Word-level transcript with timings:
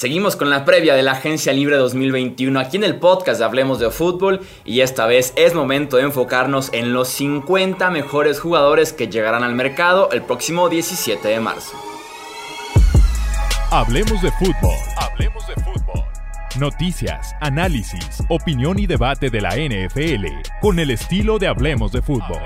Seguimos 0.00 0.34
con 0.34 0.48
la 0.48 0.64
previa 0.64 0.94
de 0.94 1.02
la 1.02 1.12
Agencia 1.12 1.52
Libre 1.52 1.76
2021 1.76 2.58
aquí 2.58 2.78
en 2.78 2.84
el 2.84 2.96
podcast 2.96 3.38
de 3.38 3.44
Hablemos 3.44 3.78
de 3.80 3.90
Fútbol 3.90 4.40
y 4.64 4.80
esta 4.80 5.04
vez 5.04 5.34
es 5.36 5.52
momento 5.52 5.98
de 5.98 6.04
enfocarnos 6.04 6.72
en 6.72 6.94
los 6.94 7.08
50 7.08 7.90
mejores 7.90 8.40
jugadores 8.40 8.94
que 8.94 9.08
llegarán 9.08 9.42
al 9.42 9.54
mercado 9.54 10.08
el 10.10 10.22
próximo 10.22 10.70
17 10.70 11.28
de 11.28 11.38
marzo. 11.40 11.72
Hablemos 13.70 14.22
de 14.22 14.32
fútbol. 14.32 14.74
Hablemos 14.96 15.46
de 15.46 15.54
fútbol. 15.56 16.04
Noticias, 16.58 17.34
análisis, 17.42 18.22
opinión 18.30 18.78
y 18.78 18.86
debate 18.86 19.28
de 19.28 19.42
la 19.42 19.50
NFL 19.50 20.24
con 20.62 20.78
el 20.78 20.92
estilo 20.92 21.38
de 21.38 21.48
Hablemos 21.48 21.92
de 21.92 22.00
fútbol. 22.00 22.40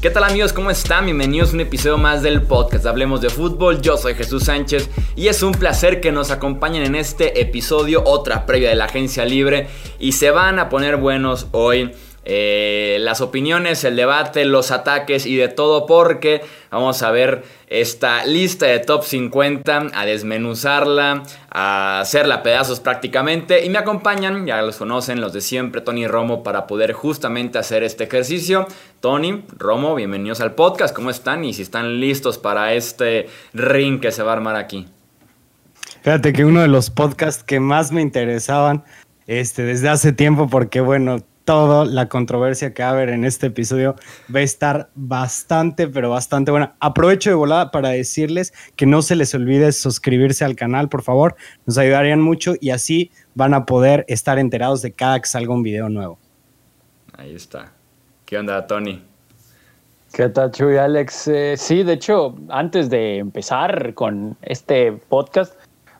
¿Qué 0.00 0.10
tal 0.10 0.22
amigos? 0.22 0.52
¿Cómo 0.52 0.70
están? 0.70 1.06
Bienvenidos 1.06 1.50
a 1.50 1.54
un 1.54 1.60
episodio 1.60 1.98
más 1.98 2.22
del 2.22 2.42
podcast 2.42 2.86
Hablemos 2.86 3.20
de 3.20 3.30
Fútbol. 3.30 3.82
Yo 3.82 3.96
soy 3.96 4.14
Jesús 4.14 4.44
Sánchez 4.44 4.88
y 5.16 5.26
es 5.26 5.42
un 5.42 5.50
placer 5.50 6.00
que 6.00 6.12
nos 6.12 6.30
acompañen 6.30 6.84
en 6.84 6.94
este 6.94 7.40
episodio, 7.40 8.04
otra 8.04 8.46
previa 8.46 8.68
de 8.68 8.76
la 8.76 8.84
agencia 8.84 9.24
libre. 9.24 9.66
Y 9.98 10.12
se 10.12 10.30
van 10.30 10.60
a 10.60 10.68
poner 10.68 10.98
buenos 10.98 11.48
hoy. 11.50 11.96
Eh, 12.30 12.98
las 13.00 13.22
opiniones, 13.22 13.84
el 13.84 13.96
debate, 13.96 14.44
los 14.44 14.70
ataques 14.70 15.24
y 15.24 15.36
de 15.36 15.48
todo 15.48 15.86
porque 15.86 16.42
vamos 16.70 17.02
a 17.02 17.10
ver 17.10 17.42
esta 17.68 18.26
lista 18.26 18.66
de 18.66 18.80
top 18.80 19.02
50, 19.02 19.86
a 19.94 20.04
desmenuzarla, 20.04 21.22
a 21.50 22.00
hacerla 22.00 22.42
pedazos 22.42 22.80
prácticamente 22.80 23.64
y 23.64 23.70
me 23.70 23.78
acompañan, 23.78 24.44
ya 24.44 24.60
los 24.60 24.76
conocen, 24.76 25.22
los 25.22 25.32
de 25.32 25.40
siempre, 25.40 25.80
Tony 25.80 26.06
Romo, 26.06 26.42
para 26.42 26.66
poder 26.66 26.92
justamente 26.92 27.56
hacer 27.56 27.82
este 27.82 28.04
ejercicio. 28.04 28.66
Tony, 29.00 29.42
Romo, 29.56 29.94
bienvenidos 29.94 30.42
al 30.42 30.54
podcast, 30.54 30.94
¿cómo 30.94 31.08
están? 31.08 31.46
Y 31.46 31.54
si 31.54 31.62
están 31.62 31.98
listos 31.98 32.36
para 32.36 32.74
este 32.74 33.30
ring 33.54 34.00
que 34.00 34.12
se 34.12 34.22
va 34.22 34.32
a 34.32 34.34
armar 34.34 34.56
aquí. 34.56 34.86
Fíjate 36.02 36.34
que 36.34 36.44
uno 36.44 36.60
de 36.60 36.68
los 36.68 36.90
podcasts 36.90 37.42
que 37.42 37.58
más 37.58 37.90
me 37.90 38.02
interesaban 38.02 38.84
este, 39.26 39.62
desde 39.62 39.88
hace 39.88 40.12
tiempo, 40.12 40.48
porque 40.48 40.82
bueno, 40.82 41.22
toda 41.48 41.86
la 41.86 42.10
controversia 42.10 42.74
que 42.74 42.82
va 42.82 42.90
a 42.90 42.92
haber 42.92 43.08
en 43.08 43.24
este 43.24 43.46
episodio 43.46 43.96
va 44.34 44.40
a 44.40 44.42
estar 44.42 44.90
bastante, 44.94 45.88
pero 45.88 46.10
bastante 46.10 46.50
buena. 46.50 46.74
Aprovecho 46.78 47.30
de 47.30 47.36
volada 47.36 47.70
para 47.70 47.88
decirles 47.88 48.52
que 48.76 48.84
no 48.84 49.00
se 49.00 49.16
les 49.16 49.34
olvide 49.34 49.72
suscribirse 49.72 50.44
al 50.44 50.56
canal, 50.56 50.90
por 50.90 51.00
favor. 51.00 51.36
Nos 51.64 51.78
ayudarían 51.78 52.20
mucho 52.20 52.52
y 52.60 52.68
así 52.68 53.10
van 53.34 53.54
a 53.54 53.64
poder 53.64 54.04
estar 54.08 54.38
enterados 54.38 54.82
de 54.82 54.92
cada 54.92 55.18
que 55.20 55.26
salga 55.26 55.54
un 55.54 55.62
video 55.62 55.88
nuevo. 55.88 56.18
Ahí 57.14 57.34
está. 57.34 57.72
¿Qué 58.26 58.36
onda, 58.36 58.66
Tony? 58.66 59.02
¿Qué 60.12 60.28
tal, 60.28 60.50
Chuy, 60.50 60.76
Alex? 60.76 61.28
Eh, 61.28 61.54
sí, 61.56 61.82
de 61.82 61.94
hecho, 61.94 62.36
antes 62.50 62.90
de 62.90 63.16
empezar 63.16 63.94
con 63.94 64.36
este 64.42 64.92
podcast, 64.92 65.57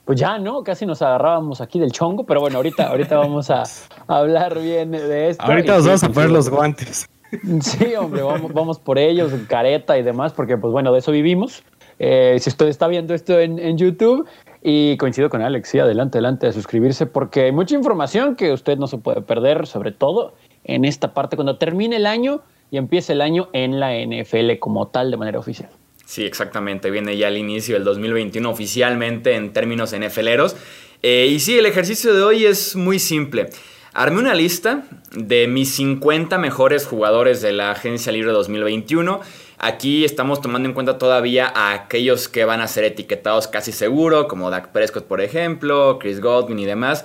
pues 0.08 0.18
ya, 0.18 0.38
¿no? 0.38 0.64
Casi 0.64 0.86
nos 0.86 1.02
agarrábamos 1.02 1.60
aquí 1.60 1.78
del 1.78 1.92
chongo, 1.92 2.24
pero 2.24 2.40
bueno, 2.40 2.56
ahorita, 2.56 2.88
ahorita 2.88 3.18
vamos 3.18 3.50
a 3.50 3.64
hablar 4.06 4.58
bien 4.58 4.92
de 4.92 5.28
esto. 5.28 5.44
Ahorita 5.44 5.74
nos 5.74 5.84
vamos 5.84 6.02
a 6.02 6.08
poner 6.08 6.30
los 6.30 6.48
guantes. 6.48 7.06
Sí, 7.60 7.94
hombre, 7.94 8.22
vamos, 8.22 8.54
vamos 8.54 8.78
por 8.78 8.98
ellos, 8.98 9.30
careta 9.50 9.98
y 9.98 10.02
demás, 10.02 10.32
porque 10.32 10.56
pues 10.56 10.72
bueno, 10.72 10.94
de 10.94 11.00
eso 11.00 11.12
vivimos. 11.12 11.62
Eh, 11.98 12.38
si 12.40 12.48
usted 12.48 12.68
está 12.68 12.88
viendo 12.88 13.12
esto 13.12 13.38
en, 13.38 13.58
en, 13.58 13.76
YouTube 13.76 14.26
y 14.62 14.96
coincido 14.96 15.28
con 15.28 15.42
Alex, 15.42 15.68
sí, 15.68 15.78
adelante, 15.78 16.16
adelante 16.16 16.46
a 16.46 16.52
suscribirse 16.52 17.04
porque 17.04 17.42
hay 17.42 17.52
mucha 17.52 17.74
información 17.74 18.34
que 18.34 18.50
usted 18.50 18.78
no 18.78 18.86
se 18.86 18.96
puede 18.96 19.20
perder, 19.20 19.66
sobre 19.66 19.92
todo 19.92 20.32
en 20.64 20.86
esta 20.86 21.12
parte 21.12 21.36
cuando 21.36 21.58
termine 21.58 21.96
el 21.96 22.06
año 22.06 22.40
y 22.70 22.78
empiece 22.78 23.12
el 23.12 23.20
año 23.20 23.50
en 23.52 23.78
la 23.78 23.92
NFL 23.92 24.58
como 24.58 24.88
tal 24.88 25.10
de 25.10 25.18
manera 25.18 25.38
oficial. 25.38 25.68
Sí, 26.08 26.24
exactamente. 26.24 26.91
Viene 26.91 27.19
ya 27.19 27.28
el 27.28 27.36
inicio 27.36 27.74
del 27.74 27.84
2021 27.84 28.48
oficialmente 28.48 29.34
en 29.34 29.52
términos 29.52 29.94
NFLeros. 29.94 30.56
Eh, 31.02 31.28
y 31.30 31.38
sí, 31.38 31.58
el 31.58 31.66
ejercicio 31.66 32.14
de 32.14 32.22
hoy 32.22 32.46
es 32.46 32.76
muy 32.76 32.98
simple. 32.98 33.50
Armé 33.92 34.20
una 34.20 34.32
lista 34.32 34.84
de 35.12 35.47
mis 35.48 35.70
50 35.74 36.38
mejores 36.38 36.86
jugadores 36.86 37.42
de 37.42 37.52
la 37.52 37.72
Agencia 37.72 38.10
Libre 38.10 38.32
2021. 38.32 39.20
Aquí 39.58 40.06
estamos 40.06 40.41
tomando 40.41 40.66
en 40.66 40.74
cuenta 40.74 40.97
todavía 40.97 41.52
a 41.54 41.74
aquellos 41.74 42.28
que 42.28 42.47
van 42.47 42.62
a 42.62 42.68
ser 42.68 42.84
etiquetados 42.84 43.47
casi 43.47 43.70
seguro, 43.70 44.28
como 44.28 44.48
Dak 44.48 44.68
Prescott, 44.72 45.04
por 45.04 45.20
ejemplo, 45.20 45.98
Chris 46.00 46.22
Godwin 46.22 46.58
y 46.58 46.64
demás. 46.64 47.04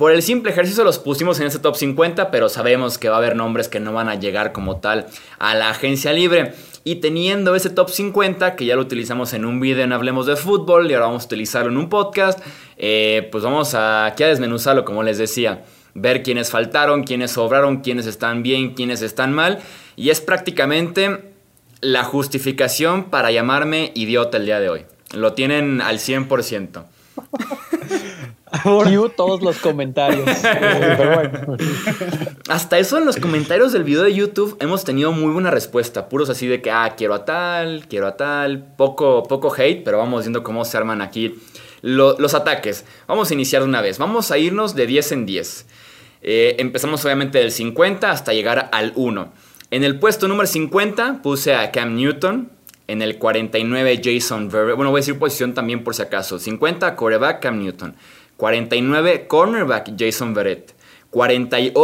Por 0.00 0.12
el 0.12 0.22
simple 0.22 0.50
ejercicio 0.50 0.82
los 0.82 0.98
pusimos 0.98 1.40
en 1.40 1.46
este 1.46 1.58
top 1.58 1.76
50, 1.76 2.30
pero 2.30 2.48
sabemos 2.48 2.96
que 2.96 3.10
va 3.10 3.16
a 3.16 3.18
haber 3.18 3.36
nombres 3.36 3.68
que 3.68 3.80
no 3.80 3.92
van 3.92 4.08
a 4.08 4.14
llegar 4.14 4.50
como 4.52 4.78
tal 4.78 5.06
a 5.38 5.54
la 5.54 5.68
agencia 5.68 6.10
libre. 6.14 6.54
Y 6.84 7.02
teniendo 7.02 7.54
ese 7.54 7.68
top 7.68 7.90
50, 7.90 8.56
que 8.56 8.64
ya 8.64 8.76
lo 8.76 8.80
utilizamos 8.80 9.34
en 9.34 9.44
un 9.44 9.60
video 9.60 9.84
en 9.84 9.92
Hablemos 9.92 10.24
de 10.24 10.36
Fútbol 10.36 10.90
y 10.90 10.94
ahora 10.94 11.08
vamos 11.08 11.24
a 11.24 11.26
utilizarlo 11.26 11.70
en 11.70 11.76
un 11.76 11.90
podcast, 11.90 12.38
eh, 12.78 13.28
pues 13.30 13.44
vamos 13.44 13.74
a, 13.74 14.06
aquí 14.06 14.22
a 14.22 14.28
desmenuzarlo, 14.28 14.86
como 14.86 15.02
les 15.02 15.18
decía. 15.18 15.64
Ver 15.92 16.22
quiénes 16.22 16.48
faltaron, 16.48 17.04
quiénes 17.04 17.32
sobraron, 17.32 17.82
quiénes 17.82 18.06
están 18.06 18.42
bien, 18.42 18.72
quiénes 18.72 19.02
están 19.02 19.34
mal. 19.34 19.58
Y 19.96 20.08
es 20.08 20.22
prácticamente 20.22 21.34
la 21.82 22.04
justificación 22.04 23.10
para 23.10 23.32
llamarme 23.32 23.92
idiota 23.94 24.38
el 24.38 24.46
día 24.46 24.60
de 24.60 24.70
hoy. 24.70 24.86
Lo 25.12 25.34
tienen 25.34 25.82
al 25.82 25.98
100%. 25.98 26.84
todos 29.16 29.42
los 29.42 29.58
comentarios. 29.58 30.28
Hasta 32.48 32.78
eso 32.78 32.98
en 32.98 33.04
los 33.04 33.16
comentarios 33.16 33.72
del 33.72 33.84
video 33.84 34.02
de 34.02 34.14
YouTube 34.14 34.56
hemos 34.60 34.84
tenido 34.84 35.12
muy 35.12 35.32
buena 35.32 35.50
respuesta. 35.50 36.08
Puros 36.08 36.30
así 36.30 36.46
de 36.46 36.60
que, 36.60 36.70
ah, 36.70 36.94
quiero 36.96 37.14
a 37.14 37.24
tal, 37.24 37.86
quiero 37.88 38.06
a 38.06 38.16
tal. 38.16 38.74
Poco, 38.76 39.22
poco 39.24 39.52
hate, 39.56 39.82
pero 39.84 39.98
vamos 39.98 40.24
viendo 40.24 40.42
cómo 40.42 40.64
se 40.64 40.76
arman 40.76 41.00
aquí 41.00 41.38
los 41.82 42.34
ataques. 42.34 42.84
Vamos 43.06 43.30
a 43.30 43.34
iniciar 43.34 43.62
de 43.62 43.68
una 43.68 43.80
vez. 43.80 43.98
Vamos 43.98 44.30
a 44.30 44.38
irnos 44.38 44.74
de 44.74 44.86
10 44.86 45.12
en 45.12 45.26
10. 45.26 45.66
Eh, 46.22 46.56
empezamos 46.58 47.04
obviamente 47.04 47.38
del 47.38 47.52
50 47.52 48.10
hasta 48.10 48.32
llegar 48.32 48.68
al 48.72 48.92
1. 48.96 49.32
En 49.70 49.84
el 49.84 49.98
puesto 49.98 50.28
número 50.28 50.46
50 50.46 51.22
puse 51.22 51.54
a 51.54 51.70
Cam 51.70 51.94
Newton. 51.94 52.50
En 52.86 53.02
el 53.02 53.18
49 53.18 54.00
Jason 54.02 54.48
Verrett. 54.48 54.74
Bueno, 54.74 54.90
voy 54.90 54.98
a 54.98 55.02
decir 55.02 55.16
posición 55.16 55.54
también 55.54 55.84
por 55.84 55.94
si 55.94 56.02
acaso. 56.02 56.40
50 56.40 56.96
coreback 56.96 57.40
Cam 57.40 57.60
Newton. 57.60 57.94
49 58.40 59.26
cornerback 59.28 59.94
Jason 59.96 60.34
Verrett. 60.34 60.72
48 61.12 61.74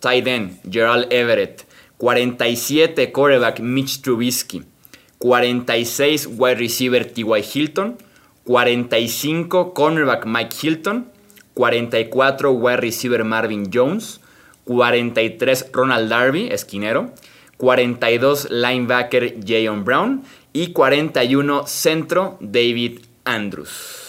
tight 0.00 0.26
end 0.26 0.58
Gerald 0.68 1.12
Everett. 1.12 1.64
47 2.00 3.12
quarterback 3.12 3.60
Mitch 3.60 4.02
Trubisky. 4.02 4.64
46 5.20 6.26
wide 6.26 6.58
receiver 6.58 7.04
T.Y. 7.04 7.40
Hilton. 7.42 7.96
45 8.44 9.72
cornerback 9.72 10.26
Mike 10.26 10.52
Hilton. 10.52 11.06
44 11.54 12.50
wide 12.50 12.82
receiver 12.82 13.22
Marvin 13.22 13.70
Jones. 13.70 14.18
43 14.64 15.70
Ronald 15.72 16.08
Darby, 16.08 16.50
esquinero. 16.50 17.12
42 17.58 18.50
linebacker 18.50 19.38
Jayon 19.44 19.84
Brown 19.84 20.24
y 20.52 20.72
41 20.74 21.68
centro 21.68 22.36
David 22.40 23.02
Andrews. 23.24 24.03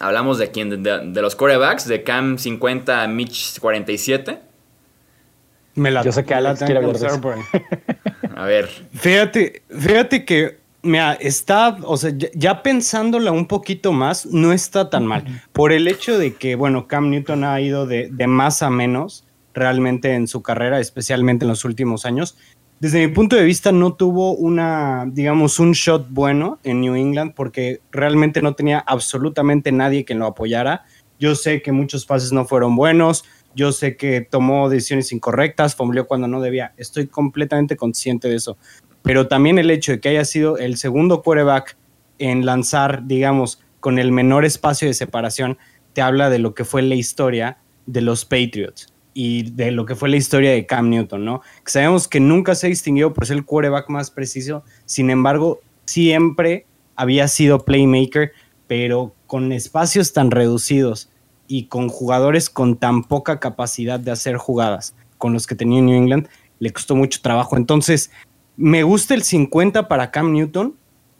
Hablamos 0.00 0.38
de 0.38 0.50
quién, 0.50 0.82
de, 0.82 1.22
los 1.22 1.36
corebacks, 1.36 1.86
de 1.86 2.02
Cam 2.02 2.38
50, 2.38 3.06
Mitch 3.08 3.58
47. 3.60 4.40
Me 5.76 5.90
la 5.90 6.02
Yo 6.02 6.12
sé 6.12 6.24
que 6.24 6.34
Alex 6.34 6.60
quiere 6.64 6.80
A 8.36 8.44
ver. 8.46 8.68
Fíjate, 8.94 9.62
fíjate 9.70 10.24
que 10.24 10.58
mira, 10.82 11.14
está, 11.14 11.78
o 11.82 11.96
sea, 11.96 12.12
ya, 12.34 12.62
pensándola 12.62 13.32
un 13.32 13.46
poquito 13.46 13.92
más, 13.92 14.26
no 14.26 14.52
está 14.52 14.90
tan 14.90 15.06
mal. 15.06 15.42
Por 15.52 15.72
el 15.72 15.88
hecho 15.88 16.18
de 16.18 16.34
que, 16.34 16.54
bueno, 16.54 16.86
Cam 16.86 17.10
Newton 17.10 17.44
ha 17.44 17.60
ido 17.60 17.86
de, 17.86 18.08
de 18.10 18.26
más 18.26 18.62
a 18.62 18.70
menos 18.70 19.24
realmente 19.54 20.14
en 20.14 20.28
su 20.28 20.42
carrera, 20.42 20.80
especialmente 20.80 21.44
en 21.44 21.48
los 21.48 21.64
últimos 21.64 22.04
años. 22.04 22.36
Desde 22.80 23.06
mi 23.06 23.12
punto 23.14 23.36
de 23.36 23.44
vista 23.44 23.72
no 23.72 23.94
tuvo 23.94 24.34
una, 24.34 25.06
digamos, 25.06 25.58
un 25.58 25.72
shot 25.72 26.08
bueno 26.10 26.58
en 26.64 26.80
New 26.80 26.96
England 26.96 27.32
porque 27.34 27.80
realmente 27.90 28.42
no 28.42 28.54
tenía 28.54 28.78
absolutamente 28.80 29.72
nadie 29.72 30.04
que 30.04 30.14
lo 30.14 30.26
apoyara. 30.26 30.84
Yo 31.18 31.34
sé 31.34 31.62
que 31.62 31.72
muchos 31.72 32.04
pases 32.04 32.32
no 32.32 32.44
fueron 32.44 32.74
buenos, 32.76 33.24
yo 33.54 33.70
sé 33.70 33.96
que 33.96 34.20
tomó 34.20 34.68
decisiones 34.68 35.12
incorrectas, 35.12 35.76
fombleó 35.76 36.06
cuando 36.06 36.26
no 36.26 36.40
debía. 36.40 36.74
Estoy 36.76 37.06
completamente 37.06 37.76
consciente 37.76 38.28
de 38.28 38.36
eso. 38.36 38.58
Pero 39.02 39.28
también 39.28 39.58
el 39.58 39.70
hecho 39.70 39.92
de 39.92 40.00
que 40.00 40.08
haya 40.08 40.24
sido 40.24 40.58
el 40.58 40.76
segundo 40.76 41.22
quarterback 41.22 41.76
en 42.18 42.44
lanzar, 42.44 43.06
digamos, 43.06 43.60
con 43.78 43.98
el 43.98 44.10
menor 44.10 44.44
espacio 44.44 44.88
de 44.88 44.94
separación, 44.94 45.58
te 45.92 46.02
habla 46.02 46.28
de 46.28 46.40
lo 46.40 46.54
que 46.54 46.64
fue 46.64 46.82
la 46.82 46.96
historia 46.96 47.58
de 47.86 48.00
los 48.00 48.24
Patriots 48.24 48.93
y 49.14 49.52
de 49.52 49.70
lo 49.70 49.86
que 49.86 49.94
fue 49.94 50.08
la 50.08 50.16
historia 50.16 50.50
de 50.50 50.66
Cam 50.66 50.90
Newton, 50.90 51.24
¿no? 51.24 51.40
sabemos 51.64 52.08
que 52.08 52.20
nunca 52.20 52.54
se 52.54 52.66
distinguió 52.66 53.14
por 53.14 53.26
ser 53.26 53.38
el 53.38 53.44
quarterback 53.44 53.88
más 53.88 54.10
preciso, 54.10 54.64
sin 54.84 55.08
embargo, 55.08 55.60
siempre 55.86 56.66
había 56.96 57.28
sido 57.28 57.64
playmaker, 57.64 58.32
pero 58.66 59.14
con 59.26 59.52
espacios 59.52 60.12
tan 60.12 60.30
reducidos 60.30 61.10
y 61.46 61.66
con 61.66 61.88
jugadores 61.88 62.50
con 62.50 62.76
tan 62.76 63.04
poca 63.04 63.38
capacidad 63.38 64.00
de 64.00 64.10
hacer 64.10 64.36
jugadas 64.36 64.94
con 65.18 65.32
los 65.32 65.46
que 65.46 65.54
tenía 65.54 65.80
New 65.80 65.96
England, 65.96 66.28
le 66.58 66.72
costó 66.72 66.94
mucho 66.94 67.20
trabajo. 67.22 67.56
Entonces, 67.56 68.10
me 68.56 68.82
gusta 68.82 69.14
el 69.14 69.22
50 69.22 69.88
para 69.88 70.10
Cam 70.10 70.32
Newton. 70.32 70.76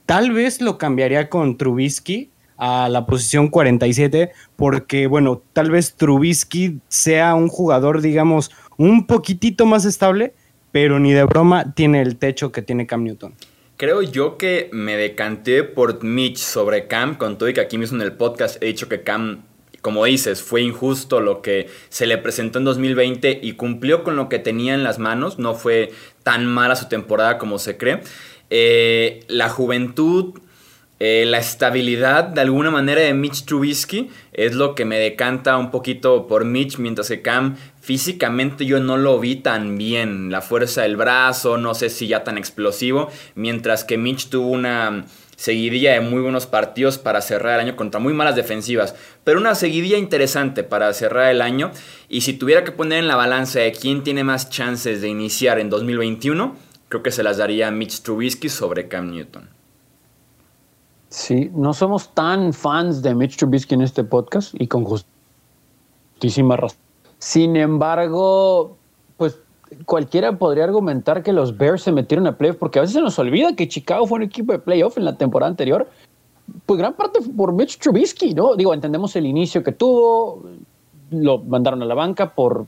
Tal 0.07 0.33
vez 0.33 0.61
lo 0.61 0.79
cambiaría 0.79 1.29
con 1.29 1.57
Trubisky 1.57 2.31
a 2.57 2.89
la 2.89 3.07
posición 3.07 3.49
47, 3.49 4.33
porque, 4.57 5.07
bueno, 5.07 5.43
tal 5.53 5.71
vez 5.71 5.95
Trubisky 5.95 6.81
sea 6.89 7.35
un 7.35 7.49
jugador, 7.49 8.01
digamos, 8.01 8.51
un 8.77 9.07
poquitito 9.07 9.67
más 9.67 9.85
estable, 9.85 10.35
pero 10.73 10.99
ni 10.99 11.13
de 11.13 11.25
broma 11.25 11.75
tiene 11.75 12.03
el 12.03 12.17
techo 12.17 12.53
que 12.53 12.63
tiene 12.63 12.87
Cam 12.87 13.05
Newton. 13.05 13.35
Creo 13.77 14.03
yo 14.03 14.39
que 14.39 14.71
me 14.73 14.97
decanté 14.97 15.65
por 15.65 16.03
Mitch 16.05 16.39
sobre 16.39 16.87
Cam, 16.87 17.17
con 17.17 17.39
todo 17.39 17.49
y 17.49 17.55
que 17.55 17.61
aquí 17.61 17.77
mismo 17.77 17.97
en 17.97 18.03
el 18.03 18.13
podcast 18.13 18.63
he 18.63 18.67
dicho 18.67 18.89
que 18.89 19.03
Cam, 19.03 19.43
como 19.83 20.05
dices, 20.05 20.43
fue 20.43 20.63
injusto 20.63 21.21
lo 21.21 21.43
que 21.43 21.69
se 21.89 22.07
le 22.07 22.17
presentó 22.19 22.59
en 22.59 22.65
2020 22.65 23.41
y 23.43 23.53
cumplió 23.55 24.05
con 24.05 24.17
lo 24.17 24.29
que 24.29 24.39
tenía 24.39 24.75
en 24.75 24.85
las 24.85 24.99
manos, 24.99 25.39
no 25.39 25.55
fue 25.55 25.93
tan 26.23 26.47
mala 26.47 26.77
su 26.77 26.89
temporada 26.89 27.37
como 27.37 27.59
se 27.59 27.77
cree. 27.77 28.01
Eh, 28.51 29.25
la 29.27 29.49
juventud, 29.49 30.39
eh, 31.01 31.25
la 31.27 31.39
estabilidad 31.39 32.25
de 32.25 32.41
alguna 32.41 32.71
manera 32.71 33.01
de 33.01 33.15
Mitch 33.15 33.45
Trubisky 33.45 34.11
es 34.33 34.55
lo 34.55 34.77
que 34.77 34.85
me 34.85 34.99
decanta 34.99 35.57
un 35.57 35.73
poquito 35.73 36.29
por 36.29 36.45
Mitch, 36.45 36.79
mientras 36.79 37.09
que 37.09 37.21
Cam 37.21 37.57
físicamente 37.81 38.65
yo 38.65 38.79
no 38.79 38.97
lo 38.97 39.19
vi 39.19 39.37
tan 39.37 39.77
bien. 39.77 40.31
La 40.31 40.41
fuerza 40.41 40.83
del 40.83 40.97
brazo, 40.97 41.59
no 41.59 41.75
sé 41.75 41.91
si 41.91 42.07
ya 42.07 42.23
tan 42.23 42.39
explosivo, 42.39 43.11
mientras 43.35 43.83
que 43.83 43.99
Mitch 43.99 44.29
tuvo 44.29 44.49
una 44.49 45.05
seguidilla 45.37 45.93
de 45.95 46.01
muy 46.01 46.23
buenos 46.23 46.47
partidos 46.47 46.99
para 46.99 47.21
cerrar 47.21 47.55
el 47.55 47.67
año 47.67 47.77
contra 47.77 47.99
muy 47.99 48.15
malas 48.15 48.37
defensivas, 48.37 48.95
pero 49.25 49.41
una 49.41 49.57
seguidilla 49.57 49.99
interesante 49.99 50.63
para 50.63 50.93
cerrar 50.93 51.31
el 51.31 51.43
año. 51.43 51.73
Y 52.09 52.21
si 52.21 52.35
tuviera 52.35 52.63
que 52.63 52.71
poner 52.71 53.01
en 53.01 53.09
la 53.09 53.17
balanza 53.17 53.59
de 53.59 53.73
quién 53.73 54.05
tiene 54.05 54.23
más 54.23 54.49
chances 54.49 55.01
de 55.01 55.09
iniciar 55.09 55.59
en 55.59 55.71
2021, 55.71 56.57
creo 56.89 57.03
que 57.03 57.11
se 57.11 57.25
las 57.25 57.39
daría 57.39 57.73
Mitch 57.73 58.03
Trubisky 58.03 58.49
sobre 58.49 58.87
Cam 58.87 59.11
Newton. 59.11 59.49
Sí, 61.15 61.49
no 61.55 61.73
somos 61.73 62.09
tan 62.09 62.53
fans 62.53 63.01
de 63.01 63.15
Mitch 63.15 63.37
Trubisky 63.37 63.75
en 63.75 63.83
este 63.83 64.03
podcast 64.03 64.53
y 64.59 64.67
con 64.67 64.85
justísima 64.85 66.57
razón. 66.57 66.81
Sin 67.21 67.55
embargo, 67.55 68.77
pues 69.17 69.39
cualquiera 69.87 70.37
podría 70.37 70.65
argumentar 70.65 71.23
que 71.23 71.33
los 71.33 71.57
Bears 71.57 71.83
se 71.83 71.93
metieron 71.93 72.27
a 72.27 72.37
playoff 72.37 72.57
porque 72.57 72.81
a 72.81 72.83
veces 72.83 72.95
se 72.95 73.01
nos 73.01 73.17
olvida 73.21 73.55
que 73.55 73.69
Chicago 73.69 74.09
fue 74.09 74.17
un 74.17 74.23
equipo 74.25 74.51
de 74.51 74.59
playoff 74.59 74.99
en 74.99 75.05
la 75.05 75.17
temporada 75.17 75.51
anterior. 75.51 75.89
Pues 76.67 76.81
gran 76.81 76.95
parte 76.95 77.21
por 77.37 77.53
Mitch 77.53 77.79
Trubisky, 77.79 78.35
¿no? 78.35 78.57
Digo, 78.57 78.75
entendemos 78.75 79.15
el 79.15 79.27
inicio 79.27 79.63
que 79.63 79.71
tuvo, 79.71 80.43
lo 81.11 81.39
mandaron 81.39 81.81
a 81.81 81.85
la 81.85 81.95
banca 81.95 82.35
por, 82.35 82.67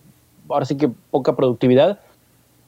ahora 0.49 0.65
sí 0.65 0.77
que 0.77 0.89
poca 1.11 1.35
productividad, 1.35 1.99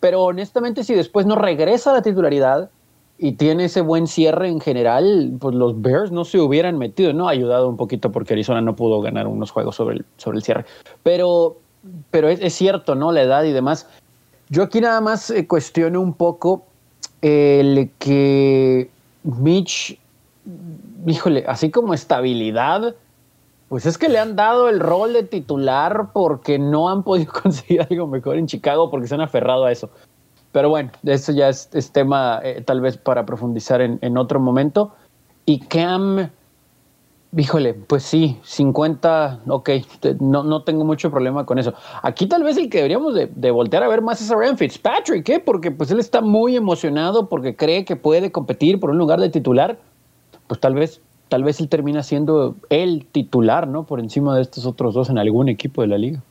pero 0.01 0.25
honestamente 0.25 0.83
si 0.83 0.95
después 0.95 1.25
no 1.25 1.37
regresa 1.37 1.93
a 1.93 1.95
la 1.95 2.03
titularidad, 2.03 2.69
y 3.19 3.33
tiene 3.33 3.65
ese 3.65 3.81
buen 3.81 4.07
cierre 4.07 4.49
en 4.49 4.61
general, 4.61 5.33
pues 5.41 5.55
los 5.55 5.81
Bears 5.83 6.13
no 6.13 6.25
se 6.25 6.39
hubieran 6.39 6.79
metido, 6.79 7.13
¿no? 7.13 7.29
Ha 7.29 7.33
ayudado 7.33 7.69
un 7.69 7.77
poquito 7.77 8.13
porque 8.13 8.35
Arizona 8.35 8.61
no 8.61 8.77
pudo 8.77 9.01
ganar 9.01 9.27
unos 9.27 9.51
juegos 9.51 9.75
sobre 9.75 9.97
el, 9.97 10.05
sobre 10.17 10.39
el 10.39 10.45
cierre. 10.45 10.65
Pero, 11.03 11.57
pero 12.13 12.29
es, 12.29 12.55
cierto, 12.55 12.95
¿no? 12.95 13.11
La 13.11 13.23
edad 13.23 13.43
y 13.43 13.51
demás. 13.51 13.89
Yo 14.51 14.63
aquí 14.63 14.81
nada 14.81 15.01
más 15.01 15.31
eh, 15.31 15.49
cuestiono 15.49 16.01
un 16.01 16.15
poco 16.15 16.65
el 17.21 17.91
que 17.99 18.89
Mitch, 19.25 19.99
híjole, 21.05 21.45
así 21.49 21.71
como 21.73 21.95
estabilidad, 21.95 22.95
pues 23.69 23.85
es 23.85 23.99
que 23.99 24.09
le 24.09 24.21
han 24.21 24.37
dado 24.37 24.69
el 24.69 24.79
rol 24.79 25.13
de 25.13 25.25
titular 25.25 26.11
porque 26.13 26.61
no 26.61 26.89
han 26.89 27.03
podido 27.03 27.33
conseguir 27.43 27.85
algo 27.91 28.07
mejor 28.07 28.37
en 28.37 28.47
Chicago 28.47 28.93
porque 28.93 29.09
se 29.09 29.17
han 29.17 29.23
aferrado 29.23 29.65
a 29.65 29.73
eso. 29.73 29.91
Pero 30.53 30.71
bueno, 30.71 30.91
eso 31.05 31.33
ya 31.33 31.49
es, 31.49 31.69
tema 31.93 32.41
eh, 32.43 32.63
tal 32.65 32.81
vez 32.81 32.97
para 32.97 33.27
profundizar 33.27 33.81
en, 33.81 34.19
otro 34.19 34.41
momento. 34.41 34.93
Y 35.45 35.61
Cam, 35.61 36.31
híjole, 37.37 37.75
pues 37.75 38.03
sí, 38.03 38.39
50, 38.43 39.41
ok, 39.47 39.71
no, 40.21 40.43
no 40.45 40.63
tengo 40.63 40.85
mucho 40.85 41.11
problema 41.11 41.45
con 41.45 41.59
eso. 41.59 41.75
Aquí 42.03 42.27
tal 42.27 42.45
vez 42.45 42.57
el 42.57 42.71
que 42.71 42.79
deberíamos 42.79 43.15
de, 43.15 43.51
voltear 43.51 43.83
a 43.83 43.89
ver 43.89 44.01
más 44.01 44.23
es 44.23 44.31
a 44.31 44.37
Ryan 44.37 44.57
Fitzpatrick, 44.57 45.29
¿eh? 45.29 45.41
porque 45.41 45.71
pues 45.71 45.91
él 45.91 46.01
está 46.01 46.23
muy 46.23 46.57
emocionado 46.57 47.29
porque 47.29 47.55
cree 47.55 47.85
que 47.85 47.97
puede 47.97 48.33
competir 48.33 48.81
por 48.81 48.91
un 48.91 48.99
lugar 48.99 49.21
de 49.21 49.29
titular. 49.29 49.79
Pues 50.47 50.61
tal 50.61 50.75
vez, 50.75 51.03
tal 51.29 51.45
vez 51.45 51.61
él 51.61 51.69
termina 51.69 52.03
siendo 52.03 52.57
el 52.71 53.05
titular, 53.05 53.69
¿no? 53.69 53.85
Por 53.85 54.01
encima 54.01 54.35
de 54.35 54.41
estos 54.41 54.65
otros 54.65 54.95
dos 54.95 55.11
en 55.11 55.19
algún 55.19 55.51
equipo 55.51 55.83
de 55.83 55.89
la 55.89 55.99
liga. 55.99 56.23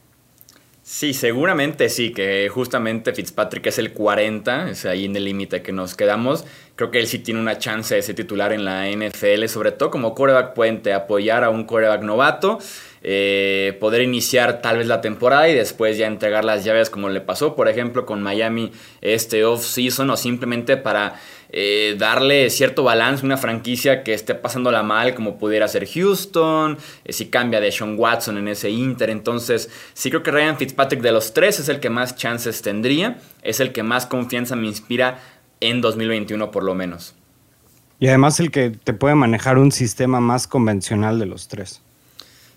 Sí, 0.90 1.14
seguramente 1.14 1.90
sí, 1.90 2.14
que 2.14 2.48
justamente 2.48 3.14
Fitzpatrick 3.14 3.68
es 3.68 3.78
el 3.78 3.92
40, 3.92 4.70
es 4.70 4.86
ahí 4.86 5.04
en 5.04 5.18
el 5.18 5.26
límite 5.26 5.62
que 5.62 5.74
nos 5.74 5.96
quedamos. 5.96 6.46
Creo 6.78 6.92
que 6.92 7.00
él 7.00 7.08
sí 7.08 7.20
tiene 7.20 7.42
una 7.42 7.58
chance 7.58 7.94
de 7.94 8.02
ser 8.02 8.16
titular 8.16 8.54
en 8.54 8.64
la 8.64 8.90
NFL, 8.90 9.48
sobre 9.48 9.74
todo 9.74 9.92
como 9.92 10.16
coreback 10.16 10.54
puente, 10.54 10.94
apoyar 10.94 11.44
a 11.44 11.50
un 11.50 11.66
coreback 11.66 12.04
novato, 12.04 12.60
eh, 13.04 13.76
poder 13.82 14.02
iniciar 14.02 14.62
tal 14.62 14.78
vez 14.78 14.88
la 14.88 15.02
temporada 15.02 15.50
y 15.50 15.54
después 15.54 15.98
ya 15.98 16.08
entregar 16.08 16.46
las 16.46 16.64
llaves 16.64 16.90
como 16.90 17.10
le 17.10 17.20
pasó, 17.20 17.54
por 17.54 17.68
ejemplo, 17.68 18.06
con 18.06 18.24
Miami 18.24 18.72
este 19.02 19.44
off-season 19.44 20.10
o 20.10 20.16
simplemente 20.16 20.78
para 20.78 21.20
eh, 21.50 21.96
darle 21.98 22.50
cierto 22.50 22.84
balance 22.84 23.24
a 23.24 23.26
una 23.26 23.38
franquicia 23.38 24.04
que 24.04 24.14
esté 24.14 24.36
pasándola 24.36 24.84
mal, 24.84 25.16
como 25.16 25.38
pudiera 25.38 25.68
ser 25.68 25.88
Houston, 25.88 26.78
eh, 27.06 27.14
si 27.14 27.28
cambia 27.28 27.60
de 27.60 27.72
Sean 27.72 27.96
Watson 27.98 28.38
en 28.38 28.48
ese 28.48 28.70
Inter. 28.70 29.10
Entonces, 29.10 29.70
sí 29.94 30.10
creo 30.10 30.24
que 30.24 30.32
Ryan 30.32 30.58
Fitzpatrick 30.58 31.02
de 31.02 31.12
los 31.12 31.34
tres 31.34 31.60
es 31.60 31.70
el 31.70 31.80
que 31.80 31.90
más 31.90 32.16
chances 32.16 32.62
tendría, 32.62 33.18
es 33.42 33.60
el 33.60 33.72
que 33.72 33.84
más 33.84 34.06
confianza 34.06 34.56
me 34.56 34.68
inspira 34.68 35.20
en 35.60 35.82
2021 35.82 36.52
por 36.52 36.64
lo 36.64 36.76
menos. 36.76 37.16
Y 38.00 38.08
además 38.08 38.40
el 38.40 38.52
que 38.52 38.70
te 38.70 38.94
puede 38.94 39.16
manejar 39.16 39.58
un 39.58 39.72
sistema 39.72 40.20
más 40.20 40.48
convencional 40.48 41.18
de 41.18 41.26
los 41.26 41.48
tres. 41.48 41.82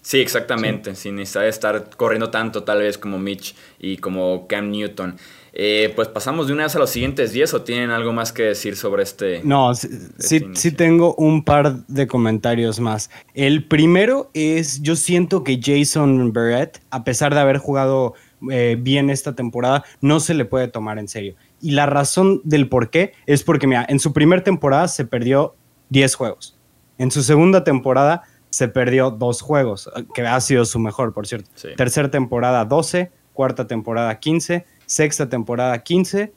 Sí, 0.02 0.20
exactamente, 0.20 0.94
sin 0.94 1.16
necesidad 1.16 1.42
de 1.42 1.50
estar 1.50 1.90
corriendo 1.96 2.30
tanto 2.30 2.62
tal 2.62 2.78
vez 2.78 2.96
como 2.96 3.18
Mitch 3.18 3.54
y 3.78 3.98
como 3.98 4.46
Cam 4.48 4.70
Newton. 4.70 5.16
Eh, 5.52 5.92
pues 5.96 6.08
pasamos 6.08 6.46
de 6.46 6.52
una 6.52 6.64
vez 6.64 6.76
a 6.76 6.78
los 6.78 6.90
siguientes 6.90 7.32
10 7.32 7.54
o 7.54 7.62
tienen 7.62 7.90
algo 7.90 8.12
más 8.12 8.32
que 8.32 8.44
decir 8.44 8.76
sobre 8.76 9.02
este. 9.02 9.42
No, 9.42 9.74
sí, 9.74 9.88
este 10.18 10.48
sí, 10.54 10.72
tengo 10.72 11.14
un 11.16 11.44
par 11.44 11.86
de 11.86 12.06
comentarios 12.06 12.78
más. 12.78 13.10
El 13.34 13.64
primero 13.66 14.30
es, 14.32 14.80
yo 14.82 14.96
siento 14.96 15.42
que 15.42 15.60
Jason 15.62 16.32
Barrett, 16.32 16.80
a 16.90 17.02
pesar 17.04 17.34
de 17.34 17.40
haber 17.40 17.58
jugado 17.58 18.14
eh, 18.50 18.76
bien 18.78 19.10
esta 19.10 19.34
temporada, 19.34 19.84
no 20.00 20.20
se 20.20 20.34
le 20.34 20.44
puede 20.44 20.68
tomar 20.68 20.98
en 20.98 21.08
serio. 21.08 21.34
Y 21.60 21.72
la 21.72 21.86
razón 21.86 22.40
del 22.44 22.68
por 22.68 22.90
qué 22.90 23.12
es 23.26 23.42
porque, 23.42 23.66
mira, 23.66 23.84
en 23.88 23.98
su 23.98 24.12
primera 24.12 24.44
temporada 24.44 24.88
se 24.88 25.04
perdió 25.04 25.56
10 25.88 26.14
juegos. 26.14 26.56
En 26.98 27.10
su 27.10 27.22
segunda 27.22 27.64
temporada 27.64 28.22
se 28.50 28.68
perdió 28.68 29.10
dos 29.10 29.42
juegos, 29.42 29.90
que 30.14 30.22
ha 30.22 30.40
sido 30.40 30.64
su 30.64 30.78
mejor, 30.78 31.12
por 31.12 31.26
cierto. 31.26 31.50
Tercera 31.76 32.10
temporada 32.10 32.64
12, 32.64 33.10
cuarta 33.32 33.66
temporada 33.66 34.18
15 34.18 34.66
sexta 34.90 35.28
temporada 35.28 35.84
15, 35.84 36.32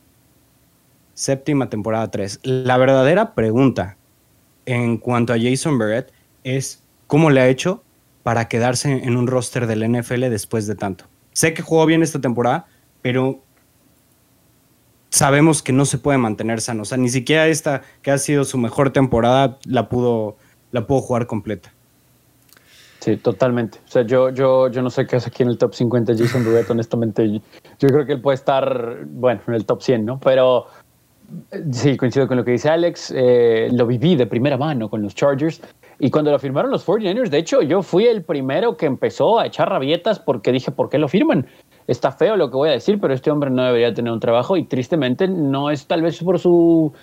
séptima 1.16 1.72
temporada 1.72 2.12
3. 2.12 2.42
La 2.44 2.78
verdadera 2.78 3.34
pregunta 3.34 3.98
en 4.68 5.00
cuanto 5.00 5.34
a 5.34 5.40
Jason 5.40 5.80
Barrett 5.80 6.14
es 6.44 6.84
cómo 7.08 7.32
le 7.32 7.42
ha 7.42 7.48
hecho 7.48 7.84
para 8.22 8.48
quedarse 8.48 8.92
en 8.92 9.18
un 9.18 9.26
roster 9.26 9.66
del 9.66 9.92
NFL 9.92 10.30
después 10.30 10.68
de 10.68 10.76
tanto. 10.76 11.06
Sé 11.32 11.56
que 11.56 11.64
jugó 11.64 11.88
bien 11.88 12.04
esta 12.04 12.22
temporada, 12.22 12.68
pero 13.02 13.42
sabemos 15.10 15.64
que 15.64 15.74
no 15.74 15.86
se 15.86 15.98
puede 15.98 16.20
mantener 16.20 16.62
sano. 16.62 16.84
O 16.84 16.86
sea, 16.86 17.00
ni 17.00 17.10
siquiera 17.10 17.48
esta 17.48 17.82
que 18.04 18.12
ha 18.12 18.20
sido 18.20 18.46
su 18.46 18.60
mejor 18.60 18.94
temporada 18.94 19.58
la 19.66 19.90
pudo, 19.90 20.38
la 20.72 20.86
pudo 20.86 21.02
jugar 21.02 21.26
completa. 21.26 21.74
Sí, 23.04 23.18
totalmente. 23.18 23.80
O 23.86 23.92
sea, 23.92 24.04
yo, 24.04 24.30
yo, 24.30 24.70
yo 24.70 24.82
no 24.82 24.90
sé 24.90 25.06
qué 25.06 25.18
hace 25.18 25.28
aquí 25.28 25.44
en 25.44 25.50
el 25.50 25.58
top 25.58 25.74
50 25.74 26.14
Jason 26.18 26.46
Barrett, 26.46 26.70
honestamente. 26.70 27.30
Yo, 27.30 27.90
creo 27.90 28.06
que 28.06 28.14
él 28.14 28.22
puede 28.22 28.36
estar, 28.36 29.00
bueno, 29.08 29.42
en 29.46 29.56
el 29.56 29.66
top 29.66 29.82
100, 29.82 30.06
¿no? 30.06 30.22
Pero 30.22 30.68
eh, 31.52 31.66
sí, 31.70 31.98
coincido 31.98 32.30
con 32.30 32.38
lo 32.38 32.46
que 32.46 32.52
dice 32.52 32.70
Alex. 32.70 33.14
Eh, 33.14 33.68
lo 33.74 33.86
viví 33.88 34.16
de 34.16 34.26
primera 34.26 34.56
mano 34.56 34.90
con 34.90 35.02
los 35.02 35.14
Chargers. 35.16 35.60
Y 36.00 36.12
cuando 36.12 36.32
lo 36.32 36.40
firmaron 36.40 36.72
los 36.72 36.88
49ers, 36.88 37.28
de 37.28 37.40
hecho, 37.40 37.62
yo 37.62 37.82
fui 37.82 38.06
el 38.06 38.24
primero 38.24 38.78
que 38.78 38.86
empezó 38.86 39.38
a 39.38 39.48
echar 39.48 39.68
rabietas 39.68 40.22
porque 40.22 40.54
dije, 40.54 40.72
¿por 40.72 40.88
qué 40.90 40.98
lo 40.98 41.10
firman? 41.10 41.46
Está 41.88 42.14
feo 42.14 42.38
lo 42.38 42.50
que 42.50 42.56
voy 42.56 42.70
a 42.70 42.72
decir, 42.72 43.02
pero 43.02 43.14
este 43.14 43.30
hombre 43.30 43.50
no 43.50 43.66
debería 43.66 43.94
tener 43.94 44.14
un 44.14 44.22
trabajo 44.22 44.56
y 44.56 44.64
tristemente 44.64 45.28
no 45.28 45.72
es 45.72 45.88
tal 45.88 46.04
vez 46.04 46.24
por 46.24 46.40
su 46.40 46.94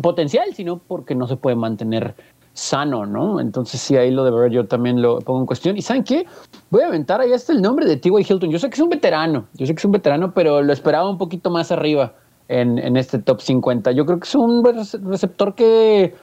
potencial, 0.00 0.54
sino 0.54 0.78
porque 0.78 1.16
no 1.16 1.26
se 1.26 1.36
puede 1.36 1.56
mantener 1.56 2.14
sano, 2.52 3.06
¿no? 3.06 3.40
Entonces 3.40 3.80
sí, 3.80 3.96
ahí 3.96 4.10
lo 4.10 4.24
de 4.24 4.30
ver 4.30 4.50
yo 4.50 4.66
también 4.66 5.00
lo 5.00 5.18
pongo 5.20 5.40
en 5.40 5.46
cuestión. 5.46 5.76
¿Y 5.76 5.82
saben 5.82 6.04
qué? 6.04 6.26
Voy 6.70 6.82
a 6.82 6.88
aventar 6.88 7.20
ahí 7.20 7.32
hasta 7.32 7.52
el 7.52 7.62
nombre 7.62 7.86
de 7.86 7.96
T.Y. 7.96 8.12
Hilton. 8.28 8.50
Yo 8.50 8.58
sé 8.58 8.68
que 8.68 8.74
es 8.74 8.80
un 8.80 8.88
veterano, 8.88 9.46
yo 9.54 9.66
sé 9.66 9.74
que 9.74 9.78
es 9.78 9.84
un 9.84 9.92
veterano, 9.92 10.32
pero 10.34 10.62
lo 10.62 10.72
esperaba 10.72 11.08
un 11.08 11.18
poquito 11.18 11.50
más 11.50 11.72
arriba 11.72 12.14
en, 12.48 12.78
en 12.78 12.96
este 12.96 13.18
top 13.18 13.40
50. 13.40 13.92
Yo 13.92 14.04
creo 14.04 14.18
que 14.18 14.28
es 14.28 14.34
un 14.34 14.62
receptor 15.04 15.54
que 15.54 16.14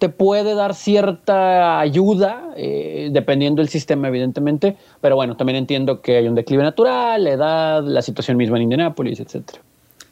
te 0.00 0.08
puede 0.08 0.54
dar 0.54 0.74
cierta 0.74 1.78
ayuda, 1.78 2.52
eh, 2.56 3.10
dependiendo 3.12 3.60
del 3.60 3.68
sistema, 3.68 4.08
evidentemente, 4.08 4.76
pero 5.02 5.14
bueno, 5.14 5.36
también 5.36 5.56
entiendo 5.56 6.00
que 6.00 6.16
hay 6.16 6.26
un 6.26 6.34
declive 6.34 6.62
natural, 6.62 7.22
la 7.22 7.30
edad, 7.30 7.84
la 7.84 8.00
situación 8.00 8.38
misma 8.38 8.56
en 8.56 8.62
Indianápolis, 8.62 9.20
etcétera. 9.20 9.60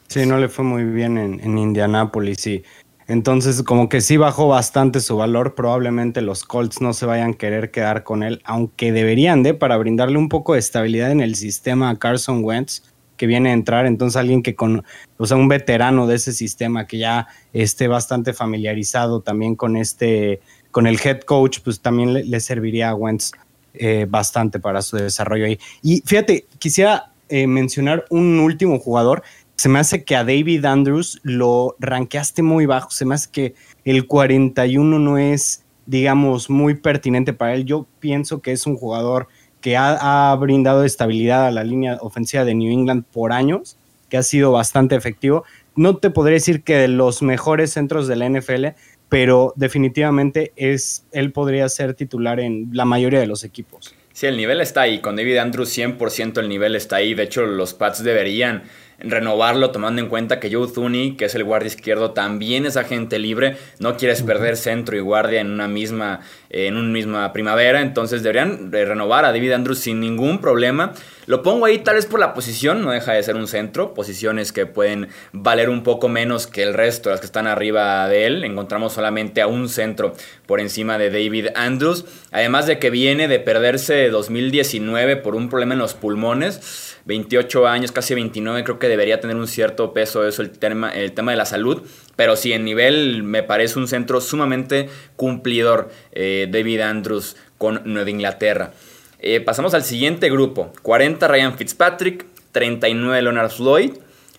Sí, 0.07 0.25
no 0.27 0.37
le 0.37 0.47
fue 0.47 0.63
muy 0.63 0.83
bien 0.83 1.17
en, 1.17 1.39
en 1.39 1.57
Indianápolis 1.57 2.45
y 2.45 2.63
entonces 3.09 3.63
como 3.63 3.89
que 3.89 4.01
sí 4.01 4.17
bajó 4.17 4.47
bastante 4.47 4.99
su 4.99 5.17
valor, 5.17 5.55
probablemente 5.55 6.21
los 6.21 6.43
Colts 6.43 6.79
no 6.79 6.93
se 6.93 7.07
vayan 7.07 7.31
a 7.31 7.33
querer 7.33 7.71
quedar 7.71 8.03
con 8.03 8.21
él, 8.21 8.39
aunque 8.45 8.91
deberían 8.91 9.41
de 9.41 9.55
para 9.55 9.77
brindarle 9.77 10.19
un 10.19 10.29
poco 10.29 10.53
de 10.53 10.59
estabilidad 10.59 11.09
en 11.09 11.19
el 11.19 11.33
sistema 11.33 11.89
a 11.89 11.95
Carson 11.95 12.43
Wentz 12.43 12.83
que 13.17 13.25
viene 13.25 13.49
a 13.49 13.53
entrar, 13.53 13.87
entonces 13.87 14.15
alguien 14.15 14.43
que 14.43 14.53
con, 14.53 14.85
o 15.17 15.25
sea, 15.25 15.37
un 15.37 15.47
veterano 15.47 16.05
de 16.05 16.17
ese 16.17 16.33
sistema 16.33 16.85
que 16.85 16.99
ya 16.99 17.27
esté 17.51 17.87
bastante 17.87 18.31
familiarizado 18.31 19.21
también 19.21 19.55
con 19.55 19.75
este, 19.75 20.39
con 20.69 20.85
el 20.85 20.99
head 21.03 21.21
coach, 21.21 21.61
pues 21.63 21.81
también 21.81 22.13
le, 22.13 22.39
serviría 22.39 22.89
a 22.89 22.95
Wentz 22.95 23.31
eh, 23.73 24.05
bastante 24.07 24.59
para 24.59 24.83
su 24.83 24.97
desarrollo 24.97 25.45
ahí. 25.45 25.59
Y 25.81 26.03
fíjate, 26.05 26.45
quisiera 26.59 27.11
eh, 27.31 27.45
mencionar 27.45 28.05
un 28.09 28.39
último 28.39 28.79
jugador. 28.79 29.21
Se 29.59 29.67
me 29.67 29.79
hace 29.79 30.05
que 30.05 30.15
a 30.15 30.23
David 30.23 30.63
Andrews 30.63 31.19
lo 31.21 31.75
ranqueaste 31.79 32.41
muy 32.43 32.65
bajo. 32.65 32.91
Se 32.91 33.03
me 33.03 33.15
hace 33.15 33.29
que 33.29 33.55
el 33.83 34.07
41 34.07 34.99
no 34.99 35.17
es, 35.17 35.65
digamos, 35.85 36.49
muy 36.49 36.75
pertinente 36.75 37.33
para 37.33 37.55
él. 37.55 37.65
Yo 37.65 37.85
pienso 37.99 38.41
que 38.41 38.53
es 38.53 38.65
un 38.65 38.77
jugador 38.77 39.27
que 39.59 39.75
ha, 39.75 40.33
brindado 40.39 40.85
estabilidad 40.85 41.45
a 41.45 41.51
la 41.51 41.65
línea 41.65 41.97
ofensiva 41.99 42.45
de 42.45 42.55
New 42.55 42.71
England 42.71 43.03
por 43.11 43.33
años, 43.33 43.75
que 44.07 44.15
ha 44.15 44.23
sido 44.23 44.53
bastante 44.53 44.95
efectivo. 44.95 45.43
No 45.75 45.97
te 45.97 46.09
podría 46.09 46.35
decir 46.35 46.63
que 46.63 46.77
de 46.77 46.87
los 46.87 47.21
mejores 47.21 47.73
centros 47.73 48.07
de 48.07 48.15
la 48.15 48.29
NFL, 48.29 48.67
pero 49.09 49.51
definitivamente 49.57 50.53
es, 50.55 51.05
él 51.11 51.33
podría 51.33 51.67
ser 51.67 51.95
titular 51.95 52.39
en 52.39 52.69
la 52.71 52.85
mayoría 52.85 53.19
de 53.19 53.27
los 53.27 53.43
equipos. 53.43 53.93
Sí, 54.13 54.25
el 54.25 54.37
nivel 54.37 54.61
está 54.61 54.81
ahí. 54.81 54.99
Con 54.99 55.17
David 55.17 55.37
Andrews 55.37 55.77
100% 55.77 56.39
el 56.39 56.47
nivel 56.47 56.75
está 56.75 56.97
ahí. 56.97 57.13
De 57.13 57.23
hecho, 57.23 57.45
los 57.45 57.73
Pats 57.73 58.03
deberían 58.03 58.63
renovarlo 59.01 59.71
tomando 59.71 60.01
en 60.01 60.09
cuenta 60.09 60.39
que 60.39 60.53
Joe 60.53 60.67
Thuney, 60.67 61.15
que 61.15 61.25
es 61.25 61.35
el 61.35 61.43
guardia 61.43 61.67
izquierdo, 61.67 62.11
también 62.11 62.65
es 62.65 62.77
agente 62.77 63.19
libre. 63.19 63.57
No 63.79 63.97
quieres 63.97 64.21
perder 64.21 64.57
centro 64.57 64.97
y 64.97 64.99
guardia 64.99 65.41
en 65.41 65.51
una 65.51 65.67
misma, 65.67 66.21
en 66.49 66.77
una 66.77 66.89
misma 66.89 67.33
primavera. 67.33 67.81
Entonces 67.81 68.23
deberían 68.23 68.71
renovar 68.71 69.25
a 69.25 69.31
David 69.31 69.53
Andrews 69.53 69.79
sin 69.79 69.99
ningún 69.99 70.39
problema. 70.39 70.93
Lo 71.25 71.43
pongo 71.43 71.65
ahí 71.65 71.77
tal 71.77 71.95
vez 71.95 72.07
por 72.07 72.19
la 72.19 72.33
posición, 72.33 72.83
no 72.83 72.91
deja 72.91 73.13
de 73.13 73.21
ser 73.21 73.35
un 73.35 73.47
centro. 73.47 73.93
Posiciones 73.93 74.51
que 74.51 74.65
pueden 74.65 75.09
valer 75.31 75.69
un 75.69 75.83
poco 75.83 76.09
menos 76.09 76.47
que 76.47 76.63
el 76.63 76.73
resto, 76.73 77.11
las 77.11 77.19
que 77.19 77.27
están 77.27 77.45
arriba 77.45 78.07
de 78.09 78.25
él. 78.25 78.43
Encontramos 78.43 78.93
solamente 78.93 79.41
a 79.41 79.47
un 79.47 79.69
centro 79.69 80.15
por 80.47 80.59
encima 80.59 80.97
de 80.97 81.11
David 81.11 81.49
Andrews. 81.55 82.05
Además 82.31 82.65
de 82.65 82.79
que 82.79 82.89
viene 82.89 83.27
de 83.27 83.39
perderse 83.39 84.09
2019 84.09 85.17
por 85.17 85.35
un 85.35 85.49
problema 85.49 85.73
en 85.73 85.79
los 85.79 85.93
pulmones. 85.93 86.88
28 87.09 87.67
años, 87.67 87.91
casi 87.91 88.13
29, 88.13 88.63
creo 88.63 88.77
que 88.77 88.87
debería 88.87 89.19
tener 89.19 89.35
un 89.35 89.47
cierto 89.47 89.93
peso 89.93 90.27
eso, 90.27 90.43
el 90.43 90.51
tema, 90.51 90.91
el 90.91 91.11
tema 91.11 91.31
de 91.31 91.37
la 91.37 91.45
salud. 91.45 91.81
Pero 92.15 92.35
sí, 92.35 92.53
en 92.53 92.63
nivel 92.63 93.23
me 93.23 93.41
parece 93.41 93.79
un 93.79 93.87
centro 93.87 94.21
sumamente 94.21 94.89
cumplidor, 95.15 95.89
eh, 96.11 96.47
David 96.51 96.81
Andrews 96.81 97.35
con 97.57 97.81
Nueva 97.85 98.11
Inglaterra. 98.11 98.73
Eh, 99.17 99.41
pasamos 99.41 99.73
al 99.73 99.83
siguiente 99.83 100.29
grupo. 100.29 100.71
40 100.83 101.27
Ryan 101.27 101.57
Fitzpatrick, 101.57 102.27
39 102.51 103.23
Leonard 103.23 103.49
Floyd, 103.49 103.93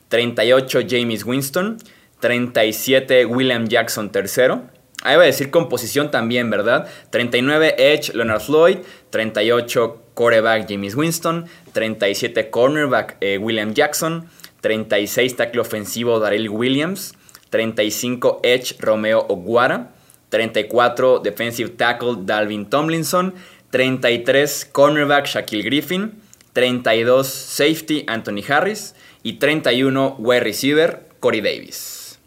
38 0.07 0.83
James 0.89 1.25
Winston, 1.25 1.77
37 2.21 3.27
William 3.27 3.67
Jackson 3.67 4.12
III. 4.15 4.61
Ahí 5.03 5.17
va 5.17 5.25
a 5.25 5.27
decir 5.27 5.50
composición 5.50 6.12
también, 6.12 6.50
¿verdad? 6.50 6.87
39 7.11 7.75
Edge 7.79 8.15
Leonard 8.15 8.43
Floyd, 8.43 8.79
38 9.11 10.03
Coreback 10.21 10.69
James 10.69 10.95
Winston, 10.95 11.47
37 11.73 12.50
cornerback 12.50 13.17
eh, 13.23 13.39
William 13.39 13.73
Jackson, 13.73 14.29
36 14.61 15.35
tackle 15.35 15.62
ofensivo 15.62 16.21
Daryl 16.21 16.50
Williams, 16.50 17.15
35 17.49 18.41
edge 18.43 18.77
Romeo 18.81 19.25
Oguara, 19.31 19.89
34 20.29 21.21
defensive 21.21 21.71
tackle 21.71 22.17
Dalvin 22.27 22.69
Tomlinson, 22.69 23.33
33 23.71 24.67
cornerback 24.71 25.25
Shaquille 25.25 25.62
Griffin, 25.62 26.21
32 26.53 27.27
safety 27.27 28.05
Anthony 28.07 28.43
Harris 28.47 28.95
y 29.23 29.39
31 29.39 30.17
wide 30.19 30.41
receiver 30.41 31.09
Corey 31.21 31.41
Davis. 31.41 32.19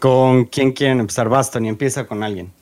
¿Con 0.00 0.44
quién 0.44 0.72
quieren 0.72 1.00
empezar? 1.00 1.30
Baston 1.30 1.64
y 1.64 1.70
empieza 1.70 2.06
con 2.06 2.22
alguien. 2.22 2.57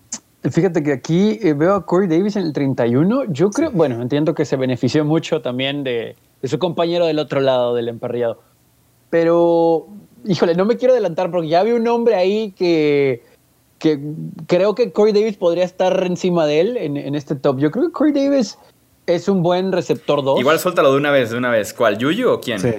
Fíjate 0.50 0.82
que 0.82 0.92
aquí 0.92 1.38
eh, 1.42 1.54
veo 1.54 1.74
a 1.74 1.86
Corey 1.86 2.08
Davis 2.08 2.36
en 2.36 2.44
el 2.44 2.52
31. 2.52 3.24
Yo 3.32 3.50
creo, 3.50 3.70
bueno, 3.70 4.00
entiendo 4.00 4.34
que 4.34 4.44
se 4.44 4.56
benefició 4.56 5.04
mucho 5.04 5.40
también 5.40 5.82
de, 5.82 6.16
su 6.44 6.58
compañero 6.58 7.06
del 7.06 7.18
otro 7.18 7.40
lado 7.40 7.74
del 7.74 7.88
emparrillado. 7.88 8.40
Pero, 9.10 9.88
híjole, 10.24 10.54
no 10.54 10.64
me 10.64 10.76
quiero 10.76 10.92
adelantar 10.92 11.30
porque 11.30 11.48
ya 11.48 11.62
vi 11.62 11.72
un 11.72 11.84
nombre 11.84 12.14
ahí 12.14 12.52
que, 12.52 13.24
que 13.78 14.00
creo 14.46 14.74
que 14.74 14.92
Corey 14.92 15.12
Davis 15.12 15.36
podría 15.36 15.64
estar 15.64 16.04
encima 16.04 16.46
de 16.46 16.60
él 16.60 16.76
en, 16.76 17.14
este 17.14 17.34
top. 17.34 17.58
Yo 17.58 17.70
creo 17.70 17.86
que 17.86 17.92
Corey 17.92 18.12
Davis 18.12 18.58
es 19.06 19.28
un 19.28 19.42
buen 19.42 19.72
receptor 19.72 20.22
2. 20.22 20.40
Igual 20.40 20.58
suéltalo 20.58 20.92
de 20.92 20.98
una 20.98 21.10
vez, 21.10 21.30
de 21.30 21.38
una 21.38 21.50
vez. 21.50 21.72
¿Cuál? 21.72 21.98
¿Yuyu 21.98 22.30
o 22.30 22.40
quién? 22.40 22.60
Sí. 22.60 22.74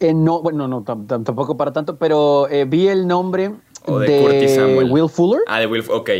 Eh, 0.00 0.14
no, 0.14 0.40
bueno, 0.40 0.66
no, 0.66 0.82
tampoco 0.82 1.58
para 1.58 1.72
tanto, 1.72 1.96
pero 1.96 2.48
eh, 2.48 2.64
vi 2.64 2.88
el 2.88 3.06
nombre 3.06 3.52
¿O 3.86 3.98
de, 3.98 4.84
Will 4.84 5.08
Fuller. 5.08 5.40
Ah, 5.46 5.60
de 5.60 5.66
Will 5.66 5.84
ok. 5.88 6.10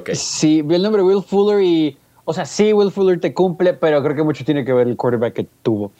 ok, 0.00 0.10
Sí, 0.12 0.62
vi 0.62 0.74
el 0.74 0.82
nombre 0.82 1.02
Will 1.02 1.22
Fuller 1.22 1.62
y. 1.62 1.96
O 2.24 2.32
sea, 2.32 2.44
sí, 2.44 2.72
Will 2.72 2.90
Fuller 2.90 3.20
te 3.20 3.32
cumple, 3.32 3.74
pero 3.74 4.02
creo 4.02 4.16
que 4.16 4.22
mucho 4.22 4.44
tiene 4.44 4.64
que 4.64 4.72
ver 4.72 4.88
el 4.88 4.96
quarterback 4.96 5.34
que 5.34 5.46
tuvo. 5.62 5.92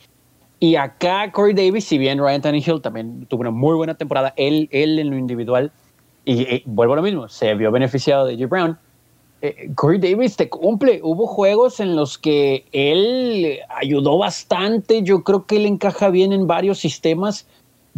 Y 0.59 0.77
acá 0.77 1.31
Corey 1.33 1.55
Davis, 1.55 1.85
si 1.85 1.99
bien 1.99 2.19
Ryan 2.19 2.41
Tannehill 2.41 2.81
también 2.81 3.27
tuvo 3.27 3.43
una 3.43 3.51
muy 3.51 3.77
buena 3.77 3.95
temporada, 3.95 4.33
él, 4.37 4.69
él 4.73 4.99
en 4.99 5.11
lo 5.11 5.19
individual, 5.19 5.71
y, 6.25 6.63
vuelvo 6.65 6.95
a 6.95 6.97
lo 6.97 7.03
mismo, 7.03 7.29
se 7.29 7.55
vio 7.55 7.71
beneficiado 7.71 8.27
de 8.27 8.35
J. 8.35 8.47
Brown. 8.47 8.79
Eh, 9.43 9.71
Corey 9.75 10.01
Davis 10.01 10.37
te 10.37 10.49
cumple. 10.49 11.01
Hubo 11.03 11.27
juegos 11.27 11.79
en 11.79 11.95
los 11.95 12.17
que 12.19 12.65
él 12.73 13.59
ayudó 13.69 14.19
bastante. 14.19 15.03
Yo 15.03 15.23
creo 15.23 15.47
que 15.47 15.57
él 15.57 15.67
encaja 15.67 16.09
bien 16.09 16.33
en 16.33 16.47
varios 16.47 16.79
sistemas 16.79 17.47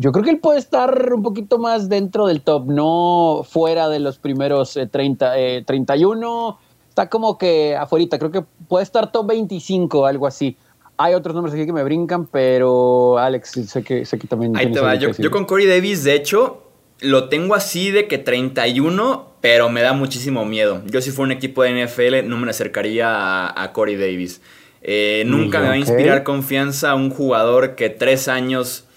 yo 0.00 0.12
creo 0.12 0.24
que 0.24 0.30
él 0.30 0.38
puede 0.38 0.60
estar 0.60 1.12
un 1.12 1.24
poquito 1.24 1.58
más 1.58 1.88
dentro 1.88 2.28
del 2.28 2.40
top, 2.40 2.66
no 2.66 3.44
fuera 3.48 3.88
de 3.88 3.98
los 3.98 4.18
primeros 4.18 4.78
30, 4.90 5.38
eh, 5.38 5.64
31. 5.66 6.50
Eh, 6.50 6.64
está 6.88 7.08
como 7.08 7.36
que 7.36 7.74
afuera, 7.74 8.06
creo 8.16 8.30
que 8.30 8.42
puede 8.68 8.84
estar 8.84 9.10
top 9.10 9.26
25, 9.26 10.06
algo 10.06 10.28
así. 10.28 10.56
Hay 10.98 11.14
otros 11.14 11.34
nombres 11.34 11.52
aquí 11.52 11.66
que 11.66 11.72
me 11.72 11.82
brincan, 11.82 12.26
pero 12.26 13.18
Alex, 13.18 13.50
sé 13.66 13.82
que, 13.82 14.04
sé 14.04 14.20
que 14.20 14.28
también... 14.28 14.56
Ahí 14.56 14.70
te 14.70 14.78
va, 14.78 14.94
yo, 14.94 15.30
con 15.32 15.44
Corey 15.46 15.66
Davis, 15.66 16.04
de 16.04 16.14
hecho, 16.14 16.62
lo 17.00 17.28
tengo 17.28 17.56
así 17.56 17.90
de 17.90 18.06
que 18.06 18.18
31, 18.18 19.32
pero 19.40 19.68
me 19.68 19.82
da 19.82 19.94
muchísimo 19.94 20.44
miedo. 20.44 20.80
Yo 20.86 21.00
si 21.00 21.10
fuera 21.10 21.26
un 21.26 21.32
equipo 21.32 21.64
de 21.64 21.84
NFL 21.84 22.28
no 22.28 22.36
me 22.36 22.48
acercaría 22.50 23.48
a, 23.48 23.72
Corey 23.72 23.96
Davis. 23.96 24.42
Eh, 24.80 25.24
nunca 25.26 25.58
me 25.58 25.66
va 25.66 25.72
a 25.72 25.78
inspirar 25.78 26.22
confianza 26.22 26.92
a 26.92 26.94
un 26.94 27.10
jugador 27.10 27.74
que 27.74 27.90
tres 27.90 28.28
años 28.28 28.87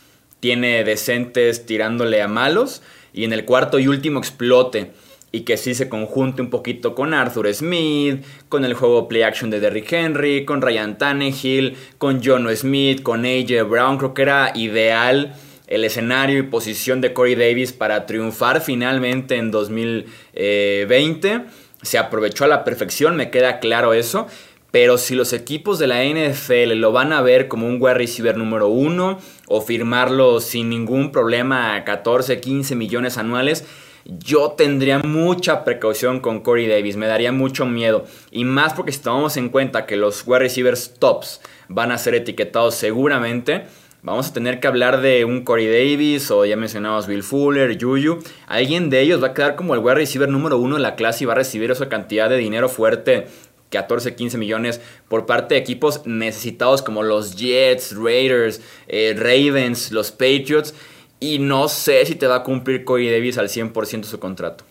tiene 0.41 0.83
decentes 0.83 1.65
tirándole 1.65 2.21
a 2.21 2.27
malos 2.27 2.81
y 3.13 3.23
en 3.23 3.31
el 3.31 3.45
cuarto 3.45 3.79
y 3.79 3.87
último 3.87 4.19
explote 4.19 4.91
y 5.31 5.41
que 5.41 5.55
sí 5.55 5.73
se 5.73 5.87
conjunte 5.87 6.41
un 6.41 6.49
poquito 6.49 6.93
con 6.93 7.13
Arthur 7.13 7.53
Smith, 7.53 8.25
con 8.49 8.65
el 8.65 8.73
juego 8.73 9.07
play 9.07 9.21
action 9.21 9.49
de 9.49 9.61
Derrick 9.61 9.91
Henry, 9.93 10.43
con 10.43 10.61
Ryan 10.61 10.97
Tannehill, 10.97 11.77
con 11.97 12.21
John 12.21 12.53
Smith, 12.55 13.01
con 13.01 13.25
AJ 13.25 13.63
Brown, 13.69 13.97
creo 13.97 14.13
que 14.13 14.23
era 14.23 14.51
ideal 14.55 15.33
el 15.67 15.85
escenario 15.85 16.37
y 16.37 16.43
posición 16.43 16.99
de 16.99 17.13
Corey 17.13 17.35
Davis 17.35 17.71
para 17.71 18.05
triunfar 18.05 18.59
finalmente 18.59 19.37
en 19.37 19.51
2020. 19.51 21.45
Se 21.81 21.97
aprovechó 21.97 22.43
a 22.43 22.49
la 22.49 22.65
perfección, 22.65 23.15
me 23.15 23.31
queda 23.31 23.59
claro 23.59 23.93
eso. 23.93 24.27
Pero 24.71 24.97
si 24.97 25.15
los 25.15 25.33
equipos 25.33 25.79
de 25.79 25.87
la 25.87 26.03
NFL 26.03 26.73
lo 26.75 26.93
van 26.93 27.11
a 27.11 27.21
ver 27.21 27.49
como 27.49 27.67
un 27.67 27.77
wide 27.81 27.95
receiver 27.95 28.37
número 28.37 28.67
uno 28.67 29.19
o 29.47 29.61
firmarlo 29.61 30.39
sin 30.39 30.69
ningún 30.69 31.11
problema 31.11 31.75
a 31.75 31.83
14, 31.83 32.39
15 32.39 32.75
millones 32.75 33.17
anuales, 33.17 33.65
yo 34.05 34.51
tendría 34.51 34.99
mucha 34.99 35.63
precaución 35.63 36.19
con 36.21 36.39
Corey 36.39 36.67
Davis, 36.67 36.95
me 36.95 37.07
daría 37.07 37.31
mucho 37.31 37.65
miedo. 37.65 38.05
Y 38.31 38.45
más 38.45 38.73
porque 38.73 38.91
si 38.91 38.99
tomamos 38.99 39.37
en 39.37 39.49
cuenta 39.49 39.85
que 39.85 39.97
los 39.97 40.23
wide 40.25 40.39
receivers 40.39 40.93
tops 40.97 41.41
van 41.67 41.91
a 41.91 41.97
ser 41.97 42.15
etiquetados 42.15 42.75
seguramente, 42.75 43.65
vamos 44.01 44.29
a 44.29 44.33
tener 44.33 44.59
que 44.59 44.67
hablar 44.67 45.01
de 45.01 45.25
un 45.25 45.43
Corey 45.43 45.67
Davis 45.67 46.31
o 46.31 46.45
ya 46.45 46.55
mencionamos 46.55 47.07
Bill 47.07 47.23
Fuller, 47.23 47.77
Juju. 47.79 48.19
Alguien 48.47 48.89
de 48.89 49.01
ellos 49.01 49.21
va 49.21 49.27
a 49.27 49.33
quedar 49.33 49.55
como 49.55 49.75
el 49.75 49.81
wide 49.81 49.95
receiver 49.95 50.29
número 50.29 50.57
uno 50.57 50.75
de 50.77 50.81
la 50.81 50.95
clase 50.95 51.23
y 51.23 51.27
va 51.27 51.33
a 51.33 51.37
recibir 51.37 51.69
esa 51.71 51.89
cantidad 51.89 52.29
de 52.29 52.37
dinero 52.37 52.69
fuerte 52.69 53.27
14, 53.71 54.15
15 54.15 54.37
millones 54.37 54.79
por 55.07 55.25
parte 55.25 55.55
de 55.55 55.61
equipos 55.61 56.05
necesitados 56.05 56.83
como 56.83 57.01
los 57.01 57.35
Jets, 57.35 57.95
Raiders, 57.95 58.61
eh, 58.87 59.15
Ravens, 59.17 59.91
los 59.91 60.11
Patriots. 60.11 60.75
Y 61.19 61.39
no 61.39 61.67
sé 61.67 62.05
si 62.05 62.15
te 62.15 62.27
va 62.27 62.37
a 62.37 62.43
cumplir 62.43 62.83
Corey 62.83 63.09
Davis 63.09 63.37
al 63.37 63.49
100% 63.49 64.03
su 64.03 64.19
contrato. 64.19 64.63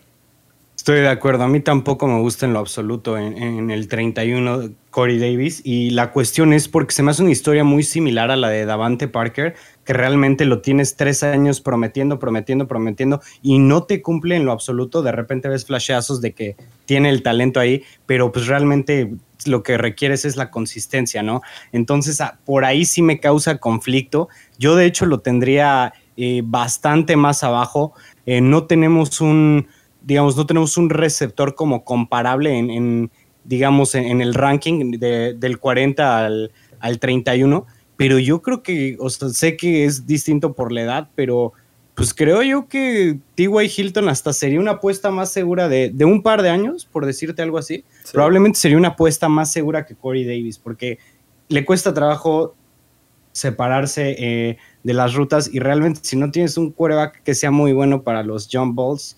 Estoy 0.81 1.01
de 1.01 1.09
acuerdo. 1.09 1.43
A 1.43 1.47
mí 1.47 1.59
tampoco 1.59 2.07
me 2.07 2.19
gusta 2.21 2.47
en 2.47 2.53
lo 2.53 2.59
absoluto 2.59 3.15
en, 3.15 3.69
el 3.69 3.87
31 3.87 4.71
Corey 4.89 5.19
Davis. 5.19 5.61
Y 5.63 5.91
la 5.91 6.11
cuestión 6.11 6.53
es 6.53 6.67
porque 6.67 6.95
se 6.95 7.03
me 7.03 7.11
hace 7.11 7.21
una 7.21 7.31
historia 7.31 7.63
muy 7.63 7.83
similar 7.83 8.31
a 8.31 8.35
la 8.35 8.49
de 8.49 8.65
Davante 8.65 9.07
Parker, 9.07 9.53
que 9.85 9.93
realmente 9.93 10.43
lo 10.45 10.61
tienes 10.61 10.95
tres 10.95 11.21
años 11.21 11.61
prometiendo, 11.61 12.17
prometiendo, 12.17 12.67
prometiendo 12.67 13.21
y 13.43 13.59
no 13.59 13.83
te 13.83 14.01
cumple 14.01 14.35
en 14.35 14.45
lo 14.45 14.53
absoluto. 14.53 15.03
De 15.03 15.11
repente 15.11 15.49
ves 15.49 15.67
flashazos 15.67 16.19
de 16.19 16.33
que 16.33 16.55
tiene 16.85 17.09
el 17.09 17.21
talento 17.21 17.59
ahí, 17.59 17.83
pero 18.07 18.31
pues 18.31 18.47
realmente 18.47 19.13
lo 19.45 19.61
que 19.61 19.77
requieres 19.77 20.25
es 20.25 20.35
la 20.35 20.49
consistencia, 20.49 21.21
¿no? 21.21 21.43
Entonces, 21.71 22.19
ah, 22.21 22.39
por 22.43 22.65
ahí 22.65 22.85
sí 22.85 23.03
me 23.03 23.19
causa 23.19 23.59
conflicto. 23.59 24.29
Yo, 24.57 24.75
de 24.75 24.87
hecho, 24.87 25.05
lo 25.05 25.19
tendría 25.19 25.93
eh, 26.17 26.41
bastante 26.43 27.17
más 27.17 27.43
abajo. 27.43 27.93
Eh, 28.25 28.41
no 28.41 28.65
tenemos 28.65 29.21
un 29.21 29.67
digamos, 30.01 30.35
no 30.35 30.45
tenemos 30.45 30.77
un 30.77 30.89
receptor 30.89 31.55
como 31.55 31.83
comparable 31.83 32.57
en, 32.57 33.11
digamos, 33.43 33.95
en, 33.95 34.21
el 34.21 34.33
ranking 34.33 34.91
del 34.91 35.59
40 35.59 36.25
al, 36.25 36.51
al 36.79 36.99
31, 36.99 37.65
pero 37.97 38.19
yo 38.19 38.41
creo 38.41 38.63
que, 38.63 38.97
o 38.99 39.09
sea, 39.09 39.29
sé 39.29 39.57
que 39.57 39.85
es 39.85 40.07
distinto 40.07 40.53
por 40.53 40.71
la 40.71 40.81
edad, 40.81 41.09
pero 41.15 41.53
pues 41.95 42.13
creo 42.13 42.41
yo 42.41 42.67
que 42.67 43.19
T.Y. 43.35 43.71
Hilton 43.77 44.09
hasta 44.09 44.33
sería 44.33 44.59
una 44.59 44.71
apuesta 44.71 45.11
más 45.11 45.31
segura 45.31 45.67
de, 45.67 45.93
un 46.05 46.23
par 46.23 46.41
de 46.41 46.49
años, 46.49 46.85
por 46.85 47.05
decirte 47.05 47.41
algo 47.41 47.57
así. 47.57 47.83
Probablemente 48.11 48.59
sería 48.59 48.77
una 48.77 48.89
apuesta 48.89 49.29
más 49.29 49.51
segura 49.51 49.85
que 49.85 49.95
Corey 49.95 50.25
Davis, 50.25 50.57
porque 50.57 50.99
le 51.49 51.65
cuesta 51.65 51.93
trabajo 51.93 52.55
separarse 53.33 54.15
eh, 54.17 54.57
de 54.83 54.93
las 54.93 55.13
rutas 55.13 55.49
y 55.53 55.59
realmente 55.59 55.99
si 56.03 56.17
no 56.17 56.31
tienes 56.31 56.57
un 56.57 56.71
quarterback 56.71 57.23
que 57.23 57.35
sea 57.35 57.51
muy 57.51 57.71
bueno 57.71 58.03
para 58.03 58.23
los 58.23 58.49
jump 58.51 58.75
balls, 58.75 59.17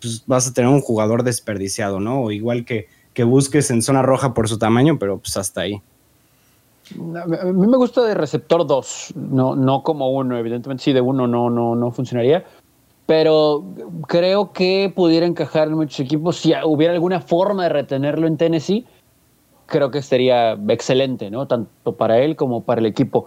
pues 0.00 0.24
vas 0.26 0.48
a 0.48 0.52
tener 0.52 0.70
un 0.70 0.80
jugador 0.80 1.22
desperdiciado, 1.22 2.00
¿no? 2.00 2.22
O 2.22 2.30
igual 2.30 2.64
que, 2.64 2.86
que 3.14 3.24
busques 3.24 3.70
en 3.70 3.82
zona 3.82 4.02
roja 4.02 4.34
por 4.34 4.48
su 4.48 4.58
tamaño, 4.58 4.98
pero 4.98 5.18
pues 5.18 5.36
hasta 5.36 5.62
ahí. 5.62 5.82
A 6.94 7.44
mí 7.44 7.66
me 7.66 7.76
gusta 7.76 8.02
de 8.02 8.14
receptor 8.14 8.66
2, 8.66 9.14
no, 9.16 9.54
no 9.54 9.82
como 9.82 10.10
uno, 10.10 10.38
evidentemente 10.38 10.84
sí, 10.84 10.92
de 10.92 11.02
uno 11.02 11.26
no, 11.26 11.50
no, 11.50 11.74
no 11.74 11.90
funcionaría, 11.90 12.44
pero 13.04 13.64
creo 14.06 14.52
que 14.52 14.90
pudiera 14.94 15.26
encajar 15.26 15.68
en 15.68 15.74
muchos 15.74 16.00
equipos. 16.00 16.38
Si 16.38 16.52
hubiera 16.64 16.94
alguna 16.94 17.20
forma 17.20 17.64
de 17.64 17.68
retenerlo 17.70 18.26
en 18.26 18.38
Tennessee, 18.38 18.86
creo 19.66 19.90
que 19.90 20.00
sería 20.00 20.52
excelente, 20.68 21.30
¿no? 21.30 21.46
Tanto 21.46 21.96
para 21.96 22.20
él 22.20 22.36
como 22.36 22.62
para 22.62 22.80
el 22.80 22.86
equipo. 22.86 23.26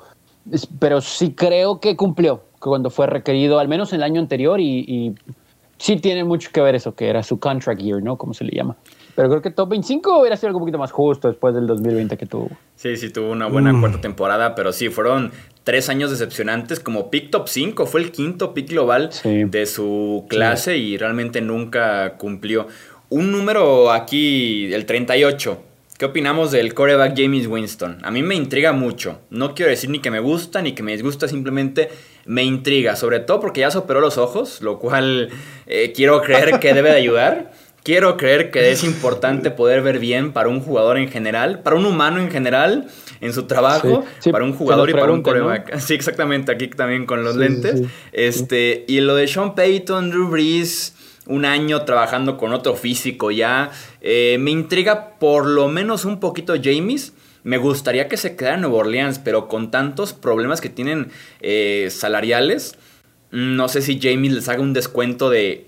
Pero 0.80 1.02
sí 1.02 1.34
creo 1.34 1.80
que 1.80 1.96
cumplió 1.96 2.42
cuando 2.60 2.90
fue 2.90 3.06
requerido, 3.06 3.60
al 3.60 3.68
menos 3.68 3.94
en 3.94 3.98
el 3.98 4.04
año 4.04 4.22
anterior, 4.22 4.60
y 4.60 5.14
sí 5.82 5.98
tiene 5.98 6.24
mucho 6.24 6.50
que 6.54 6.62
ver 6.62 6.76
eso, 6.76 6.94
que 6.94 7.10
era 7.10 7.24
su 7.24 7.40
contract 7.40 7.82
year, 7.82 8.04
¿no? 8.04 8.18
Como 8.18 8.34
se 8.34 8.44
le 8.44 8.52
llama. 8.56 8.78
Pero 9.16 9.30
creo 9.30 9.42
que 9.42 9.50
top 9.50 9.70
25 9.70 10.20
hubiera 10.20 10.38
sido 10.38 10.48
algo 10.50 10.60
un 10.60 10.64
poquito 10.64 10.78
más 10.78 10.92
justo 10.92 11.28
después 11.28 11.54
del 11.56 11.68
2020 11.68 12.18
que 12.18 12.26
tuvo. 12.26 12.50
Sí, 12.76 12.96
sí, 12.96 13.10
tuvo 13.10 13.32
una 13.32 13.48
buena 13.48 13.74
mm. 13.74 13.80
cuarta 13.80 14.02
temporada, 14.02 14.56
pero 14.56 14.72
sí, 14.72 14.90
fueron 14.90 15.32
tres 15.64 15.90
años 15.90 16.12
decepcionantes 16.12 16.80
como 16.80 17.10
pick 17.10 17.32
top 17.32 17.48
5. 17.48 17.86
Fue 17.88 18.02
el 18.02 18.12
quinto 18.12 18.54
pick 18.54 18.70
global 18.70 19.10
de 19.24 19.66
su 19.66 20.26
clase 20.30 20.78
y 20.78 20.98
realmente 20.98 21.42
nunca 21.42 22.18
cumplió. 22.18 22.68
Un 23.10 23.32
número 23.32 23.92
aquí, 23.92 24.72
el 24.74 24.86
38. 24.86 25.64
¿Qué 25.98 26.06
opinamos 26.06 26.52
del 26.52 26.74
coreback 26.74 27.14
James 27.16 27.46
Winston? 27.48 28.00
A 28.04 28.10
mí 28.10 28.24
me 28.24 28.36
intriga 28.36 28.72
mucho. 28.72 29.20
No 29.30 29.54
quiero 29.54 29.70
decir 29.70 29.90
ni 29.90 30.00
que 30.00 30.10
me 30.10 30.20
gusta 30.20 30.62
ni 30.62 30.74
que 30.74 30.82
me 30.82 30.94
disgusta, 30.94 31.28
simplemente 31.28 31.90
me 32.26 32.44
intriga, 32.44 32.96
sobre 32.96 33.20
todo 33.20 33.40
porque 33.40 33.62
ya 33.62 33.72
se 33.72 33.78
operó 33.78 34.00
los 34.00 34.18
ojos, 34.18 34.62
lo 34.62 34.80
cual 34.80 35.30
eh, 35.68 35.94
quiero 35.96 36.22
creer 36.22 36.60
que 36.60 36.74
debe 36.74 36.90
de 36.90 36.98
ayudar. 36.98 37.52
Quiero 37.84 38.16
creer 38.16 38.52
que 38.52 38.70
es 38.70 38.84
importante 38.84 39.50
poder 39.50 39.82
ver 39.82 39.98
bien 39.98 40.34
para 40.34 40.50
un 40.50 40.60
jugador 40.60 41.00
en 41.00 41.10
general, 41.10 41.64
para 41.64 41.76
un 41.76 41.88
humano 41.88 42.20
en 42.20 42.30
general, 42.30 42.88
en 43.22 43.34
su 43.34 43.48
trabajo, 43.48 44.06
para 44.32 44.46
un 44.46 44.54
jugador 44.54 44.92
y 44.92 44.94
para 44.94 45.12
un 45.12 45.24
coreback. 45.24 45.76
Sí, 45.80 45.96
exactamente, 45.96 46.52
aquí 46.52 46.68
también 46.68 47.08
con 47.08 47.24
los 47.24 47.36
lentes. 47.36 47.82
Este, 48.12 48.86
y 48.88 49.00
lo 49.00 49.16
de 49.16 49.28
Sean 49.28 49.56
Payton, 49.56 50.12
Drew 50.12 50.28
Brees, 50.28 50.94
un 51.26 51.44
año 51.44 51.84
trabajando 51.84 52.38
con 52.38 52.54
otro 52.54 52.76
físico 52.76 53.32
ya, 53.32 53.72
eh, 54.02 54.38
me 54.40 54.52
intriga 54.52 55.18
por 55.18 55.48
lo 55.48 55.68
menos 55.68 56.06
un 56.06 56.20
poquito 56.20 56.54
James 56.62 57.14
me 57.44 57.58
gustaría 57.58 58.08
que 58.08 58.18
se 58.18 58.36
quedara 58.36 58.56
en 58.56 58.62
Nueva 58.62 58.78
Orleans, 58.78 59.20
pero 59.20 59.48
con 59.48 59.72
tantos 59.72 60.14
problemas 60.14 60.62
que 60.62 60.70
tienen 60.70 61.12
eh, 61.42 61.90
salariales, 61.92 62.78
no 63.32 63.68
sé 63.70 63.82
si 63.82 64.00
Jamie 64.00 64.32
les 64.32 64.50
haga 64.50 64.62
un 64.62 64.74
descuento 64.74 65.30
de 65.30 65.68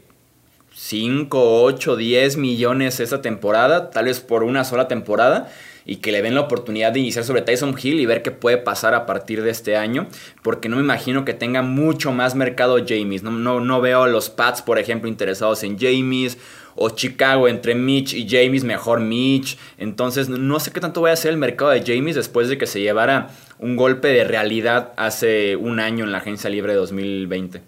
5, 0.75 1.63
8, 1.63 1.95
10 1.95 2.37
millones 2.37 2.99
esa 2.99 3.21
temporada, 3.21 3.89
tal 3.89 4.05
vez 4.05 4.19
por 4.19 4.43
una 4.43 4.63
sola 4.63 4.87
temporada, 4.87 5.51
y 5.85 5.97
que 5.97 6.11
le 6.11 6.21
den 6.21 6.35
la 6.35 6.41
oportunidad 6.41 6.91
de 6.91 6.99
iniciar 6.99 7.25
sobre 7.25 7.41
Tyson 7.41 7.75
Hill 7.81 7.99
y 7.99 8.05
ver 8.05 8.21
qué 8.21 8.31
puede 8.31 8.57
pasar 8.57 8.93
a 8.93 9.05
partir 9.05 9.43
de 9.43 9.51
este 9.51 9.75
año, 9.75 10.07
porque 10.41 10.69
no 10.69 10.77
me 10.77 10.81
imagino 10.81 11.25
que 11.25 11.33
tenga 11.33 11.61
mucho 11.61 12.11
más 12.11 12.35
mercado 12.35 12.77
James. 12.87 13.23
No, 13.23 13.31
no, 13.31 13.59
no 13.59 13.81
veo 13.81 14.03
a 14.03 14.07
los 14.07 14.29
Pats, 14.29 14.61
por 14.61 14.79
ejemplo, 14.79 15.09
interesados 15.09 15.63
en 15.63 15.77
James 15.77 16.37
o 16.75 16.89
Chicago 16.89 17.47
entre 17.47 17.75
Mitch 17.75 18.13
y 18.13 18.27
James, 18.27 18.63
mejor 18.63 18.99
Mitch. 18.99 19.57
Entonces 19.77 20.29
no 20.29 20.59
sé 20.59 20.71
qué 20.71 20.79
tanto 20.79 21.01
va 21.01 21.11
a 21.11 21.15
ser 21.15 21.31
el 21.31 21.37
mercado 21.37 21.71
de 21.71 21.83
James 21.85 22.15
después 22.15 22.49
de 22.49 22.57
que 22.57 22.67
se 22.67 22.81
llevara 22.81 23.29
un 23.59 23.75
golpe 23.75 24.09
de 24.09 24.23
realidad 24.23 24.93
hace 24.97 25.55
un 25.55 25.79
año 25.79 26.03
en 26.03 26.11
la 26.11 26.19
agencia 26.19 26.49
libre 26.49 26.73
de 26.73 26.79
2020. 26.79 27.61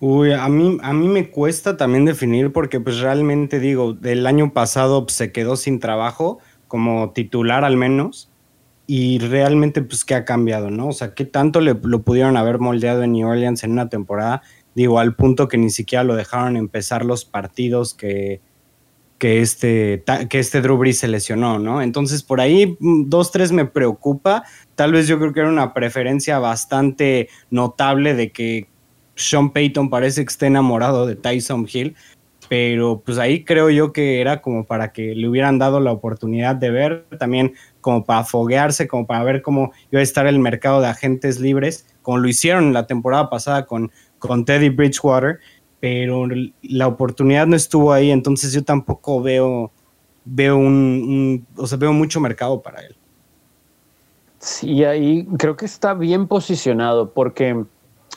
Uy, 0.00 0.32
a 0.32 0.48
mí, 0.48 0.78
a 0.80 0.92
mí 0.92 1.08
me 1.08 1.28
cuesta 1.28 1.76
también 1.76 2.04
definir 2.04 2.52
porque 2.52 2.78
pues 2.78 3.00
realmente 3.00 3.58
digo, 3.58 3.96
el 4.04 4.26
año 4.26 4.52
pasado 4.52 5.04
se 5.08 5.32
quedó 5.32 5.56
sin 5.56 5.80
trabajo, 5.80 6.38
como 6.68 7.10
titular 7.12 7.64
al 7.64 7.76
menos, 7.76 8.30
y 8.86 9.18
realmente 9.18 9.82
pues 9.82 10.04
qué 10.04 10.14
ha 10.14 10.24
cambiado, 10.24 10.70
¿no? 10.70 10.88
O 10.88 10.92
sea, 10.92 11.14
qué 11.14 11.24
tanto 11.24 11.60
le, 11.60 11.76
lo 11.82 12.02
pudieron 12.02 12.36
haber 12.36 12.58
moldeado 12.58 13.02
en 13.02 13.12
New 13.12 13.28
Orleans 13.28 13.62
en 13.64 13.72
una 13.72 13.88
temporada 13.88 14.42
Digo, 14.78 15.00
al 15.00 15.16
punto 15.16 15.48
que 15.48 15.58
ni 15.58 15.70
siquiera 15.70 16.04
lo 16.04 16.14
dejaron 16.14 16.56
empezar 16.56 17.04
los 17.04 17.24
partidos 17.24 17.94
que, 17.94 18.40
que 19.18 19.40
este, 19.40 20.04
que 20.30 20.38
este 20.38 20.60
Drew 20.60 20.76
Brees 20.76 21.00
se 21.00 21.08
lesionó, 21.08 21.58
¿no? 21.58 21.82
Entonces, 21.82 22.22
por 22.22 22.40
ahí, 22.40 22.76
mm, 22.78 23.08
dos, 23.08 23.32
tres 23.32 23.50
me 23.50 23.64
preocupa. 23.64 24.44
Tal 24.76 24.92
vez 24.92 25.08
yo 25.08 25.18
creo 25.18 25.32
que 25.32 25.40
era 25.40 25.48
una 25.48 25.74
preferencia 25.74 26.38
bastante 26.38 27.28
notable 27.50 28.14
de 28.14 28.30
que 28.30 28.68
Sean 29.16 29.50
Payton 29.50 29.90
parece 29.90 30.24
que 30.24 30.30
esté 30.30 30.46
enamorado 30.46 31.06
de 31.06 31.16
Tyson 31.16 31.66
Hill, 31.68 31.96
pero 32.48 33.02
pues 33.04 33.18
ahí 33.18 33.42
creo 33.42 33.70
yo 33.70 33.92
que 33.92 34.20
era 34.20 34.40
como 34.42 34.64
para 34.64 34.92
que 34.92 35.16
le 35.16 35.28
hubieran 35.28 35.58
dado 35.58 35.80
la 35.80 35.90
oportunidad 35.90 36.54
de 36.54 36.70
ver, 36.70 37.04
también 37.18 37.54
como 37.80 38.04
para 38.04 38.22
foguearse, 38.22 38.86
como 38.86 39.08
para 39.08 39.24
ver 39.24 39.42
cómo 39.42 39.72
iba 39.90 39.98
a 39.98 40.04
estar 40.04 40.28
el 40.28 40.38
mercado 40.38 40.80
de 40.80 40.86
agentes 40.86 41.40
libres, 41.40 41.84
como 42.00 42.18
lo 42.18 42.28
hicieron 42.28 42.72
la 42.72 42.86
temporada 42.86 43.28
pasada 43.28 43.66
con 43.66 43.90
con 44.18 44.44
Teddy 44.44 44.68
Bridgewater, 44.68 45.38
pero 45.80 46.26
la 46.62 46.86
oportunidad 46.86 47.46
no 47.46 47.56
estuvo 47.56 47.92
ahí, 47.92 48.10
entonces 48.10 48.52
yo 48.52 48.64
tampoco 48.64 49.22
veo, 49.22 49.70
veo 50.24 50.56
un, 50.56 51.46
o 51.56 51.66
sea, 51.66 51.78
veo 51.78 51.92
mucho 51.92 52.20
mercado 52.20 52.60
para 52.60 52.80
él. 52.82 52.96
Sí, 54.38 54.84
ahí 54.84 55.26
creo 55.36 55.56
que 55.56 55.66
está 55.66 55.94
bien 55.94 56.28
posicionado 56.28 57.12
porque 57.12 57.64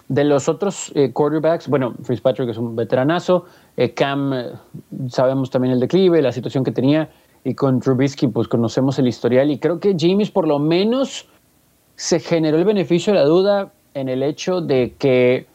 de 0.08 0.24
los 0.24 0.50
otros 0.50 0.92
eh, 0.96 1.12
quarterbacks, 1.12 1.68
bueno, 1.68 1.94
Fitzpatrick 2.04 2.50
es 2.50 2.58
un 2.58 2.76
veteranazo, 2.76 3.46
eh, 3.78 3.94
Cam 3.94 4.34
eh, 4.34 4.52
sabemos 5.10 5.50
también 5.50 5.74
el 5.74 5.80
declive, 5.80 6.22
la 6.22 6.32
situación 6.32 6.64
que 6.64 6.72
tenía, 6.72 7.10
y 7.44 7.56
con 7.56 7.80
Trubisky 7.80 8.28
pues 8.28 8.48
conocemos 8.48 9.00
el 9.00 9.08
historial 9.08 9.50
y 9.50 9.58
creo 9.58 9.80
que 9.80 9.96
James 9.98 10.30
por 10.30 10.48
lo 10.48 10.60
menos 10.60 11.28
se 11.96 12.20
generó 12.20 12.58
el 12.58 12.66
beneficio 12.66 13.14
de 13.14 13.20
la 13.20 13.26
duda 13.26 13.72
en 13.94 14.10
el 14.10 14.24
hecho 14.24 14.62
de 14.62 14.96
que 14.98 15.48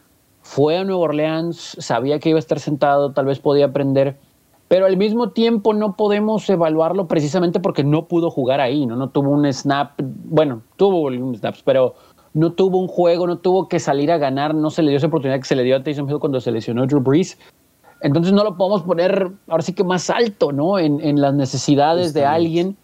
fue 0.46 0.78
a 0.78 0.84
Nueva 0.84 1.02
Orleans, 1.02 1.76
sabía 1.80 2.20
que 2.20 2.28
iba 2.28 2.38
a 2.38 2.38
estar 2.38 2.60
sentado, 2.60 3.12
tal 3.12 3.26
vez 3.26 3.40
podía 3.40 3.66
aprender, 3.66 4.16
pero 4.68 4.86
al 4.86 4.96
mismo 4.96 5.30
tiempo 5.30 5.74
no 5.74 5.96
podemos 5.96 6.48
evaluarlo 6.48 7.08
precisamente 7.08 7.58
porque 7.58 7.82
no 7.82 8.06
pudo 8.06 8.30
jugar 8.30 8.60
ahí, 8.60 8.86
¿no? 8.86 8.94
No 8.94 9.10
tuvo 9.10 9.30
un 9.30 9.52
snap, 9.52 10.00
bueno, 10.00 10.62
tuvo 10.76 11.00
un 11.00 11.34
snaps, 11.34 11.62
pero 11.64 11.94
no 12.32 12.52
tuvo 12.52 12.78
un 12.78 12.86
juego, 12.86 13.26
no 13.26 13.38
tuvo 13.38 13.66
que 13.66 13.80
salir 13.80 14.12
a 14.12 14.18
ganar, 14.18 14.54
no 14.54 14.70
se 14.70 14.82
le 14.82 14.90
dio 14.90 14.98
esa 14.98 15.08
oportunidad 15.08 15.40
que 15.40 15.46
se 15.46 15.56
le 15.56 15.64
dio 15.64 15.76
a 15.76 15.82
Tyson 15.82 16.08
Hill 16.08 16.20
cuando 16.20 16.40
se 16.40 16.52
lesionó 16.52 16.86
Drew 16.86 17.00
Brees. 17.00 17.36
Entonces 18.00 18.32
no 18.32 18.44
lo 18.44 18.56
podemos 18.56 18.84
poner 18.84 19.32
ahora 19.48 19.62
sí 19.64 19.74
que 19.74 19.82
más 19.82 20.08
alto, 20.10 20.52
¿no? 20.52 20.78
En, 20.78 21.00
en 21.00 21.20
las 21.20 21.34
necesidades 21.34 22.14
de 22.14 22.24
alguien 22.24 22.76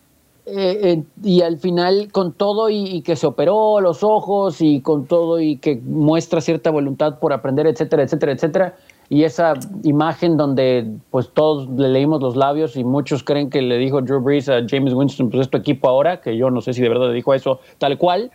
eh, 0.44 0.80
eh, 0.82 1.02
y 1.22 1.42
al 1.42 1.58
final, 1.58 2.08
con 2.10 2.32
todo 2.32 2.68
y, 2.68 3.02
que 3.02 3.14
se 3.14 3.26
operó 3.26 3.80
los 3.80 4.02
ojos 4.02 4.60
y 4.60 4.80
con 4.80 5.06
todo 5.06 5.40
y 5.40 5.56
que 5.58 5.76
muestra 5.76 6.40
cierta 6.40 6.70
voluntad 6.70 7.20
por 7.20 7.32
aprender, 7.32 7.66
etcétera, 7.66 8.02
etcétera, 8.02 8.32
etcétera, 8.32 8.74
y 9.08 9.24
esa 9.24 9.52
imagen 9.84 10.36
donde 10.36 10.90
pues 11.10 11.30
todos 11.32 11.68
le 11.76 11.88
leímos 11.88 12.20
los 12.20 12.34
labios 12.34 12.76
y 12.76 12.82
muchos 12.82 13.22
creen 13.22 13.50
que 13.50 13.62
le 13.62 13.78
dijo 13.78 14.00
Drew 14.00 14.20
Brees 14.20 14.48
a 14.48 14.62
James 14.66 14.94
Winston, 14.94 15.30
pues 15.30 15.42
es 15.42 15.50
tu 15.50 15.58
equipo 15.58 15.88
ahora, 15.88 16.20
que 16.20 16.36
yo 16.36 16.50
no 16.50 16.60
sé 16.60 16.72
si 16.72 16.82
de 16.82 16.88
verdad 16.88 17.08
le 17.08 17.14
dijo 17.14 17.34
eso 17.34 17.60
tal 17.78 17.96
cual. 17.98 18.32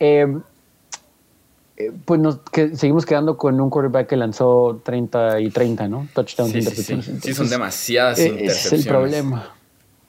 Eh, 0.00 0.26
eh, 1.76 1.90
pues 2.04 2.20
nos 2.20 2.38
que, 2.52 2.76
seguimos 2.76 3.06
quedando 3.06 3.36
con 3.36 3.60
un 3.60 3.70
quarterback 3.70 4.08
que 4.08 4.16
lanzó 4.16 4.80
30 4.84 5.40
y 5.40 5.50
30, 5.50 5.88
¿no? 5.88 6.06
Touchdowns, 6.14 6.52
sí, 6.52 6.58
intercepciones. 6.58 7.04
Sí, 7.06 7.18
sí. 7.20 7.34
son 7.34 7.48
demasiadas 7.48 8.18
intercepciones. 8.18 8.66
Es 8.66 8.72
el 8.72 8.84
problema. 8.86 9.54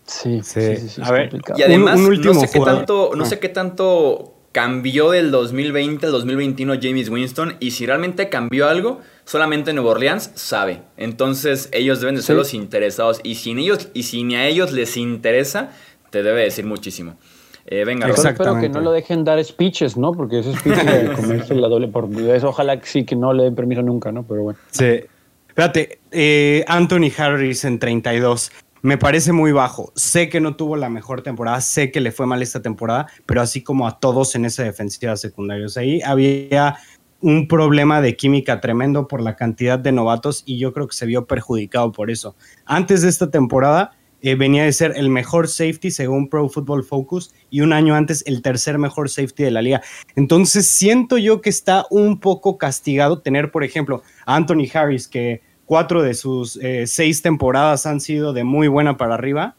Sí, 0.05 0.41
sí, 0.43 0.77
sí, 0.77 1.01
a 1.03 1.11
ver, 1.11 1.31
y 1.57 1.63
además 1.63 1.99
un, 1.99 2.05
último 2.05 2.35
no 2.35 2.39
sé 2.39 2.49
qué 2.51 2.59
tanto, 2.59 3.11
no 3.15 3.25
sé 3.25 3.39
qué 3.39 3.49
tanto 3.49 4.35
cambió 4.51 5.11
del 5.11 5.31
2020 5.31 6.05
al 6.05 6.11
2021 6.13 6.75
James 6.81 7.09
Winston 7.09 7.57
y 7.59 7.71
si 7.71 7.85
realmente 7.85 8.29
cambió 8.29 8.69
algo, 8.69 9.01
solamente 9.25 9.73
Nuevo 9.73 9.89
Orleans 9.89 10.31
sabe. 10.35 10.81
Entonces 10.95 11.67
ellos 11.73 11.99
deben 11.99 12.15
de 12.15 12.21
ser 12.21 12.37
los 12.37 12.53
interesados 12.53 13.19
y 13.23 13.35
si, 13.35 13.51
ellos, 13.51 13.89
y 13.93 14.03
si 14.03 14.23
ni 14.23 14.35
a 14.35 14.47
ellos 14.47 14.71
les 14.71 14.95
interesa, 14.95 15.71
te 16.09 16.23
debe 16.23 16.43
decir 16.43 16.65
muchísimo. 16.65 17.17
Eh, 17.65 17.83
venga, 17.83 18.07
espero 18.07 18.59
que 18.61 18.69
no 18.69 18.79
lo 18.79 18.91
dejen 18.91 19.25
dar 19.25 19.43
speeches, 19.43 19.97
¿no? 19.97 20.13
Porque 20.13 20.39
ese 20.39 20.55
speech 20.55 20.77
de 20.77 21.13
comerse 21.15 21.55
la 21.55 21.67
doble 21.67 21.89
por 21.89 22.07
eso, 22.13 22.49
ojalá 22.49 22.79
que 22.79 22.85
sí 22.85 23.03
que 23.03 23.15
no 23.15 23.33
le 23.33 23.43
den 23.43 23.55
permiso 23.55 23.81
nunca, 23.81 24.11
¿no? 24.11 24.23
Pero 24.23 24.43
bueno. 24.43 24.59
Sí. 24.69 25.01
Espérate, 25.49 25.99
eh, 26.11 26.63
Anthony 26.67 27.11
Harris 27.17 27.65
en 27.65 27.79
32 27.79 28.51
me 28.85 28.99
parece 28.99 29.31
muy 29.31 29.51
bajo. 29.51 29.91
Sé 29.95 30.29
que 30.29 30.39
no 30.39 30.55
tuvo 30.55 30.75
la 30.75 30.89
mejor 30.89 31.23
temporada, 31.23 31.59
sé 31.59 31.89
que 31.89 31.99
le 31.99 32.11
fue 32.11 32.27
mal 32.27 32.43
esta 32.43 32.61
temporada, 32.61 33.07
pero 33.25 33.41
así 33.41 33.63
como 33.63 33.87
a 33.87 33.99
todos 33.99 34.35
en 34.35 34.45
esa 34.45 34.61
defensiva 34.61 35.17
secundaria. 35.17 35.65
ahí 35.77 36.01
había 36.03 36.77
un 37.19 37.47
problema 37.47 37.99
de 37.99 38.15
química 38.15 38.61
tremendo 38.61 39.07
por 39.07 39.21
la 39.21 39.35
cantidad 39.35 39.79
de 39.79 39.91
novatos 39.91 40.43
y 40.45 40.59
yo 40.59 40.71
creo 40.71 40.87
que 40.87 40.95
se 40.95 41.07
vio 41.07 41.25
perjudicado 41.25 41.91
por 41.91 42.11
eso. 42.11 42.35
Antes 42.63 43.01
de 43.01 43.09
esta 43.09 43.31
temporada 43.31 43.97
eh, 44.21 44.35
venía 44.35 44.65
de 44.65 44.71
ser 44.71 44.93
el 44.95 45.09
mejor 45.09 45.47
safety 45.47 45.89
según 45.89 46.29
Pro 46.29 46.47
Football 46.47 46.83
Focus 46.83 47.33
y 47.49 47.61
un 47.61 47.73
año 47.73 47.95
antes 47.95 48.23
el 48.27 48.43
tercer 48.43 48.77
mejor 48.77 49.09
safety 49.09 49.45
de 49.45 49.51
la 49.51 49.63
liga. 49.63 49.81
Entonces 50.15 50.67
siento 50.67 51.17
yo 51.17 51.41
que 51.41 51.49
está 51.49 51.87
un 51.89 52.19
poco 52.19 52.59
castigado 52.59 53.19
tener, 53.19 53.49
por 53.49 53.63
ejemplo, 53.63 54.03
a 54.27 54.35
Anthony 54.35 54.67
Harris 54.71 55.07
que 55.07 55.41
cuatro 55.65 56.01
de 56.01 56.13
sus 56.13 56.57
eh, 56.57 56.87
seis 56.87 57.21
temporadas 57.21 57.85
han 57.85 57.99
sido 57.99 58.33
de 58.33 58.43
muy 58.43 58.67
buena 58.67 58.97
para 58.97 59.15
arriba 59.15 59.55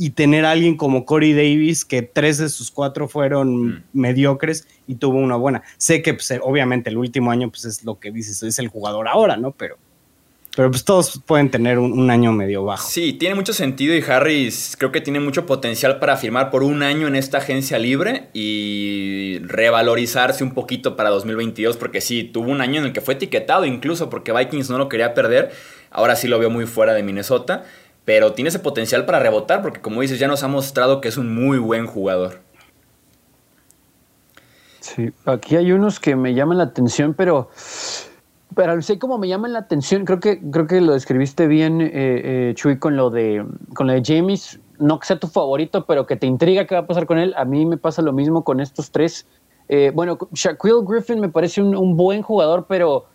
y 0.00 0.10
tener 0.10 0.44
a 0.44 0.52
alguien 0.52 0.76
como 0.76 1.04
Corey 1.04 1.32
Davis, 1.32 1.84
que 1.84 2.02
tres 2.02 2.38
de 2.38 2.48
sus 2.48 2.70
cuatro 2.70 3.08
fueron 3.08 3.66
mm. 3.66 3.84
mediocres 3.92 4.68
y 4.86 4.94
tuvo 4.94 5.18
una 5.18 5.34
buena. 5.34 5.62
Sé 5.76 6.02
que 6.02 6.14
pues, 6.14 6.32
obviamente 6.40 6.88
el 6.88 6.96
último 6.96 7.32
año 7.32 7.50
pues, 7.50 7.64
es 7.64 7.84
lo 7.84 7.98
que 7.98 8.12
dices, 8.12 8.42
es 8.44 8.60
el 8.60 8.68
jugador 8.68 9.08
ahora, 9.08 9.36
¿no? 9.36 9.50
Pero, 9.50 9.76
pero 10.58 10.72
pues 10.72 10.84
todos 10.84 11.22
pueden 11.24 11.52
tener 11.52 11.78
un, 11.78 12.10
año 12.10 12.32
medio 12.32 12.64
bajo. 12.64 12.84
Sí, 12.90 13.12
tiene 13.12 13.36
mucho 13.36 13.52
sentido 13.52 13.94
y 13.94 14.02
Harris 14.02 14.74
creo 14.76 14.90
que 14.90 15.00
tiene 15.00 15.20
mucho 15.20 15.46
potencial 15.46 16.00
para 16.00 16.16
firmar 16.16 16.50
por 16.50 16.64
un 16.64 16.82
año 16.82 17.06
en 17.06 17.14
esta 17.14 17.38
agencia 17.38 17.78
libre 17.78 18.28
y 18.32 19.38
revalorizarse 19.44 20.42
un 20.42 20.54
poquito 20.54 20.96
para 20.96 21.10
2022 21.10 21.76
porque 21.76 22.00
sí, 22.00 22.24
tuvo 22.24 22.50
un 22.50 22.60
año 22.60 22.80
en 22.80 22.86
el 22.86 22.92
que 22.92 23.00
fue 23.00 23.14
etiquetado 23.14 23.66
incluso 23.66 24.10
porque 24.10 24.32
Vikings 24.32 24.68
no 24.68 24.78
lo 24.78 24.88
quería 24.88 25.14
perder. 25.14 25.52
Ahora 25.92 26.16
sí 26.16 26.26
lo 26.26 26.40
veo 26.40 26.50
muy 26.50 26.66
fuera 26.66 26.92
de 26.92 27.04
Minnesota, 27.04 27.62
pero 28.04 28.32
tiene 28.32 28.48
ese 28.48 28.58
potencial 28.58 29.04
para 29.04 29.20
rebotar 29.20 29.62
porque 29.62 29.80
como 29.80 30.00
dices 30.00 30.18
ya 30.18 30.26
nos 30.26 30.42
ha 30.42 30.48
mostrado 30.48 31.00
que 31.00 31.06
es 31.06 31.18
un 31.18 31.32
muy 31.32 31.58
buen 31.58 31.86
jugador. 31.86 32.40
Sí, 34.80 35.12
aquí 35.24 35.54
hay 35.54 35.70
unos 35.70 36.00
que 36.00 36.16
me 36.16 36.34
llaman 36.34 36.58
la 36.58 36.64
atención, 36.64 37.14
pero 37.14 37.48
pero 38.54 38.80
sé 38.82 38.98
cómo 38.98 39.18
me 39.18 39.28
llaman 39.28 39.52
la 39.52 39.60
atención. 39.60 40.04
Creo 40.04 40.20
que, 40.20 40.40
creo 40.50 40.66
que 40.66 40.80
lo 40.80 40.92
describiste 40.92 41.46
bien, 41.46 41.80
eh, 41.80 41.90
eh, 41.92 42.52
Chuy, 42.54 42.78
con 42.78 42.96
lo 42.96 43.10
de 43.10 43.44
con 43.74 43.86
lo 43.86 43.92
de 43.92 44.02
James. 44.04 44.60
No 44.78 44.98
que 44.98 45.06
sea 45.06 45.18
tu 45.18 45.26
favorito, 45.26 45.84
pero 45.86 46.06
que 46.06 46.16
te 46.16 46.26
intriga 46.26 46.64
qué 46.66 46.74
va 46.74 46.82
a 46.82 46.86
pasar 46.86 47.06
con 47.06 47.18
él. 47.18 47.34
A 47.36 47.44
mí 47.44 47.66
me 47.66 47.76
pasa 47.76 48.00
lo 48.00 48.12
mismo 48.12 48.44
con 48.44 48.60
estos 48.60 48.90
tres. 48.90 49.26
Eh, 49.68 49.92
bueno, 49.94 50.16
Shaquille 50.32 50.84
Griffin 50.86 51.20
me 51.20 51.28
parece 51.28 51.60
un, 51.60 51.96
buen 51.96 52.22
jugador, 52.22 52.66
pero 52.68 53.06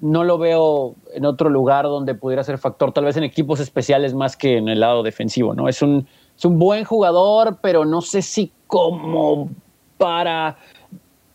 no 0.00 0.24
lo 0.24 0.38
veo 0.38 0.96
en 1.14 1.24
otro 1.24 1.48
lugar 1.48 1.84
donde 1.84 2.14
pudiera 2.14 2.44
ser 2.44 2.58
factor, 2.58 2.92
tal 2.92 3.04
vez 3.04 3.16
en 3.16 3.22
equipos 3.22 3.60
especiales 3.60 4.12
más 4.12 4.36
que 4.36 4.58
en 4.58 4.68
el 4.68 4.80
lado 4.80 5.02
defensivo, 5.02 5.54
¿no? 5.54 5.68
Es 5.68 5.80
un, 5.80 6.06
es 6.36 6.44
un 6.44 6.58
buen 6.58 6.84
jugador, 6.84 7.58
pero 7.62 7.84
no 7.84 8.02
sé 8.02 8.20
si 8.20 8.52
como 8.66 9.48
para 9.96 10.58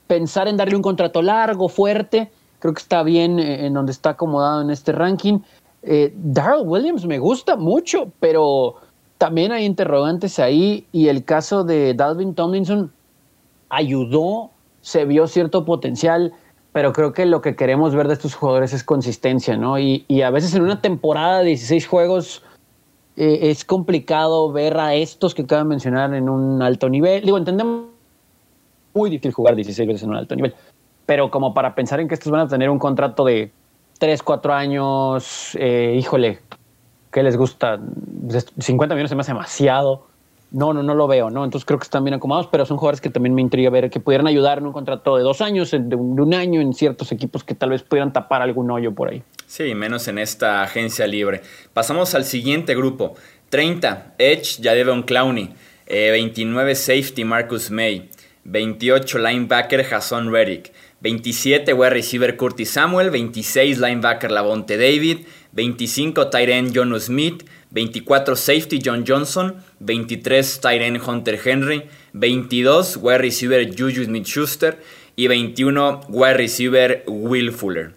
pensar 0.06 0.48
en 0.48 0.58
darle 0.58 0.76
un 0.76 0.82
contrato 0.82 1.22
largo, 1.22 1.70
fuerte 1.70 2.30
creo 2.60 2.74
que 2.74 2.82
está 2.82 3.04
bien 3.04 3.40
eh, 3.40 3.66
en 3.66 3.74
donde 3.74 3.92
está 3.92 4.12
acomodado 4.12 4.62
en 4.62 4.70
este 4.70 4.92
ranking. 4.92 5.40
Eh, 5.84 6.14
Darrell 6.16 6.64
Williams 6.66 7.06
me 7.06 7.20
gusta 7.20 7.56
mucho, 7.56 8.12
pero 8.20 8.76
también 9.18 9.52
hay 9.52 9.66
interrogantes 9.66 10.40
ahí 10.40 10.86
y 10.92 11.08
el 11.08 11.24
caso 11.24 11.64
de 11.64 11.94
Dalvin 11.94 12.36
Tomlinson 12.36 12.92
ayudó, 13.70 14.52
se 14.82 15.06
vio 15.06 15.28
cierto 15.28 15.66
potencial, 15.66 16.34
pero 16.72 16.94
creo 16.94 17.14
que 17.14 17.26
lo 17.26 17.42
que 17.42 17.56
queremos 17.56 17.96
ver 17.96 18.08
de 18.08 18.14
estos 18.14 18.36
jugadores 18.36 18.74
es 18.74 18.84
consistencia, 18.84 19.58
¿no? 19.58 19.80
Y, 19.80 20.06
a 20.22 20.30
veces 20.30 20.54
en 20.56 20.64
una 20.64 20.82
temporada 20.82 21.40
de 21.40 21.48
16 21.48 21.88
juegos 21.88 22.44
eh, 23.18 23.40
es 23.50 23.66
complicado 23.66 24.52
ver 24.52 24.78
a 24.78 24.96
estos 24.96 25.34
que 25.34 25.44
acabo 25.44 25.64
de 25.64 25.70
mencionar 25.70 26.14
en 26.14 26.30
un 26.30 26.62
alto 26.62 26.90
nivel. 26.90 27.24
Digo, 27.24 27.38
entendemos 27.38 27.88
muy 28.94 29.10
difícil 29.10 29.34
jugar 29.34 29.56
16 29.56 29.88
veces 29.88 30.04
en 30.04 30.10
un 30.10 30.16
alto 30.16 30.36
nivel, 30.36 30.54
pero 31.10 31.32
como 31.32 31.56
para 31.56 31.74
pensar 31.74 32.00
en 32.00 32.08
que 32.08 32.14
estos 32.14 32.32
van 32.32 32.42
a 32.42 32.48
tener 32.48 32.70
un 32.70 32.78
contrato 32.78 33.26
de 33.26 33.52
3, 33.98 34.22
4 34.22 34.54
años, 34.54 35.58
eh, 35.60 35.96
híjole, 35.98 36.38
¿qué 37.12 37.24
les 37.24 37.36
gusta? 37.36 37.80
50 38.60 38.94
millones 38.94 39.10
se 39.10 39.16
me 39.16 39.22
hace 39.22 39.32
demasiado. 39.32 40.06
No, 40.52 40.72
no, 40.72 40.84
no 40.84 40.94
lo 40.94 41.08
veo, 41.08 41.32
¿no? 41.32 41.44
Entonces 41.46 41.66
creo 41.66 41.80
que 41.80 41.86
están 41.86 42.04
bien 42.04 42.14
acomodados, 42.14 42.48
pero 42.52 42.64
son 42.64 42.78
jugadores 42.78 43.02
que 43.02 43.10
también 43.10 43.34
me 43.34 43.42
intriga 43.42 43.72
ver 43.72 43.90
que 43.90 44.00
pudieran 44.00 44.28
ayudar 44.28 44.60
en 44.60 44.68
un 44.68 44.72
contrato 44.72 45.18
de 45.18 45.24
dos 45.24 45.42
años, 45.42 45.72
de 45.72 45.96
un, 45.96 46.32
año 46.36 46.62
en 46.62 46.74
ciertos 46.74 47.12
equipos 47.12 47.44
que 47.44 47.56
tal 47.56 47.72
vez 47.72 47.82
pudieran 47.82 48.14
tapar 48.14 48.44
algún 48.44 48.70
hoyo 48.70 48.94
por 48.94 49.10
ahí. 49.10 49.24
Sí, 49.48 49.74
menos 49.74 50.08
en 50.10 50.20
esta 50.20 50.62
agencia 50.62 51.08
libre. 51.08 51.42
Pasamos 51.74 52.14
al 52.14 52.24
siguiente 52.24 52.76
grupo. 52.76 53.16
30, 53.50 54.14
Edge, 54.20 54.62
Jadevon 54.62 55.02
Clowney. 55.02 55.56
29, 55.88 56.76
Safety, 56.76 57.26
Marcus 57.26 57.72
May. 57.72 58.12
28, 58.44 59.18
Linebacker, 59.20 59.84
Jason 59.84 60.32
Reddick. 60.32 60.72
27 61.02 61.74
wide 61.74 61.94
receiver 61.94 62.36
Curtis 62.36 62.72
Samuel, 62.72 63.10
26 63.10 63.80
linebacker 63.80 64.30
Lavonte 64.30 64.78
David, 64.78 65.26
25 65.56 66.30
tight 66.30 66.50
end 66.50 66.74
John 66.74 67.00
Smith, 67.00 67.46
24 67.74 68.36
safety 68.36 68.80
John 68.80 69.06
Johnson, 69.06 69.64
23 69.86 70.60
tight 70.60 70.82
end 70.82 70.98
Hunter 70.98 71.38
Henry, 71.38 71.90
22 72.14 73.00
wide 73.00 73.22
receiver 73.22 73.64
Juju 73.64 74.06
Smith-Schuster 74.06 74.78
y 75.16 75.28
21 75.28 76.02
wide 76.10 76.38
receiver 76.38 77.04
Will 77.08 77.52
Fuller. 77.52 77.94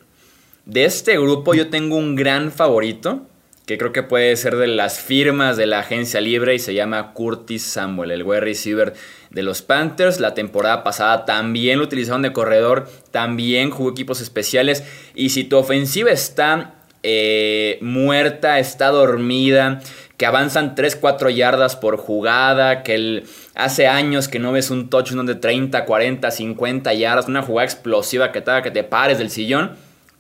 De 0.65 0.85
este 0.85 1.19
grupo 1.19 1.55
yo 1.55 1.71
tengo 1.71 1.97
un 1.97 2.15
gran 2.15 2.53
favorito 2.53 3.27
que 3.67 3.79
creo 3.79 3.93
que 3.93 4.03
puede 4.03 4.35
ser 4.37 4.57
de 4.57 4.67
las 4.67 5.01
firmas 5.01 5.57
de 5.57 5.67
la 5.67 5.81
agencia 5.81 6.21
libre 6.21 6.55
y 6.55 6.59
se 6.59 6.75
llama 6.75 7.13
Curtis 7.13 7.63
Samuel, 7.63 8.11
el 8.11 8.25
wide 8.25 8.41
receiver 8.41 8.95
de 9.31 9.43
los 9.43 9.63
Panthers. 9.63 10.19
La 10.19 10.35
temporada 10.35 10.83
pasada 10.83 11.25
también 11.25 11.79
lo 11.79 11.85
utilizaron 11.85 12.23
de 12.23 12.33
corredor, 12.33 12.89
también 13.11 13.71
jugó 13.71 13.91
equipos 13.91 14.21
especiales. 14.21 14.83
Y 15.15 15.31
si 15.31 15.45
tu 15.45 15.57
ofensiva 15.59 16.11
está 16.11 16.75
eh, 17.05 17.79
muerta, 17.81 18.59
está 18.59 18.89
dormida, 18.89 19.81
que 20.17 20.27
avanzan 20.27 20.75
3-4 20.75 21.33
yardas 21.33 21.77
por 21.77 21.97
jugada, 21.97 22.83
que 22.83 23.25
hace 23.55 23.87
años 23.87 24.29
que 24.29 24.41
no 24.41 24.53
ves 24.53 24.71
un 24.71 24.91
touchdown 24.91 25.27
de 25.27 25.37
30, 25.37 25.85
40, 25.85 26.31
50 26.31 26.95
yardas, 26.95 27.29
una 27.29 27.43
jugada 27.43 27.67
explosiva 27.67 28.33
que 28.33 28.41
te 28.41 28.51
haga 28.51 28.63
que 28.63 28.71
te 28.73 28.85
pares 28.85 29.19
del 29.19 29.31
sillón, 29.31 29.73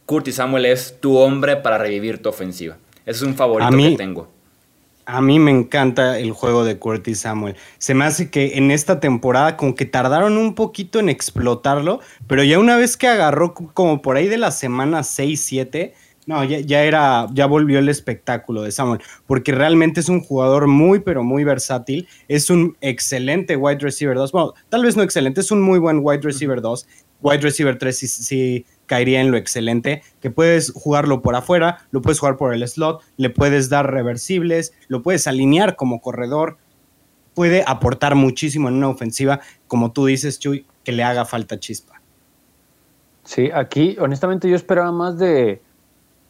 Curtis 0.06 0.36
Samuel 0.36 0.66
es 0.66 1.00
tu 1.00 1.18
hombre 1.18 1.56
para 1.56 1.78
revivir 1.78 2.20
tu 2.20 2.28
ofensiva. 2.28 2.76
Ese 3.04 3.18
es 3.18 3.22
un 3.22 3.34
favorito 3.34 3.76
que 3.76 3.96
tengo. 3.96 4.28
A 5.04 5.20
mí 5.20 5.40
me 5.40 5.50
encanta 5.50 6.18
el 6.18 6.30
juego 6.30 6.64
de 6.64 6.78
Curtis 6.78 7.20
Samuel. 7.20 7.56
Se 7.78 7.92
me 7.92 8.04
hace 8.04 8.30
que 8.30 8.56
en 8.56 8.70
esta 8.70 9.00
temporada 9.00 9.56
como 9.56 9.74
que 9.74 9.84
tardaron 9.84 10.36
un 10.36 10.54
poquito 10.54 11.00
en 11.00 11.08
explotarlo, 11.08 12.00
pero 12.28 12.44
ya 12.44 12.60
una 12.60 12.76
vez 12.76 12.96
que 12.96 13.08
agarró 13.08 13.52
como 13.52 14.00
por 14.00 14.16
ahí 14.16 14.28
de 14.28 14.38
la 14.38 14.52
semana 14.52 15.02
6, 15.02 15.42
7, 15.42 15.94
no, 16.26 16.44
ya, 16.44 16.60
ya, 16.60 16.84
era, 16.84 17.26
ya 17.32 17.46
volvió 17.46 17.80
el 17.80 17.88
espectáculo 17.88 18.62
de 18.62 18.70
Samuel, 18.70 19.00
porque 19.26 19.50
realmente 19.50 19.98
es 19.98 20.08
un 20.08 20.20
jugador 20.20 20.68
muy, 20.68 21.00
pero 21.00 21.24
muy 21.24 21.42
versátil. 21.42 22.06
Es 22.28 22.48
un 22.48 22.76
excelente 22.80 23.56
wide 23.56 23.80
receiver 23.80 24.14
2. 24.14 24.30
Bueno, 24.30 24.54
tal 24.68 24.84
vez 24.84 24.96
no 24.96 25.02
excelente, 25.02 25.40
es 25.40 25.50
un 25.50 25.60
muy 25.60 25.80
buen 25.80 25.98
wide 26.00 26.22
receiver 26.22 26.60
2. 26.60 26.86
Wide 27.22 27.40
receiver 27.40 27.76
3 27.76 27.98
sí, 27.98 28.66
caería 28.92 29.22
en 29.22 29.30
lo 29.30 29.38
excelente, 29.38 30.02
que 30.20 30.30
puedes 30.30 30.70
jugarlo 30.70 31.22
por 31.22 31.34
afuera, 31.34 31.78
lo 31.92 32.02
puedes 32.02 32.18
jugar 32.18 32.36
por 32.36 32.52
el 32.52 32.68
slot, 32.68 33.00
le 33.16 33.30
puedes 33.30 33.70
dar 33.70 33.90
reversibles, 33.90 34.74
lo 34.88 35.00
puedes 35.00 35.26
alinear 35.26 35.76
como 35.76 36.02
corredor, 36.02 36.58
puede 37.32 37.64
aportar 37.66 38.16
muchísimo 38.16 38.68
en 38.68 38.74
una 38.74 38.90
ofensiva, 38.90 39.40
como 39.66 39.92
tú 39.92 40.04
dices, 40.04 40.38
Chuy, 40.38 40.66
que 40.84 40.92
le 40.92 41.04
haga 41.04 41.24
falta 41.24 41.58
chispa. 41.58 42.02
Sí, 43.24 43.48
aquí 43.54 43.96
honestamente 43.98 44.46
yo 44.46 44.56
esperaba 44.56 44.92
más 44.92 45.18
de, 45.18 45.62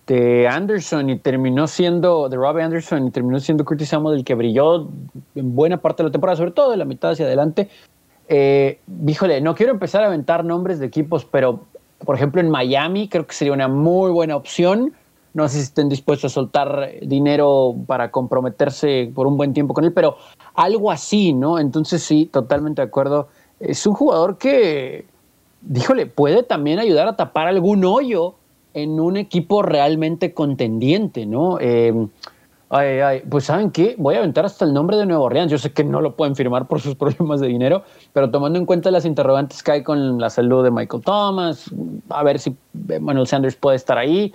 de 0.07 0.47
Anderson 0.47 1.11
y 1.11 1.19
terminó 1.19 1.67
siendo, 1.67 2.29
de 2.29 2.37
Robbie 2.37 2.63
Anderson 2.63 3.09
y 3.09 3.11
terminó 3.11 3.41
siendo 3.41 3.65
Curtis 3.65 3.89
Samuel 3.89 4.19
el 4.19 4.25
que 4.25 4.37
brilló 4.37 4.89
en 5.35 5.57
buena 5.57 5.79
parte 5.79 6.05
de 6.05 6.11
la 6.11 6.13
temporada, 6.13 6.37
sobre 6.37 6.53
todo 6.53 6.71
de 6.71 6.77
la 6.77 6.85
mitad 6.85 7.11
hacia 7.11 7.27
adelante. 7.27 7.69
Eh, 8.29 8.79
híjole, 9.05 9.41
no 9.41 9.57
quiero 9.57 9.73
empezar 9.73 10.05
a 10.05 10.07
aventar 10.07 10.45
nombres 10.45 10.79
de 10.79 10.87
equipos, 10.87 11.25
pero 11.25 11.67
por 12.05 12.17
ejemplo, 12.17 12.41
en 12.41 12.51
Miami 12.51 13.09
creo 13.09 13.27
que 13.27 13.35
sería 13.35 13.53
una 13.53 13.69
muy 13.69 14.11
buena 14.11 14.37
opción. 14.37 14.93
No 15.35 15.49
sé 15.49 15.57
si 15.57 15.63
estén 15.63 15.89
dispuestos 15.89 16.31
a 16.31 16.35
soltar 16.35 16.91
dinero 17.03 17.75
para 17.87 18.11
comprometerse 18.11 19.11
por 19.15 19.27
un 19.27 19.37
buen 19.37 19.55
tiempo 19.55 19.73
con 19.73 19.85
él, 19.85 19.93
pero 19.93 20.17
algo 20.55 20.91
así, 20.91 21.33
¿no? 21.33 21.59
Entonces 21.59 22.03
sí, 22.03 22.27
totalmente 22.27 22.83
de 22.83 22.89
acuerdo. 22.89 23.29
Es 23.59 23.87
un 23.87 23.95
jugador 23.95 24.37
que, 24.37 25.07
díjole, 25.63 26.07
puede 26.07 26.43
también 26.43 26.79
ayudar 26.79 27.09
a 27.09 27.17
tapar 27.17 27.49
algún 27.49 27.85
hoyo 27.85 28.35
en 28.75 29.01
un 29.01 29.17
equipo 29.17 29.63
realmente 29.63 30.35
contendiente, 30.35 31.25
¿no? 31.27 31.59
Eh, 31.61 31.95
Ay, 32.75 33.01
ay, 33.01 33.23
pues 33.29 33.45
¿saben 33.45 33.71
qué? 33.71 33.97
Voy 33.99 34.15
a 34.15 34.19
aventar 34.21 34.47
hasta 34.47 34.65
el 34.65 34.73
nombre 34.73 34.97
de 34.97 35.05
Nuevo 35.05 35.25
Orleans. 35.25 35.53
Yo 35.53 35.59
sé 35.59 35.73
que 35.73 35.85
no 35.85 36.01
lo 36.01 36.17
pueden 36.17 36.35
firmar 36.35 36.67
por 36.69 36.81
sus 36.81 36.95
problemas 36.97 37.39
de 37.39 37.49
dinero, 37.49 37.85
pero 38.15 38.31
tomando 38.31 38.59
en 38.59 38.65
cuenta 38.65 38.91
las 38.91 39.05
interrogantes 39.05 39.63
que 39.63 39.73
hay 39.73 39.83
con 39.83 40.19
la 40.19 40.31
salud 40.31 40.65
de 40.65 40.71
Michael 40.71 41.03
Thomas, 41.03 41.71
a 42.09 42.23
ver 42.25 42.39
si 42.39 42.57
Manuel 42.99 43.27
Sanders 43.27 43.57
puede 43.57 43.77
estar 43.77 43.99
ahí, 43.99 44.35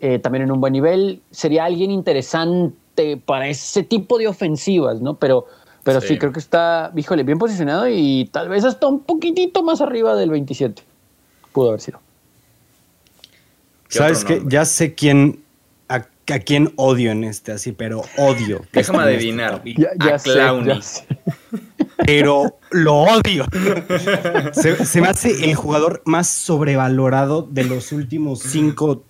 eh, 0.00 0.18
también 0.18 0.44
en 0.44 0.52
un 0.52 0.62
buen 0.62 0.72
nivel, 0.72 1.20
sería 1.30 1.66
alguien 1.66 1.90
interesante 1.90 3.18
para 3.26 3.48
ese 3.48 3.82
tipo 3.82 4.16
de 4.16 4.28
ofensivas, 4.28 5.02
¿no? 5.02 5.16
Pero, 5.16 5.44
pero 5.82 6.00
sí. 6.00 6.16
creo 6.16 6.32
que 6.32 6.40
está, 6.40 6.90
híjole, 6.96 7.22
bien 7.22 7.36
posicionado 7.36 7.86
y 7.86 8.30
tal 8.32 8.48
vez 8.48 8.64
hasta 8.64 8.86
un 8.86 9.00
poquitito 9.00 9.62
más 9.62 9.82
arriba 9.82 10.16
del 10.16 10.30
27. 10.30 10.82
Pudo 11.52 11.68
haber 11.68 11.82
sido. 11.82 12.00
¿Sabes 13.90 14.24
qué? 14.24 14.42
Ya 14.46 14.64
sé 14.64 14.94
quién 14.94 15.43
a 16.32 16.38
quién 16.38 16.72
odio 16.76 17.10
en 17.10 17.24
este 17.24 17.52
así, 17.52 17.72
pero 17.72 18.02
odio. 18.16 18.64
Déjame 18.72 18.98
este 19.00 19.16
adivinar. 19.16 19.62
a 20.00 20.18
Clowny. 20.18 20.80
Pero 22.06 22.58
lo 22.70 22.94
odio. 22.94 23.46
Se, 24.52 25.00
me 25.00 25.08
hace 25.08 25.44
el 25.44 25.54
jugador 25.54 26.02
más 26.04 26.28
sobrevalorado 26.28 27.42
de 27.42 27.64
los 27.64 27.92
últimos 27.92 28.40
cinco, 28.40 29.04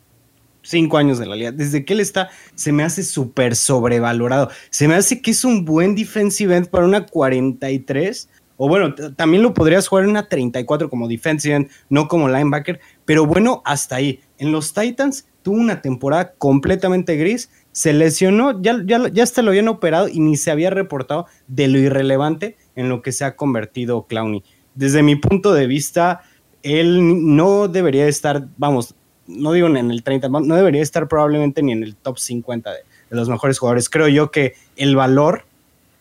cinco 0.62 0.98
años 0.98 1.18
de 1.18 1.26
la 1.26 1.36
liga. 1.36 1.52
Desde 1.52 1.84
que 1.84 1.94
él 1.94 2.00
está, 2.00 2.30
se 2.54 2.72
me 2.72 2.82
hace 2.82 3.02
súper 3.02 3.56
sobrevalorado. 3.56 4.50
Se 4.70 4.88
me 4.88 4.94
hace 4.94 5.22
que 5.22 5.30
es 5.30 5.44
un 5.44 5.64
buen 5.64 5.94
defensive 5.94 6.56
end 6.56 6.68
para 6.68 6.84
una 6.84 7.06
43. 7.06 8.28
O 8.56 8.68
bueno, 8.68 8.94
también 9.16 9.42
lo 9.42 9.52
podrías 9.52 9.88
jugar 9.88 10.04
en 10.04 10.10
una 10.10 10.28
34 10.28 10.88
como 10.88 11.08
defensive 11.08 11.54
end, 11.54 11.70
no 11.88 12.08
como 12.08 12.28
linebacker. 12.28 12.80
Pero 13.04 13.26
bueno, 13.26 13.62
hasta 13.64 13.96
ahí. 13.96 14.20
En 14.38 14.52
los 14.52 14.72
Titans 14.72 15.26
tuvo 15.42 15.56
una 15.56 15.82
temporada 15.82 16.32
completamente 16.38 17.16
gris, 17.16 17.50
se 17.72 17.92
lesionó, 17.92 18.62
ya, 18.62 18.80
ya, 18.84 19.08
ya 19.08 19.22
hasta 19.22 19.42
lo 19.42 19.50
habían 19.50 19.68
operado 19.68 20.08
y 20.08 20.20
ni 20.20 20.36
se 20.36 20.50
había 20.50 20.70
reportado 20.70 21.26
de 21.48 21.68
lo 21.68 21.78
irrelevante 21.78 22.56
en 22.76 22.88
lo 22.88 23.02
que 23.02 23.12
se 23.12 23.24
ha 23.24 23.36
convertido 23.36 24.06
Clowney. 24.06 24.42
Desde 24.74 25.02
mi 25.02 25.16
punto 25.16 25.52
de 25.52 25.66
vista, 25.66 26.22
él 26.62 27.36
no 27.36 27.68
debería 27.68 28.06
estar, 28.06 28.48
vamos, 28.56 28.94
no 29.26 29.52
digo 29.52 29.66
en 29.66 29.90
el 29.90 30.02
30, 30.02 30.28
no 30.28 30.54
debería 30.54 30.82
estar 30.82 31.08
probablemente 31.08 31.62
ni 31.62 31.72
en 31.72 31.82
el 31.82 31.94
top 31.96 32.18
50 32.18 32.70
de, 32.70 32.78
de 33.10 33.16
los 33.16 33.28
mejores 33.28 33.58
jugadores. 33.58 33.90
Creo 33.90 34.08
yo 34.08 34.30
que 34.30 34.54
el 34.76 34.96
valor 34.96 35.44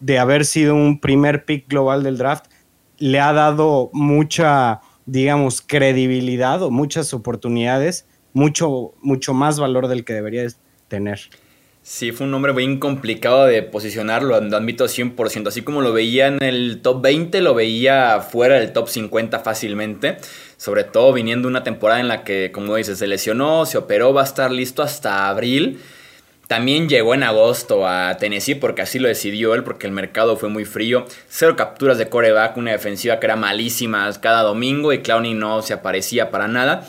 de 0.04 0.20
haber 0.20 0.44
sido 0.44 0.76
un 0.76 1.00
primer 1.00 1.46
pick 1.46 1.70
global 1.70 2.04
del 2.04 2.18
draft 2.18 2.48
le 2.98 3.22
ha 3.22 3.32
dado 3.32 3.90
mucha, 3.94 4.82
digamos, 5.06 5.62
credibilidad 5.62 6.62
o 6.62 6.72
muchas 6.72 7.14
oportunidades 7.14 8.06
mucho, 8.34 8.94
mucho 9.02 9.34
más 9.34 9.60
valor 9.60 9.88
del 9.88 10.04
que 10.04 10.14
debería 10.14 10.46
tener. 10.90 11.22
Sí, 11.84 12.12
fue 12.12 12.26
un 12.26 12.32
nombre 12.32 12.52
bien 12.52 12.80
complicado 12.80 13.46
de 13.46 13.62
posicionarlo, 13.64 14.36
admito 14.36 14.86
100%. 14.86 15.48
Así 15.48 15.62
como 15.62 15.82
lo 15.82 15.94
veía 15.94 16.28
en 16.28 16.42
el 16.42 16.82
top 16.82 17.02
20, 17.02 17.42
lo 17.42 17.54
veía 17.54 18.20
fuera 18.20 18.56
del 18.56 18.74
top 18.74 18.90
50 18.90 19.40
fácilmente. 19.40 20.18
Sobre 20.58 20.84
todo 20.84 21.14
viniendo 21.14 21.48
una 21.48 21.64
temporada 21.64 22.02
en 22.02 22.08
la 22.10 22.24
que, 22.24 22.52
como 22.54 22.76
dices, 22.76 23.00
se 23.00 23.08
lesionó, 23.08 23.66
se 23.66 23.78
operó, 23.78 24.14
va 24.14 24.22
a 24.22 24.26
estar 24.26 24.52
listo 24.52 24.82
hasta 24.82 25.30
abril. 25.30 25.80
También 26.54 26.88
llegó 26.88 27.16
en 27.16 27.24
agosto 27.24 27.88
a 27.88 28.16
Tennessee 28.18 28.54
porque 28.54 28.84
así 28.84 29.00
lo 29.00 29.08
decidió 29.08 29.56
él, 29.56 29.64
porque 29.64 29.88
el 29.88 29.92
mercado 29.92 30.38
fue 30.38 30.50
muy 30.50 30.66
frío. 30.66 31.08
Cero 31.28 31.56
capturas 31.56 31.98
de 31.98 32.10
coreback, 32.10 32.58
una 32.58 32.70
defensiva 32.70 33.20
que 33.20 33.26
era 33.26 33.36
malísima 33.36 34.08
cada 34.22 34.44
domingo 34.44 34.94
y 34.94 35.00
Clowney 35.00 35.34
no 35.34 35.64
se 35.64 35.74
aparecía 35.74 36.30
para 36.30 36.48
nada. 36.48 36.88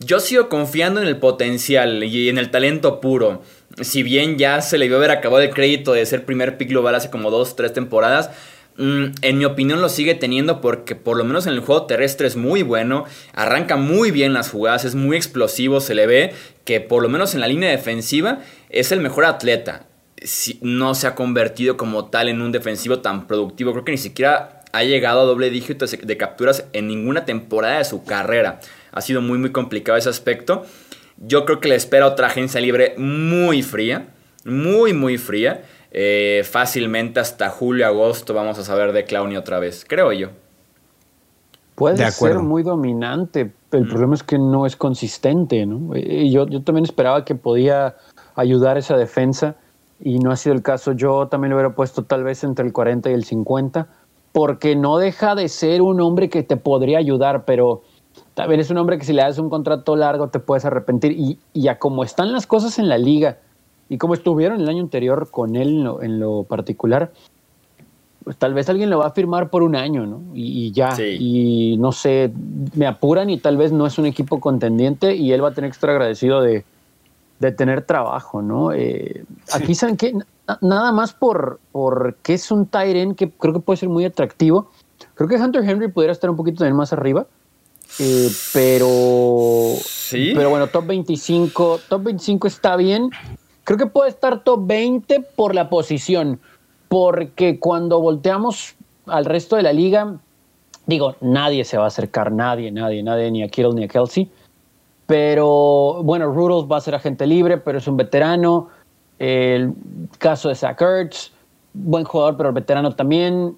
Yo 0.00 0.20
sigo 0.20 0.50
confiando 0.50 1.00
en 1.00 1.08
el 1.08 1.16
potencial 1.16 2.04
y 2.04 2.28
en 2.28 2.36
el 2.36 2.50
talento 2.50 3.00
puro. 3.00 3.40
Si 3.80 4.02
bien 4.02 4.36
ya 4.36 4.60
se 4.60 4.76
le 4.76 4.92
a 4.92 4.96
haber 4.98 5.12
acabado 5.12 5.42
el 5.42 5.48
crédito 5.48 5.94
de 5.94 6.04
ser 6.04 6.26
primer 6.26 6.58
pick 6.58 6.68
global 6.68 6.94
hace 6.94 7.08
como 7.08 7.30
dos, 7.30 7.56
tres 7.56 7.72
temporadas, 7.72 8.28
mm, 8.76 9.04
en 9.22 9.38
mi 9.38 9.46
opinión 9.46 9.80
lo 9.80 9.88
sigue 9.88 10.14
teniendo 10.14 10.60
porque 10.60 10.94
por 10.94 11.16
lo 11.16 11.24
menos 11.24 11.46
en 11.46 11.54
el 11.54 11.60
juego 11.60 11.86
terrestre 11.86 12.26
es 12.26 12.36
muy 12.36 12.60
bueno, 12.60 13.06
arranca 13.32 13.76
muy 13.76 14.10
bien 14.10 14.34
las 14.34 14.50
jugadas, 14.50 14.84
es 14.84 14.94
muy 14.94 15.16
explosivo, 15.16 15.80
se 15.80 15.94
le 15.94 16.06
ve 16.06 16.34
que 16.66 16.80
por 16.80 17.02
lo 17.02 17.08
menos 17.08 17.34
en 17.34 17.40
la 17.40 17.46
línea 17.46 17.70
defensiva 17.70 18.40
es 18.78 18.92
el 18.92 19.00
mejor 19.00 19.24
atleta. 19.24 19.86
no 20.60 20.94
se 20.94 21.06
ha 21.06 21.14
convertido 21.14 21.76
como 21.76 22.06
tal 22.06 22.28
en 22.28 22.40
un 22.40 22.52
defensivo 22.52 23.00
tan 23.00 23.26
productivo, 23.26 23.72
creo 23.72 23.84
que 23.84 23.92
ni 23.92 23.98
siquiera 23.98 24.62
ha 24.72 24.82
llegado 24.84 25.20
a 25.20 25.24
doble 25.24 25.50
dígito 25.50 25.86
de 25.86 26.16
capturas 26.16 26.66
en 26.72 26.88
ninguna 26.88 27.24
temporada 27.24 27.78
de 27.78 27.84
su 27.84 28.04
carrera 28.04 28.60
ha 28.96 29.02
sido 29.02 29.20
muy, 29.20 29.36
muy 29.36 29.52
complicado 29.52 29.98
ese 29.98 30.08
aspecto. 30.08 30.64
Yo 31.18 31.44
creo 31.44 31.60
que 31.60 31.68
le 31.68 31.74
espera 31.74 32.06
otra 32.06 32.28
agencia 32.28 32.62
libre 32.62 32.94
muy 32.96 33.62
fría, 33.62 34.08
muy, 34.46 34.94
muy 34.94 35.18
fría. 35.18 35.64
Eh, 35.90 36.42
fácilmente 36.50 37.20
hasta 37.20 37.50
julio, 37.50 37.86
agosto 37.86 38.32
vamos 38.32 38.58
a 38.58 38.64
saber 38.64 38.92
de 38.92 39.04
Clowney 39.04 39.36
otra 39.36 39.58
vez, 39.58 39.84
creo 39.86 40.12
yo. 40.12 40.30
Puede 41.74 42.10
ser 42.10 42.38
muy 42.38 42.62
dominante, 42.62 43.52
el 43.70 43.84
mm. 43.84 43.88
problema 43.88 44.14
es 44.14 44.22
que 44.22 44.38
no 44.38 44.64
es 44.64 44.76
consistente, 44.76 45.66
¿no? 45.66 45.94
Yo, 45.94 46.46
yo 46.48 46.62
también 46.62 46.84
esperaba 46.84 47.22
que 47.26 47.34
podía 47.34 47.96
ayudar 48.36 48.78
esa 48.78 48.96
defensa 48.96 49.56
y 49.98 50.18
no 50.18 50.30
ha 50.30 50.36
sido 50.36 50.54
el 50.54 50.62
caso. 50.62 50.92
Yo 50.92 51.26
también 51.28 51.50
lo 51.50 51.56
hubiera 51.56 51.74
puesto 51.74 52.04
tal 52.04 52.22
vez 52.22 52.44
entre 52.44 52.64
el 52.64 52.72
40 52.72 53.10
y 53.10 53.14
el 53.14 53.24
50, 53.24 53.88
porque 54.32 54.76
no 54.76 54.98
deja 54.98 55.34
de 55.34 55.48
ser 55.48 55.82
un 55.82 56.00
hombre 56.00 56.28
que 56.28 56.42
te 56.42 56.56
podría 56.56 56.98
ayudar, 56.98 57.44
pero 57.44 57.82
también 58.34 58.60
es 58.60 58.70
un 58.70 58.76
hombre 58.76 58.98
que 58.98 59.04
si 59.04 59.12
le 59.12 59.22
das 59.22 59.38
un 59.38 59.50
contrato 59.50 59.96
largo 59.96 60.28
te 60.28 60.38
puedes 60.38 60.64
arrepentir. 60.64 61.12
Y, 61.12 61.38
y 61.52 61.68
a 61.68 61.78
como 61.78 62.04
están 62.04 62.32
las 62.32 62.46
cosas 62.46 62.78
en 62.78 62.88
la 62.88 62.98
liga 62.98 63.38
y 63.88 63.98
como 63.98 64.14
estuvieron 64.14 64.60
el 64.60 64.68
año 64.68 64.82
anterior 64.82 65.30
con 65.30 65.56
él 65.56 65.88
en 66.02 66.20
lo, 66.20 66.42
particular, 66.44 67.12
pues 68.24 68.36
tal 68.36 68.52
vez 68.52 68.68
alguien 68.68 68.90
lo 68.90 68.98
va 68.98 69.06
a 69.06 69.10
firmar 69.12 69.48
por 69.48 69.62
un 69.62 69.76
año, 69.76 70.04
¿no? 70.04 70.20
Y, 70.34 70.72
ya. 70.72 70.96
Y 71.00 71.76
no 71.78 71.92
sé, 71.92 72.32
me 72.74 72.86
apuran 72.86 73.30
y 73.30 73.38
tal 73.38 73.56
vez 73.56 73.70
no 73.70 73.86
es 73.86 73.98
un 73.98 74.06
equipo 74.06 74.40
contendiente 74.40 75.14
y 75.14 75.32
él 75.32 75.42
va 75.42 75.50
a 75.50 75.54
tener 75.54 75.70
que 75.70 75.76
estar 75.76 75.90
agradecido 75.90 76.42
de, 76.42 76.64
tener 77.38 77.82
trabajo, 77.82 78.42
¿no? 78.42 78.72
Eh, 78.72 79.24
aquí 79.52 79.74
saben 79.74 79.96
que 79.96 80.14
nada 80.60 80.92
más 80.92 81.12
por, 81.12 81.60
por 81.72 82.16
que 82.22 82.34
es 82.34 82.50
un 82.50 82.66
Tyren 82.66 83.14
que 83.14 83.30
creo 83.30 83.52
que 83.52 83.60
puede 83.60 83.76
ser 83.76 83.88
muy 83.88 84.04
atractivo. 84.04 84.70
Creo 85.14 85.28
que 85.28 85.36
Hunter 85.36 85.68
Henry 85.68 85.88
pudiera 85.88 86.12
estar 86.12 86.30
un 86.30 86.36
poquito 86.36 86.58
también 86.58 86.76
más 86.76 86.92
arriba. 86.92 87.26
Eh, 87.98 88.30
pero. 88.52 89.74
Sí. 89.82 90.32
Pero 90.34 90.50
bueno, 90.50 90.66
top 90.68 90.86
25. 90.86 91.80
Top 91.88 92.02
25 92.02 92.46
está 92.46 92.76
bien. 92.76 93.10
Creo 93.64 93.78
que 93.78 93.86
puede 93.86 94.10
estar 94.10 94.44
top 94.44 94.66
20 94.66 95.20
por 95.34 95.54
la 95.54 95.68
posición. 95.68 96.40
Porque 96.88 97.58
cuando 97.58 98.00
volteamos 98.00 98.76
al 99.06 99.24
resto 99.24 99.56
de 99.56 99.62
la 99.62 99.72
liga, 99.72 100.18
digo, 100.86 101.16
nadie 101.20 101.64
se 101.64 101.76
va 101.76 101.84
a 101.84 101.88
acercar, 101.88 102.30
nadie, 102.30 102.70
nadie, 102.70 103.02
nadie, 103.02 103.30
ni 103.30 103.42
a 103.42 103.48
Kittle 103.48 103.74
ni 103.74 103.84
a 103.84 103.88
Kelsey. 103.88 104.30
Pero 105.06 106.02
bueno, 106.02 106.32
Rudolph 106.32 106.70
va 106.70 106.78
a 106.78 106.80
ser 106.80 106.94
agente 106.94 107.26
libre, 107.26 107.58
pero 107.58 107.78
es 107.78 107.86
un 107.86 107.96
veterano. 107.96 108.68
El 109.18 109.72
caso 110.18 110.48
de 110.48 110.54
Zach 110.54 110.80
Ertz, 110.80 111.32
buen 111.72 112.04
jugador, 112.04 112.36
pero 112.36 112.52
veterano 112.52 112.94
también 112.94 113.56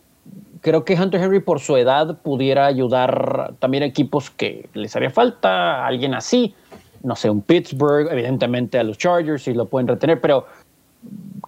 creo 0.61 0.85
que 0.85 0.95
Hunter 0.95 1.21
Henry 1.21 1.41
por 1.41 1.61
su 1.61 1.77
edad 1.77 2.19
pudiera 2.19 2.67
ayudar 2.67 3.55
también 3.59 3.83
a 3.83 3.87
equipos 3.87 4.31
que 4.31 4.69
les 4.75 4.95
haría 4.97 5.11
falta, 5.11 5.87
alguien 5.87 6.15
así, 6.15 6.55
no 7.03 7.17
sé, 7.17 7.31
un 7.31 7.43
Pittsburgh, 7.43 8.09
evidentemente 8.11 8.79
a 8.79 8.83
los 8.83 8.99
Chargers 8.99 9.45
si 9.45 9.55
lo 9.55 9.67
pueden 9.67 9.89
retener, 9.89 10.21
pero 10.21 10.47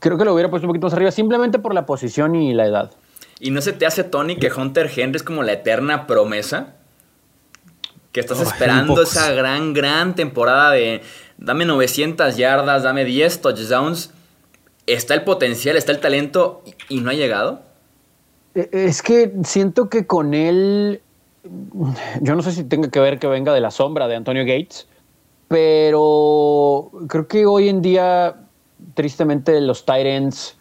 creo 0.00 0.16
que 0.16 0.24
lo 0.24 0.32
hubiera 0.34 0.50
puesto 0.50 0.66
un 0.66 0.70
poquito 0.70 0.86
más 0.86 0.94
arriba 0.94 1.10
simplemente 1.10 1.58
por 1.58 1.74
la 1.74 1.86
posición 1.86 2.34
y 2.34 2.54
la 2.54 2.66
edad. 2.66 2.90
¿Y 3.40 3.50
no 3.50 3.60
se 3.60 3.72
te 3.72 3.86
hace, 3.86 4.04
Tony, 4.04 4.36
que 4.36 4.52
Hunter 4.52 4.90
Henry 4.94 5.16
es 5.16 5.22
como 5.22 5.42
la 5.42 5.52
eterna 5.52 6.06
promesa? 6.06 6.74
Que 8.12 8.20
estás 8.20 8.40
esperando 8.40 9.00
esa 9.02 9.32
gran, 9.32 9.72
gran 9.72 10.14
temporada 10.14 10.72
de 10.72 11.02
dame 11.38 11.64
900 11.64 12.36
yardas, 12.36 12.82
dame 12.82 13.04
10 13.04 13.40
touchdowns. 13.40 14.12
Está 14.86 15.14
el 15.14 15.22
potencial, 15.22 15.76
está 15.76 15.92
el 15.92 16.00
talento 16.00 16.62
y 16.88 17.00
no 17.00 17.10
ha 17.10 17.14
llegado. 17.14 17.62
Eh, 18.54 18.68
es 18.72 19.02
que 19.02 19.32
siento 19.44 19.88
que 19.88 20.06
con 20.06 20.34
él, 20.34 21.00
yo 22.20 22.34
no 22.34 22.42
sé 22.42 22.52
si 22.52 22.64
tenga 22.64 22.90
que 22.90 23.00
ver 23.00 23.18
que 23.18 23.26
venga 23.26 23.54
de 23.54 23.60
la 23.60 23.70
sombra 23.70 24.08
de 24.08 24.16
Antonio 24.16 24.42
Gates, 24.42 24.88
pero 25.48 26.90
creo 27.08 27.28
que 27.28 27.46
hoy 27.46 27.68
en 27.68 27.82
día, 27.82 28.36
tristemente, 28.94 29.60
los 29.60 29.84
Titans 29.84 30.56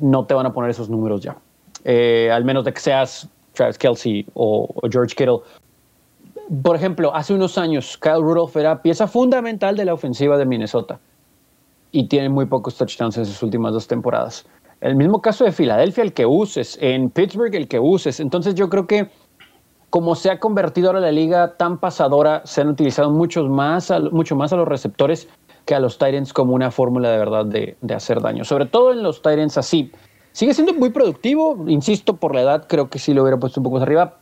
no 0.00 0.26
te 0.26 0.34
van 0.34 0.46
a 0.46 0.52
poner 0.52 0.70
esos 0.70 0.88
números 0.88 1.20
ya. 1.20 1.36
Eh, 1.84 2.30
al 2.32 2.44
menos 2.44 2.64
de 2.64 2.72
que 2.72 2.80
seas 2.80 3.28
Travis 3.52 3.78
Kelsey 3.78 4.26
o, 4.34 4.68
George 4.90 5.14
Kittle. 5.14 5.38
Por 6.62 6.76
ejemplo, 6.76 7.14
hace 7.14 7.34
unos 7.34 7.58
años 7.58 7.98
Kyle 7.98 8.20
Rudolph 8.20 8.56
era 8.56 8.82
pieza 8.82 9.06
fundamental 9.06 9.76
de 9.76 9.84
la 9.84 9.94
ofensiva 9.94 10.36
de 10.36 10.46
Minnesota 10.46 11.00
y 11.90 12.08
tiene 12.08 12.28
muy 12.28 12.46
pocos 12.46 12.76
touchdowns 12.76 13.16
en 13.18 13.26
sus 13.26 13.42
últimas 13.42 13.72
dos 13.72 13.86
temporadas. 13.86 14.46
El 14.80 14.96
mismo 14.96 15.20
caso 15.20 15.44
de 15.44 15.52
Filadelfia, 15.52 16.04
el 16.04 16.12
que 16.12 16.26
uses, 16.26 16.78
en 16.80 17.10
Pittsburgh, 17.10 17.54
el 17.54 17.66
que 17.66 17.80
uses. 17.80 18.20
Entonces 18.20 18.54
yo 18.54 18.68
creo 18.68 18.86
que 18.86 19.10
como 19.90 20.14
se 20.14 20.30
ha 20.30 20.38
convertido 20.38 20.88
ahora 20.88 21.00
la 21.00 21.12
liga 21.12 21.56
tan 21.56 21.78
pasadora, 21.78 22.42
se 22.44 22.60
han 22.60 22.68
utilizado 22.68 23.10
muchos 23.10 23.48
más 23.48 23.92
mucho 24.12 24.36
más 24.36 24.52
a 24.52 24.56
los 24.56 24.68
receptores 24.68 25.28
que 25.64 25.74
a 25.74 25.80
los 25.80 25.98
Tyrants 25.98 26.32
como 26.32 26.54
una 26.54 26.70
fórmula 26.70 27.10
de 27.10 27.18
verdad 27.18 27.46
de, 27.46 27.76
hacer 27.94 28.20
daño. 28.20 28.44
Sobre 28.44 28.66
todo 28.66 28.92
en 28.92 29.02
los 29.02 29.22
Tyrants 29.22 29.58
así. 29.58 29.90
Sigue 30.32 30.52
siendo 30.52 30.74
muy 30.74 30.90
productivo, 30.90 31.64
insisto, 31.66 32.16
por 32.16 32.34
la 32.34 32.42
edad 32.42 32.66
creo 32.68 32.88
que 32.90 32.98
sí 32.98 33.14
lo 33.14 33.22
hubiera 33.22 33.38
puesto 33.38 33.60
un 33.60 33.64
poco 33.64 33.76
más 33.76 33.82
arriba, 33.84 34.18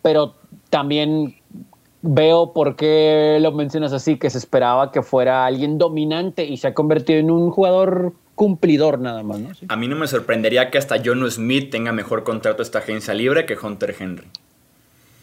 pero 0.00 0.32
también 0.70 1.36
veo 2.02 2.52
por 2.52 2.76
qué 2.76 3.38
lo 3.40 3.52
mencionas 3.52 3.92
así, 3.92 4.16
que 4.16 4.30
se 4.30 4.38
esperaba 4.38 4.92
que 4.92 5.02
fuera 5.02 5.46
alguien 5.46 5.78
dominante 5.78 6.44
y 6.44 6.56
se 6.56 6.68
ha 6.68 6.74
convertido 6.74 7.18
en 7.18 7.30
un 7.30 7.50
jugador 7.50 8.14
cumplidor 8.34 9.00
nada 9.00 9.22
más. 9.22 9.40
¿no? 9.40 9.50
A 9.68 9.76
mí 9.76 9.88
no 9.88 9.96
me 9.96 10.06
sorprendería 10.06 10.70
que 10.70 10.78
hasta 10.78 10.96
John 11.04 11.28
Smith 11.30 11.70
tenga 11.70 11.92
mejor 11.92 12.22
contrato 12.22 12.62
esta 12.62 12.78
agencia 12.78 13.14
libre 13.14 13.46
que 13.46 13.56
Hunter 13.60 13.94
Henry. 13.98 14.28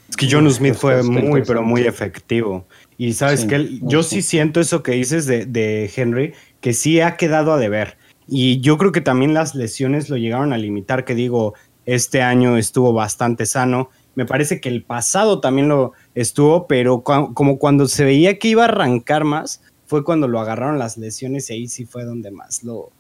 Es 0.10 0.17
que 0.17 0.27
John 0.29 0.49
Smith 0.51 0.75
fue 0.75 1.01
muy, 1.01 1.41
pero 1.43 1.63
muy 1.63 1.81
efectivo. 1.81 2.67
Y 2.97 3.13
sabes 3.13 3.45
que 3.45 3.79
yo 3.81 4.03
sí 4.03 4.21
siento 4.21 4.60
eso 4.60 4.84
que 4.84 4.91
dices 4.91 5.25
de, 5.25 5.45
de, 5.45 5.91
Henry, 5.95 6.34
que 6.62 6.73
sí 6.73 7.01
ha 7.01 7.17
quedado 7.17 7.53
a 7.53 7.58
deber. 7.58 7.97
Y 8.27 8.60
yo 8.60 8.77
creo 8.77 8.91
que 8.91 9.01
también 9.01 9.34
las 9.34 9.55
lesiones 9.55 10.10
lo 10.10 10.17
llegaron 10.17 10.53
a 10.53 10.58
limitar, 10.58 11.05
que 11.05 11.15
digo, 11.15 11.55
este 11.86 12.21
año 12.21 12.58
estuvo 12.58 12.93
bastante 12.93 13.45
sano. 13.45 13.89
Me 14.15 14.25
parece 14.25 14.62
que 14.62 14.69
el 14.69 14.84
pasado 14.84 15.39
también 15.39 15.67
lo 15.67 15.93
estuvo, 16.13 16.67
pero 16.67 17.04
como 17.04 17.60
cuando 17.60 17.88
se 17.88 18.06
veía 18.06 18.39
que 18.39 18.47
iba 18.47 18.63
a 18.63 18.69
arrancar 18.69 19.25
más, 19.25 19.62
fue 19.86 20.04
cuando 20.04 20.28
lo 20.28 20.39
agarraron 20.39 20.80
las 20.80 20.97
lesiones 20.97 21.49
y 21.49 21.54
ahí 21.54 21.67
sí 21.67 21.86
fue 21.86 22.06
donde 22.06 22.32
más 22.32 22.63
lo, 22.63 22.91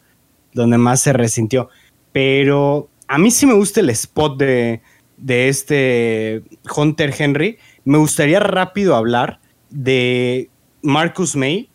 donde 0.53 0.77
más 0.77 1.01
se 1.01 1.13
resintió. 1.13 1.69
Pero 2.11 2.89
a 3.07 3.17
mí 3.17 3.31
sí 3.31 3.45
me 3.45 3.53
gusta 3.53 3.79
el 3.79 3.89
spot 3.89 4.37
de, 4.37 4.81
de 5.17 5.49
este 5.49 6.43
Hunter 6.75 7.13
Henry. 7.17 7.57
Me 7.83 7.97
gustaría 7.97 8.39
rápido 8.39 8.95
hablar 8.95 9.39
de 9.69 10.49
Marcus 10.81 11.35
May 11.35 11.69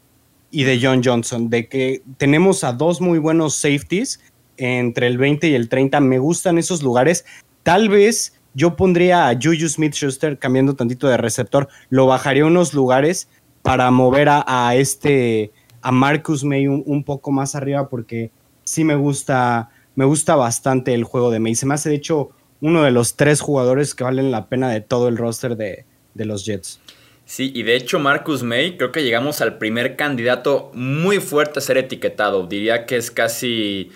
y 0.50 0.64
de 0.64 0.81
John 0.83 1.03
Johnson, 1.05 1.50
de 1.50 1.68
que 1.68 2.03
tenemos 2.16 2.64
a 2.64 2.72
dos 2.72 3.00
muy 3.00 3.18
buenos 3.18 3.55
safeties 3.55 4.20
entre 4.57 5.07
el 5.07 5.18
20 5.18 5.48
y 5.48 5.55
el 5.55 5.68
30. 5.68 6.00
Me 6.00 6.18
gustan 6.18 6.59
esos 6.59 6.83
lugares. 6.83 7.24
Tal 7.62 7.88
vez 7.88 8.39
yo 8.55 8.77
pondría 8.77 9.29
a 9.29 9.35
Juju 9.35 9.69
Smith 9.69 9.95
Schuster 9.95 10.39
cambiando 10.39 10.75
tantito 10.75 11.09
de 11.09 11.17
receptor, 11.17 11.69
lo 11.89 12.07
bajaría 12.07 12.45
unos 12.45 12.75
lugares 12.75 13.29
para 13.63 13.91
mover 13.91 14.29
a, 14.31 14.75
este, 14.75 15.53
a 15.83 15.93
Marcus 15.93 16.45
May 16.45 16.67
un, 16.67 17.05
poco 17.05 17.31
más 17.31 17.55
arriba 17.55 17.89
porque 17.89 18.31
sí 18.65 18.85
me 18.85 18.95
gusta, 18.95 19.71
me 19.95 20.05
gusta 20.05 20.35
bastante 20.35 20.95
el 20.95 21.05
juego 21.05 21.31
de 21.31 21.41
May. 21.41 21.55
Se 21.55 21.67
me 21.67 21.75
hace 21.75 21.91
de 21.91 21.97
hecho 21.97 22.31
uno 22.61 22.83
de 22.83 22.91
los 22.91 23.17
tres 23.17 23.41
jugadores 23.41 23.95
que 23.95 24.05
valen 24.05 24.31
la 24.31 24.49
pena 24.49 24.71
de 24.71 24.81
todo 24.81 25.09
el 25.09 25.17
roster 25.17 25.57
de, 25.57 25.85
de 26.15 26.25
los 26.25 26.45
Jets. 26.45 26.81
Sí, 27.25 27.53
y 27.55 27.63
de 27.63 27.77
hecho 27.77 28.01
Marcus 28.01 28.43
May 28.43 28.77
creo 28.77 28.91
que 28.91 29.05
llegamos 29.05 29.41
al 29.41 29.59
primer 29.59 29.95
candidato 29.95 30.71
muy 30.75 31.21
fuerte 31.21 31.61
a 31.61 31.63
ser 31.63 31.79
etiquetado. 31.79 32.47
Diría 32.47 32.87
que 32.87 32.97
es 32.97 33.11
casi 33.11 33.91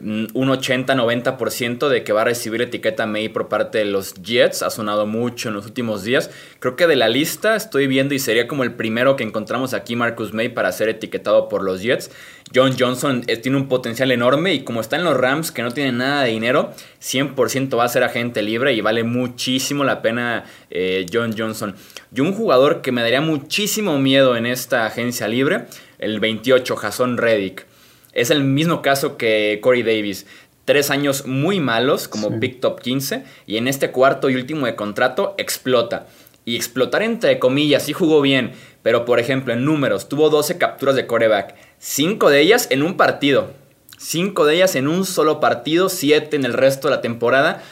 un 0.00 0.48
80-90% 0.48 1.88
de 1.88 2.02
que 2.02 2.12
va 2.12 2.22
a 2.22 2.24
recibir 2.24 2.62
etiqueta 2.62 3.06
May 3.06 3.28
por 3.28 3.48
parte 3.48 3.78
de 3.78 3.84
los 3.84 4.14
Jets. 4.14 4.62
Ha 4.62 4.70
sonado 4.70 5.06
mucho 5.06 5.48
en 5.48 5.54
los 5.54 5.66
últimos 5.66 6.02
días. 6.02 6.30
Creo 6.60 6.76
que 6.76 6.86
de 6.86 6.96
la 6.96 7.08
lista 7.08 7.56
estoy 7.56 7.86
viendo 7.86 8.14
y 8.14 8.18
sería 8.18 8.48
como 8.48 8.64
el 8.64 8.72
primero 8.72 9.16
que 9.16 9.24
encontramos 9.24 9.74
aquí 9.74 9.94
Marcus 9.94 10.32
May 10.32 10.48
para 10.48 10.72
ser 10.72 10.88
etiquetado 10.88 11.48
por 11.48 11.62
los 11.62 11.82
Jets. 11.82 12.10
John 12.54 12.74
Johnson 12.78 13.22
eh, 13.26 13.36
tiene 13.36 13.58
un 13.58 13.68
potencial 13.68 14.10
enorme 14.12 14.54
y 14.54 14.64
como 14.64 14.80
está 14.80 14.96
en 14.96 15.04
los 15.04 15.16
Rams 15.16 15.52
que 15.52 15.62
no 15.62 15.70
tienen 15.70 15.98
nada 15.98 16.22
de 16.22 16.30
dinero, 16.30 16.72
100% 17.02 17.78
va 17.78 17.84
a 17.84 17.88
ser 17.88 18.04
agente 18.04 18.42
libre 18.42 18.72
y 18.72 18.80
vale 18.80 19.04
muchísimo 19.04 19.84
la 19.84 20.00
pena 20.00 20.44
eh, 20.70 21.06
John 21.12 21.34
Johnson. 21.36 21.74
Y 22.14 22.20
un 22.20 22.32
jugador 22.32 22.80
que 22.80 22.92
me 22.92 23.02
daría 23.02 23.20
muchísimo 23.20 23.98
miedo 23.98 24.36
en 24.36 24.46
esta 24.46 24.86
agencia 24.86 25.28
libre, 25.28 25.66
el 25.98 26.20
28, 26.20 26.76
Jason 26.76 27.16
Reddick. 27.18 27.66
Es 28.12 28.30
el 28.30 28.44
mismo 28.44 28.82
caso 28.82 29.16
que 29.16 29.58
Corey 29.62 29.82
Davis. 29.82 30.26
Tres 30.64 30.90
años 30.90 31.26
muy 31.26 31.60
malos 31.60 32.08
como 32.08 32.30
Big 32.30 32.60
Top 32.60 32.80
15 32.80 33.24
y 33.46 33.56
en 33.56 33.68
este 33.68 33.90
cuarto 33.90 34.28
y 34.28 34.36
último 34.36 34.66
de 34.66 34.76
contrato 34.76 35.34
explota. 35.38 36.06
Y 36.44 36.56
explotar 36.56 37.02
entre 37.02 37.38
comillas, 37.38 37.84
sí 37.84 37.92
jugó 37.92 38.20
bien, 38.20 38.52
pero 38.82 39.04
por 39.04 39.18
ejemplo 39.18 39.52
en 39.52 39.64
números 39.64 40.08
tuvo 40.08 40.28
12 40.28 40.58
capturas 40.58 40.94
de 40.94 41.06
coreback, 41.06 41.54
5 41.78 42.30
de 42.30 42.40
ellas 42.40 42.68
en 42.70 42.82
un 42.82 42.96
partido. 42.96 43.52
5 43.96 44.44
de 44.44 44.56
ellas 44.56 44.74
en 44.74 44.88
un 44.88 45.04
solo 45.04 45.40
partido, 45.40 45.88
7 45.88 46.36
en 46.36 46.44
el 46.44 46.52
resto 46.52 46.88
de 46.88 46.96
la 46.96 47.00
temporada. 47.00 47.62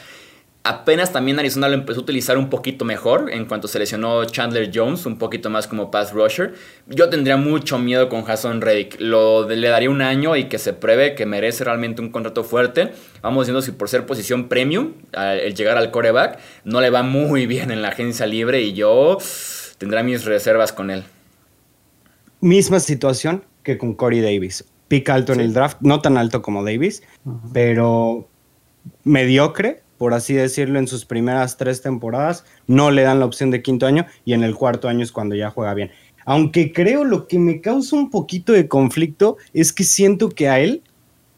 Apenas 0.62 1.10
también 1.10 1.38
Arizona 1.38 1.68
lo 1.68 1.74
empezó 1.74 2.00
a 2.00 2.02
utilizar 2.02 2.36
un 2.36 2.50
poquito 2.50 2.84
mejor 2.84 3.30
en 3.32 3.46
cuanto 3.46 3.66
se 3.66 3.78
lesionó 3.78 4.22
Chandler 4.26 4.70
Jones, 4.74 5.06
un 5.06 5.16
poquito 5.16 5.48
más 5.48 5.66
como 5.66 5.90
pass 5.90 6.12
rusher. 6.12 6.52
Yo 6.86 7.08
tendría 7.08 7.38
mucho 7.38 7.78
miedo 7.78 8.10
con 8.10 8.24
Jason 8.24 8.60
Reddick. 8.60 9.00
Lo, 9.00 9.48
le 9.48 9.68
daría 9.68 9.88
un 9.88 10.02
año 10.02 10.36
y 10.36 10.50
que 10.50 10.58
se 10.58 10.74
pruebe 10.74 11.14
que 11.14 11.24
merece 11.24 11.64
realmente 11.64 12.02
un 12.02 12.10
contrato 12.10 12.44
fuerte. 12.44 12.92
Vamos 13.22 13.46
viendo 13.46 13.62
si 13.62 13.72
por 13.72 13.88
ser 13.88 14.04
posición 14.04 14.48
premium, 14.48 14.92
el 15.12 15.54
llegar 15.54 15.78
al 15.78 15.90
coreback, 15.90 16.38
no 16.64 16.82
le 16.82 16.90
va 16.90 17.02
muy 17.02 17.46
bien 17.46 17.70
en 17.70 17.80
la 17.80 17.88
agencia 17.88 18.26
libre 18.26 18.60
y 18.60 18.74
yo 18.74 19.16
tendré 19.78 20.02
mis 20.02 20.26
reservas 20.26 20.74
con 20.74 20.90
él. 20.90 21.04
Misma 22.42 22.80
situación 22.80 23.44
que 23.62 23.78
con 23.78 23.94
Corey 23.94 24.20
Davis. 24.20 24.66
Pick 24.88 25.08
alto 25.08 25.32
en 25.32 25.40
el 25.40 25.54
draft, 25.54 25.78
no 25.80 26.02
tan 26.02 26.18
alto 26.18 26.42
como 26.42 26.64
Davis, 26.64 27.02
pero 27.54 28.28
mediocre 29.04 29.82
por 30.00 30.14
así 30.14 30.32
decirlo, 30.32 30.78
en 30.78 30.88
sus 30.88 31.04
primeras 31.04 31.58
tres 31.58 31.82
temporadas. 31.82 32.46
No 32.66 32.90
le 32.90 33.02
dan 33.02 33.20
la 33.20 33.26
opción 33.26 33.50
de 33.50 33.60
quinto 33.60 33.84
año 33.84 34.06
y 34.24 34.32
en 34.32 34.42
el 34.42 34.54
cuarto 34.54 34.88
año 34.88 35.02
es 35.04 35.12
cuando 35.12 35.34
ya 35.34 35.50
juega 35.50 35.74
bien. 35.74 35.90
Aunque 36.24 36.72
creo 36.72 37.04
lo 37.04 37.28
que 37.28 37.38
me 37.38 37.60
causa 37.60 37.96
un 37.96 38.08
poquito 38.08 38.54
de 38.54 38.66
conflicto 38.66 39.36
es 39.52 39.74
que 39.74 39.84
siento 39.84 40.30
que 40.30 40.48
a 40.48 40.58
él 40.58 40.82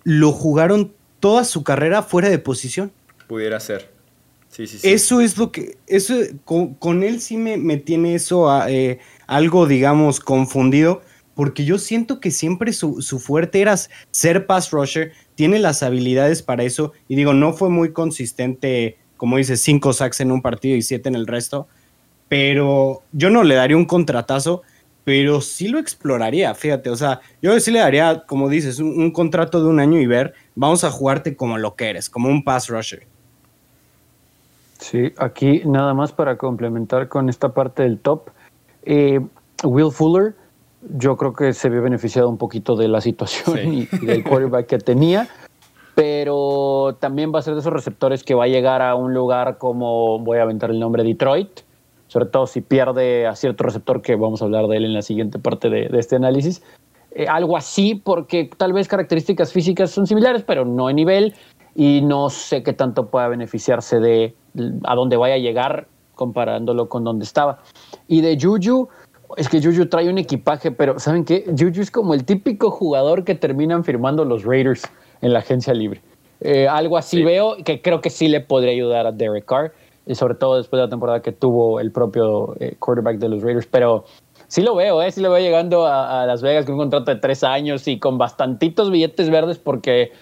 lo 0.04 0.30
jugaron 0.30 0.92
toda 1.18 1.42
su 1.42 1.64
carrera 1.64 2.04
fuera 2.04 2.30
de 2.30 2.38
posición. 2.38 2.92
Pudiera 3.26 3.58
ser. 3.58 3.90
Sí, 4.48 4.68
sí, 4.68 4.78
sí. 4.78 4.92
Eso 4.92 5.20
es 5.20 5.36
lo 5.36 5.50
que. 5.50 5.76
Eso, 5.88 6.14
con, 6.44 7.02
él 7.02 7.20
sí 7.20 7.38
me, 7.38 7.56
me 7.56 7.78
tiene 7.78 8.14
eso 8.14 8.48
eh, 8.68 9.00
algo, 9.26 9.66
digamos, 9.66 10.20
confundido. 10.20 11.02
Porque 11.34 11.64
yo 11.64 11.78
siento 11.78 12.20
que 12.20 12.30
siempre 12.30 12.72
su, 12.72 13.00
su 13.00 13.18
fuerte 13.18 13.60
era 13.60 13.76
ser 14.10 14.46
pass 14.46 14.70
rusher, 14.70 15.12
tiene 15.34 15.58
las 15.58 15.82
habilidades 15.82 16.42
para 16.42 16.64
eso. 16.64 16.92
Y 17.08 17.16
digo, 17.16 17.32
no 17.32 17.52
fue 17.52 17.70
muy 17.70 17.92
consistente, 17.92 18.98
como 19.16 19.38
dice, 19.38 19.56
cinco 19.56 19.92
sacks 19.92 20.20
en 20.20 20.30
un 20.30 20.42
partido 20.42 20.76
y 20.76 20.82
siete 20.82 21.08
en 21.08 21.14
el 21.14 21.26
resto. 21.26 21.68
Pero 22.28 23.02
yo 23.12 23.30
no 23.30 23.42
le 23.42 23.54
daría 23.54 23.76
un 23.76 23.84
contratazo, 23.84 24.62
pero 25.04 25.40
sí 25.40 25.68
lo 25.68 25.78
exploraría, 25.78 26.54
fíjate. 26.54 26.90
O 26.90 26.96
sea, 26.96 27.20
yo 27.40 27.58
sí 27.60 27.70
le 27.70 27.80
daría, 27.80 28.24
como 28.26 28.48
dices, 28.48 28.78
un, 28.78 29.10
contrato 29.10 29.62
de 29.62 29.68
un 29.68 29.80
año 29.80 29.98
y 30.00 30.06
ver, 30.06 30.34
vamos 30.54 30.84
a 30.84 30.90
jugarte 30.90 31.36
como 31.36 31.58
lo 31.58 31.74
que 31.74 31.90
eres, 31.90 32.08
como 32.08 32.28
un 32.28 32.44
pass 32.44 32.68
rusher. 32.68 33.06
Sí, 34.78 35.12
aquí 35.16 35.62
nada 35.64 35.94
más 35.94 36.12
para 36.12 36.36
complementar 36.36 37.08
con 37.08 37.28
esta 37.28 37.52
parte 37.52 37.82
del 37.82 37.98
top. 37.98 38.30
Eh, 38.84 39.20
Will 39.64 39.92
Fuller 39.92 40.34
yo 40.90 41.16
creo 41.16 41.32
que 41.32 41.52
se 41.52 41.68
vio 41.68 41.82
beneficiado 41.82 42.28
un 42.28 42.38
poquito 42.38 42.76
de 42.76 42.88
la 42.88 43.00
situación 43.00 43.74
y, 43.74 43.86
del 44.04 44.24
quarterback 44.24 44.66
que 44.66 44.78
tenía, 44.78 45.28
pero 45.94 46.96
también 47.00 47.32
va 47.34 47.38
a 47.38 47.42
ser 47.42 47.54
de 47.54 47.60
esos 47.60 47.72
receptores 47.72 48.24
que 48.24 48.34
va 48.34 48.44
a 48.44 48.48
llegar 48.48 48.82
a 48.82 48.94
un 48.94 49.14
lugar 49.14 49.58
como, 49.58 50.18
voy 50.18 50.38
a 50.38 50.42
aventar 50.42 50.70
el 50.70 50.80
nombre, 50.80 51.04
Detroit, 51.04 51.60
sobre 52.08 52.26
todo 52.26 52.46
si 52.46 52.60
pierde 52.60 53.26
a 53.26 53.34
cierto 53.34 53.64
receptor, 53.64 54.02
que 54.02 54.16
vamos 54.16 54.42
a 54.42 54.44
hablar 54.44 54.66
de 54.66 54.76
él 54.76 54.84
en 54.84 54.94
la 54.94 55.02
siguiente 55.02 55.38
parte 55.38 55.70
de, 55.70 55.88
este 55.98 56.16
análisis. 56.16 56.62
Eh, 57.12 57.26
algo 57.28 57.56
así, 57.56 57.94
porque 57.94 58.50
tal 58.56 58.72
vez 58.72 58.88
características 58.88 59.52
físicas 59.52 59.90
son 59.90 60.06
similares, 60.06 60.42
pero 60.46 60.64
no 60.64 60.88
en 60.88 60.96
nivel, 60.96 61.34
y 61.74 62.00
no 62.02 62.28
sé 62.30 62.62
qué 62.62 62.72
tanto 62.72 63.08
pueda 63.08 63.28
beneficiarse 63.28 63.98
de 64.00 64.34
a 64.84 64.94
dónde 64.94 65.16
vaya 65.16 65.34
a 65.34 65.38
llegar 65.38 65.86
comparándolo 66.14 66.88
con 66.88 67.04
donde 67.04 67.24
estaba. 67.24 67.58
Y 68.08 68.20
de 68.20 68.38
Juju, 68.40 68.88
es 69.36 69.48
que 69.48 69.62
Juju 69.62 69.86
trae 69.86 70.08
un 70.08 70.18
equipaje, 70.18 70.70
pero 70.70 70.98
¿saben 70.98 71.24
qué? 71.24 71.44
Juju 71.46 71.80
es 71.80 71.90
como 71.90 72.14
el 72.14 72.24
típico 72.24 72.70
jugador 72.70 73.24
que 73.24 73.34
terminan 73.34 73.84
firmando 73.84 74.24
los 74.24 74.44
Raiders 74.44 74.82
en 75.20 75.32
la 75.32 75.40
agencia 75.40 75.74
libre. 75.74 76.00
Eh, 76.40 76.66
algo 76.66 76.96
así 76.96 77.22
veo 77.22 77.56
que 77.64 77.80
creo 77.80 78.00
que 78.00 78.10
sí 78.10 78.28
le 78.28 78.40
podría 78.40 78.72
ayudar 78.72 79.06
a 79.06 79.12
Derek 79.12 79.44
Carr, 79.44 79.72
y 80.06 80.14
sobre 80.14 80.34
todo 80.34 80.56
después 80.56 80.78
de 80.78 80.86
la 80.86 80.90
temporada 80.90 81.22
que 81.22 81.32
tuvo 81.32 81.80
el 81.80 81.92
propio 81.92 82.56
eh, 82.58 82.74
quarterback 82.78 83.18
de 83.18 83.28
los 83.28 83.42
Raiders, 83.42 83.66
pero 83.66 84.04
sí 84.48 84.62
lo 84.62 84.74
veo, 84.74 85.02
¿eh? 85.02 85.10
sí 85.10 85.20
lo 85.20 85.30
veo 85.30 85.40
llegando 85.40 85.86
a, 85.86 86.26
Las 86.26 86.42
Vegas 86.42 86.64
con 86.64 86.74
un 86.74 86.80
contrato 86.80 87.14
de 87.14 87.20
tres 87.20 87.44
años 87.44 87.86
y 87.86 87.98
con 87.98 88.18
bastantitos 88.18 88.90
billetes 88.90 89.30
verdes 89.30 89.58
porque 89.58 90.12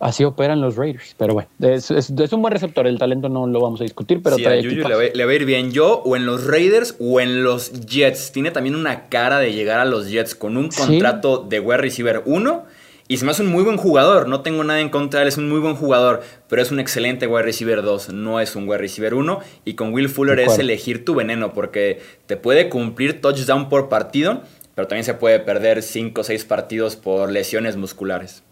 así 0.00 0.24
operan 0.24 0.60
los 0.60 0.76
Raiders. 0.76 1.14
Pero 1.16 1.34
bueno, 1.34 1.48
es, 1.60 1.90
un 2.32 2.42
buen 2.42 2.52
receptor. 2.52 2.86
El 2.86 2.98
talento 2.98 3.28
no 3.28 3.46
lo 3.46 3.60
vamos 3.60 3.80
a 3.80 3.84
discutir, 3.84 4.20
pero 4.22 4.36
sí, 4.36 4.44
a 4.44 4.56
Juju 4.56 4.88
le 4.88 5.24
va, 5.24 5.30
a 5.30 5.34
ir 5.34 5.44
bien. 5.44 5.70
Yo, 5.70 6.02
o 6.04 6.16
en 6.16 6.26
los 6.26 6.46
Raiders 6.46 6.96
o 6.98 7.20
en 7.20 7.44
los 7.44 7.86
Jets. 7.86 8.32
Tiene 8.32 8.50
también 8.50 8.74
una 8.74 9.08
cara 9.08 9.38
de 9.38 9.52
llegar 9.52 9.78
a 9.78 9.84
los 9.84 10.10
Jets 10.10 10.34
con 10.34 10.56
un 10.56 10.68
contrato 10.68 11.46
de 11.48 11.60
wide 11.60 11.78
receiver 11.78 12.22
1. 12.24 12.64
Y 13.06 13.16
se 13.16 13.24
me 13.24 13.32
hace 13.32 13.42
un 13.42 13.48
muy 13.48 13.64
buen 13.64 13.76
jugador. 13.76 14.28
No 14.28 14.40
tengo 14.40 14.62
nada 14.62 14.80
en 14.80 14.88
contra 14.88 15.18
de 15.20 15.24
él, 15.24 15.28
es 15.28 15.36
un 15.36 15.48
muy 15.48 15.58
buen 15.58 15.74
jugador. 15.74 16.22
Pero 16.48 16.62
es 16.62 16.70
un 16.70 16.80
excelente 16.80 17.26
wide 17.26 17.42
receiver 17.42 17.82
2, 17.82 18.12
no 18.12 18.40
es 18.40 18.54
un 18.56 18.68
wide 18.68 18.78
receiver 18.78 19.14
1. 19.14 19.40
Y 19.64 19.74
con 19.74 19.92
Will 19.92 20.08
Fuller 20.08 20.38
es 20.38 20.58
elegir 20.58 21.04
tu 21.04 21.14
veneno, 21.14 21.52
porque 21.52 22.00
te 22.26 22.36
puede 22.36 22.68
cumplir 22.68 23.20
touchdown 23.20 23.68
por 23.68 23.88
partido, 23.88 24.42
pero 24.76 24.86
también 24.86 25.04
se 25.04 25.14
puede 25.14 25.40
perder 25.40 25.82
5 25.82 26.20
o 26.20 26.24
6 26.24 26.44
partidos 26.44 26.94
por 26.94 27.30
lesiones 27.32 27.76
musculares. 27.76 28.44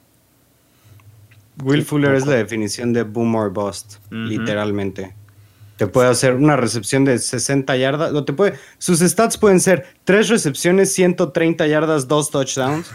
Will 1.65 1.85
Fuller 1.85 2.15
es 2.15 2.27
la 2.27 2.35
definición 2.35 2.93
de 2.93 3.03
boom 3.03 3.35
or 3.35 3.53
bust, 3.53 3.97
literalmente. 4.11 5.15
Te 5.77 5.87
puede 5.87 6.09
hacer 6.09 6.35
una 6.35 6.57
recepción 6.57 7.05
de 7.05 7.19
60 7.19 7.77
yardas. 7.77 8.13
Te 8.25 8.33
puede, 8.33 8.55
sus 8.79 9.01
stats 9.01 9.39
pueden 9.39 9.61
ser 9.61 9.87
3 10.05 10.29
recepciones, 10.29 10.93
130 10.93 11.67
yardas, 11.67 12.09
2 12.09 12.31
touchdowns. 12.31 12.91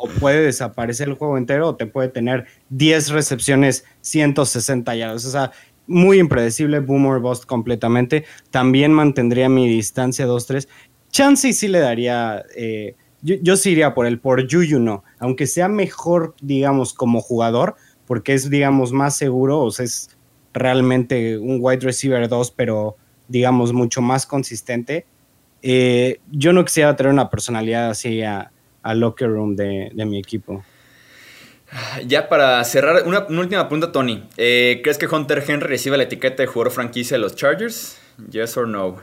o 0.00 0.06
puede 0.08 0.42
desaparecer 0.42 1.08
el 1.08 1.14
juego 1.14 1.36
entero, 1.36 1.70
o 1.70 1.74
te 1.74 1.86
puede 1.86 2.08
tener 2.08 2.46
10 2.70 3.10
recepciones, 3.10 3.84
160 4.00 4.94
yardas. 4.94 5.24
O 5.24 5.30
sea, 5.30 5.50
muy 5.88 6.20
impredecible, 6.20 6.78
boom 6.78 7.06
or 7.06 7.20
bust 7.20 7.46
completamente. 7.46 8.24
También 8.50 8.92
mantendría 8.92 9.48
mi 9.48 9.68
distancia 9.68 10.26
2-3. 10.26 10.68
Chance 11.10 11.52
sí 11.52 11.66
le 11.66 11.80
daría. 11.80 12.44
Eh, 12.54 12.94
yo, 13.22 13.34
yo, 13.42 13.56
sí 13.56 13.70
iría 13.70 13.94
por 13.94 14.06
el 14.06 14.20
por 14.20 14.48
Juju, 14.48 14.78
no. 14.78 15.02
Aunque 15.18 15.48
sea 15.48 15.66
mejor, 15.66 16.36
digamos, 16.40 16.94
como 16.94 17.20
jugador, 17.20 17.74
porque 18.08 18.32
es, 18.32 18.48
digamos, 18.48 18.90
más 18.90 19.14
seguro, 19.14 19.60
o 19.60 19.70
sea, 19.70 19.84
es 19.84 20.16
realmente 20.54 21.36
un 21.36 21.58
wide 21.60 21.80
receiver 21.80 22.26
2, 22.26 22.50
pero, 22.52 22.96
digamos, 23.28 23.74
mucho 23.74 24.00
más 24.00 24.24
consistente. 24.24 25.04
Eh, 25.60 26.18
yo 26.30 26.54
no 26.54 26.64
quisiera 26.64 26.96
tener 26.96 27.12
una 27.12 27.28
personalidad 27.28 27.90
así 27.90 28.22
a, 28.22 28.50
locker 28.82 29.28
room 29.28 29.54
de, 29.54 29.92
mi 29.94 30.18
equipo. 30.18 30.64
Ya 32.06 32.30
para 32.30 32.64
cerrar, 32.64 33.06
una, 33.06 33.26
última 33.28 33.68
pregunta, 33.68 33.92
Tony. 33.92 34.26
Eh, 34.38 34.80
¿Crees 34.82 34.96
que 34.96 35.06
Hunter 35.06 35.44
Henry 35.46 35.66
reciba 35.66 35.98
la 35.98 36.04
etiqueta 36.04 36.42
de 36.42 36.46
jugador 36.46 36.72
franquicia 36.72 37.18
de 37.18 37.20
los 37.20 37.36
Chargers? 37.36 38.00
¿Yes 38.30 38.56
or 38.56 38.66
no? 38.66 38.96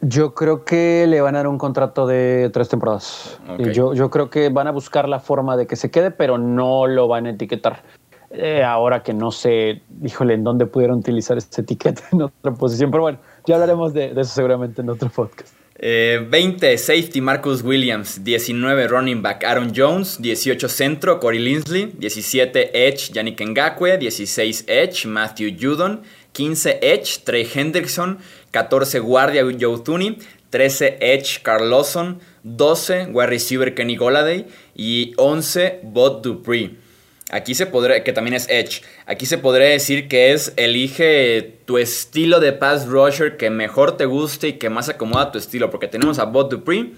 Yo 0.00 0.34
creo 0.34 0.64
que 0.64 1.06
le 1.08 1.20
van 1.20 1.34
a 1.34 1.38
dar 1.38 1.48
un 1.48 1.58
contrato 1.58 2.06
de 2.06 2.50
tres 2.52 2.68
temporadas. 2.68 3.40
Yo, 3.72 3.94
yo 3.94 4.10
creo 4.10 4.30
que 4.30 4.50
van 4.50 4.68
a 4.68 4.70
buscar 4.70 5.08
la 5.08 5.18
forma 5.18 5.56
de 5.56 5.66
que 5.66 5.74
se 5.74 5.90
quede, 5.90 6.12
pero 6.12 6.38
no 6.38 6.86
lo 6.86 7.08
van 7.08 7.26
a 7.26 7.30
etiquetar. 7.30 7.82
Eh, 8.36 8.62
ahora 8.62 9.02
que 9.02 9.14
no 9.14 9.30
sé, 9.30 9.82
híjole, 10.02 10.34
en 10.34 10.44
dónde 10.44 10.66
pudieron 10.66 10.98
utilizar 10.98 11.38
esta 11.38 11.62
etiqueta 11.62 12.02
en 12.12 12.22
otra 12.22 12.52
posición, 12.52 12.90
pero 12.90 13.02
bueno, 13.02 13.18
ya 13.46 13.54
hablaremos 13.54 13.94
de, 13.94 14.06
eso 14.06 14.34
seguramente 14.34 14.82
en 14.82 14.90
otro 14.90 15.08
podcast. 15.08 15.54
20 15.76 16.72
eh, 16.72 16.78
safety 16.78 17.20
Marcus 17.20 17.62
Williams, 17.62 18.22
19 18.24 18.88
running 18.88 19.22
back 19.22 19.44
Aaron 19.44 19.72
Jones, 19.74 20.22
18 20.22 20.68
centro 20.68 21.18
Corey 21.18 21.40
Linsley, 21.40 21.92
17 21.98 22.70
edge 22.86 23.12
Yannick 23.12 23.40
Ngakwe, 23.40 23.98
16 23.98 24.64
edge 24.68 25.06
Matthew 25.06 25.50
Judon, 25.58 26.02
15 26.32 26.78
edge 26.80 27.24
Trey 27.24 27.44
Hendrickson, 27.44 28.18
14 28.52 29.00
guardia 29.00 29.42
Joe 29.42 29.78
Tooney, 29.80 30.18
13 30.50 30.98
edge 31.00 31.42
Carl 31.42 31.68
Lawson, 31.68 32.20
12 32.44 33.12
wide 33.12 33.30
receiver 33.30 33.74
Kenny 33.74 33.96
Goladay 33.96 34.46
y 34.76 35.12
11 35.16 35.80
Bot 35.82 36.22
Dupree. 36.22 36.83
Aquí 37.34 37.56
se 37.56 37.66
podría, 37.66 38.04
que 38.04 38.12
también 38.12 38.34
es 38.34 38.48
Edge, 38.48 38.82
aquí 39.06 39.26
se 39.26 39.38
podría 39.38 39.66
decir 39.66 40.06
que 40.06 40.30
es 40.32 40.52
elige 40.56 41.58
tu 41.64 41.78
estilo 41.78 42.38
de 42.38 42.52
pass 42.52 42.86
rusher 42.86 43.36
que 43.36 43.50
mejor 43.50 43.96
te 43.96 44.04
guste 44.04 44.46
y 44.46 44.52
que 44.52 44.70
más 44.70 44.88
acomoda 44.88 45.32
tu 45.32 45.38
estilo, 45.38 45.68
porque 45.68 45.88
tenemos 45.88 46.20
a 46.20 46.26
Bob 46.26 46.48
Dupree, 46.48 46.92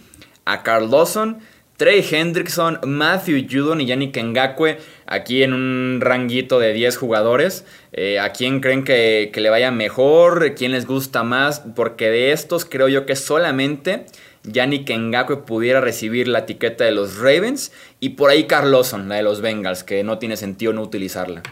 a 0.45 0.63
Carl 0.63 0.91
Lawson, 0.91 1.39
Trey 1.79 2.07
Hendrickson, 2.11 2.81
Matthew 2.85 3.47
Judon 3.51 3.81
y 3.81 3.87
Yannick 3.87 4.23
Ngakwe, 4.23 4.77
aquí 5.07 5.43
en 5.43 5.55
un 5.55 6.03
ranguito 6.03 6.59
de 6.59 6.75
10 6.75 6.99
jugadores. 6.99 7.65
Eh, 7.93 8.19
¿A 8.19 8.33
quién 8.33 8.61
creen 8.61 8.85
que, 8.85 9.31
que 9.33 9.41
le 9.41 9.49
vaya 9.49 9.71
mejor? 9.71 10.55
¿Quién 10.55 10.73
les 10.73 10.87
gusta 10.87 11.23
más? 11.23 11.63
Porque 11.75 12.11
de 12.11 12.33
estos 12.33 12.67
creo 12.67 12.89
yo 12.89 13.07
que 13.07 13.17
solamente 13.17 14.05
Yannick 14.47 14.91
Ngakwe 14.91 15.39
pudiera 15.39 15.81
recibir 15.81 16.29
la 16.29 16.41
etiqueta 16.41 16.85
de 16.85 16.93
los 16.93 17.19
Ravens 17.19 17.73
y 18.01 18.11
por 18.11 18.31
ahí 18.31 18.47
Carlosson, 18.47 19.09
la 19.09 19.17
de 19.17 19.23
los 19.23 19.41
Bengals, 19.41 19.85
que 19.85 20.03
no 20.05 20.19
tiene 20.19 20.37
sentido 20.37 20.73
no 20.73 20.83
utilizarla. 20.83 21.43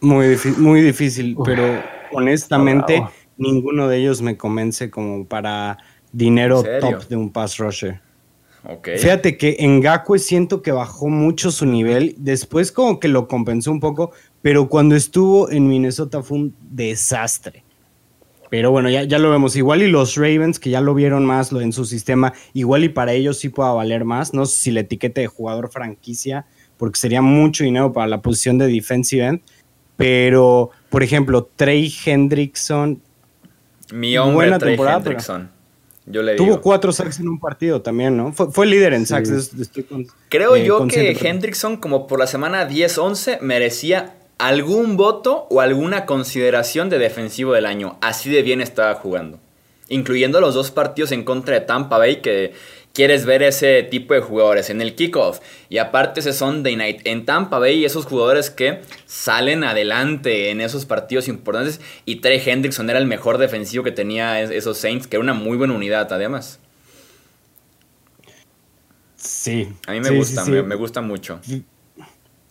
Muy, 0.00 0.36
muy 0.58 0.82
difícil, 0.82 1.36
pero 1.44 1.82
honestamente 2.12 3.02
ninguno 3.36 3.88
de 3.88 3.98
ellos 3.98 4.22
me 4.22 4.36
convence 4.36 4.90
como 4.90 5.26
para 5.26 5.78
dinero 6.12 6.62
top 6.80 7.08
de 7.08 7.16
un 7.16 7.30
pass 7.30 7.58
rusher. 7.58 8.00
Fíjate 8.82 9.36
que 9.36 9.58
Ngakwe 9.60 10.18
siento 10.18 10.62
que 10.62 10.72
bajó 10.72 11.08
mucho 11.08 11.50
su 11.50 11.66
nivel, 11.66 12.14
después 12.16 12.72
como 12.72 12.98
que 12.98 13.08
lo 13.08 13.28
compensó 13.28 13.70
un 13.70 13.80
poco, 13.80 14.12
pero 14.40 14.68
cuando 14.68 14.96
estuvo 14.96 15.50
en 15.50 15.68
Minnesota 15.68 16.22
fue 16.22 16.38
un 16.38 16.54
desastre. 16.60 17.63
Pero 18.50 18.70
bueno, 18.70 18.90
ya, 18.90 19.04
ya 19.04 19.18
lo 19.18 19.30
vemos. 19.30 19.56
Igual 19.56 19.82
y 19.82 19.88
los 19.88 20.16
Ravens, 20.16 20.58
que 20.58 20.70
ya 20.70 20.80
lo 20.80 20.94
vieron 20.94 21.24
más 21.24 21.52
lo, 21.52 21.60
en 21.60 21.72
su 21.72 21.84
sistema, 21.84 22.32
igual 22.52 22.84
y 22.84 22.88
para 22.88 23.12
ellos 23.12 23.38
sí 23.38 23.48
pueda 23.48 23.72
valer 23.72 24.04
más. 24.04 24.34
No 24.34 24.46
sé 24.46 24.56
si 24.56 24.70
la 24.70 24.80
etiqueta 24.80 25.20
de 25.20 25.26
jugador 25.26 25.70
franquicia, 25.70 26.46
porque 26.76 26.98
sería 26.98 27.22
mucho 27.22 27.64
dinero 27.64 27.92
para 27.92 28.06
la 28.06 28.20
posición 28.20 28.58
de 28.58 28.66
defensive 28.66 29.24
end. 29.24 29.40
Pero, 29.96 30.70
por 30.90 31.02
ejemplo, 31.02 31.48
Trey 31.56 31.92
Hendrickson. 32.04 33.00
Mi 33.92 34.16
hombre, 34.18 34.34
buena 34.34 34.58
Trey 34.58 34.72
temporada, 34.72 34.98
Hendrickson. 34.98 35.50
Yo 36.06 36.22
le 36.22 36.36
Tuvo 36.36 36.60
cuatro 36.60 36.92
sacks 36.92 37.18
en 37.20 37.28
un 37.28 37.40
partido 37.40 37.80
también, 37.80 38.16
¿no? 38.16 38.32
Fue, 38.32 38.66
líder 38.66 38.92
en 38.92 39.06
sacks. 39.06 39.52
Creo 40.28 40.56
eh, 40.56 40.64
yo 40.64 40.86
que 40.86 41.16
Hendrickson, 41.18 41.78
como 41.78 42.06
por 42.06 42.18
la 42.18 42.26
semana 42.26 42.68
10-11, 42.68 43.40
merecía 43.40 44.14
algún 44.38 44.96
voto 44.96 45.46
o 45.50 45.60
alguna 45.60 46.06
consideración 46.06 46.90
de 46.90 46.98
defensivo 46.98 47.52
del 47.52 47.66
año. 47.66 47.98
Así 48.00 48.30
de 48.30 48.42
bien 48.42 48.60
estaba 48.60 48.94
jugando. 48.94 49.38
Incluyendo 49.88 50.40
los 50.40 50.54
dos 50.54 50.70
partidos 50.70 51.12
en 51.12 51.24
contra 51.24 51.54
de 51.54 51.60
Tampa 51.60 51.98
Bay 51.98 52.22
que 52.22 52.54
quieres 52.94 53.26
ver 53.26 53.42
ese 53.42 53.82
tipo 53.82 54.14
de 54.14 54.20
jugadores 54.20 54.70
en 54.70 54.80
el 54.80 54.94
kickoff. 54.94 55.40
Y 55.68 55.78
aparte 55.78 56.20
ese 56.20 56.32
Sunday 56.32 56.76
Night 56.76 57.00
en 57.04 57.26
Tampa 57.26 57.58
Bay, 57.58 57.84
esos 57.84 58.06
jugadores 58.06 58.50
que 58.50 58.80
salen 59.04 59.64
adelante 59.64 60.50
en 60.50 60.60
esos 60.60 60.86
partidos 60.86 61.28
importantes. 61.28 61.80
Y 62.06 62.16
Trey 62.16 62.40
Hendrickson 62.44 62.88
era 62.88 62.98
el 62.98 63.06
mejor 63.06 63.36
defensivo 63.36 63.84
que 63.84 63.92
tenía 63.92 64.40
esos 64.40 64.78
Saints, 64.78 65.06
que 65.06 65.16
era 65.16 65.22
una 65.22 65.34
muy 65.34 65.58
buena 65.58 65.74
unidad 65.74 66.10
además. 66.12 66.60
Sí. 69.16 69.68
A 69.86 69.92
mí 69.92 70.00
me 70.00 70.10
gusta, 70.10 70.44
Me, 70.44 70.62
me, 70.62 70.74
gusta 70.74 71.00
mucho. 71.00 71.40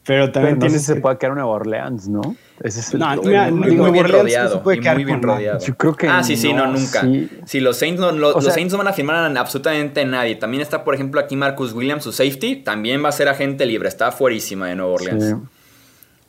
Pero 0.06 0.32
también 0.32 0.60
tiene 0.60 0.80
se 0.80 0.98
puede 0.98 1.18
quedar 1.18 1.34
Nueva 1.34 1.50
Orleans, 1.50 2.10
¿no? 2.10 2.36
Ese 2.62 2.82
es 2.82 2.94
el 2.94 3.00
no, 3.00 3.16
mira, 3.24 3.50
muy, 3.52 3.72
muy 3.72 3.92
bien 3.92 4.08
rodeado. 4.08 4.62
muy 4.62 5.04
bien 5.06 5.22
rodeado. 5.22 5.60
Yo 5.60 5.76
creo 5.76 5.96
que 5.96 6.08
ah, 6.08 6.24
sí, 6.24 6.36
sí, 6.36 6.54
no, 6.54 6.68
nunca. 6.68 7.06
Sí. 7.46 7.60
los 7.60 7.78
Saints 7.78 8.00
no, 8.00 8.12
los 8.12 8.44
Saints 8.44 8.72
no 8.72 8.78
van 8.78 8.88
a 8.88 8.94
firmar 8.94 9.16
a 9.16 9.40
absolutamente 9.40 10.04
nadie. 10.06 10.36
También 10.36 10.62
está, 10.62 10.84
por 10.84 10.94
ejemplo, 10.94 11.20
aquí 11.20 11.36
Marcus 11.36 11.74
Williams, 11.74 12.04
su 12.04 12.12
safety, 12.12 12.58
también 12.58 13.04
va 13.04 13.10
a 13.10 13.12
ser 13.14 13.30
agente 13.30 13.66
libre. 13.66 13.88
Está 13.88 14.12
fuerísima 14.12 14.68
de 14.68 14.76
Nueva 14.76 14.94
Orleans. 14.94 15.24
Sí. 15.24 15.36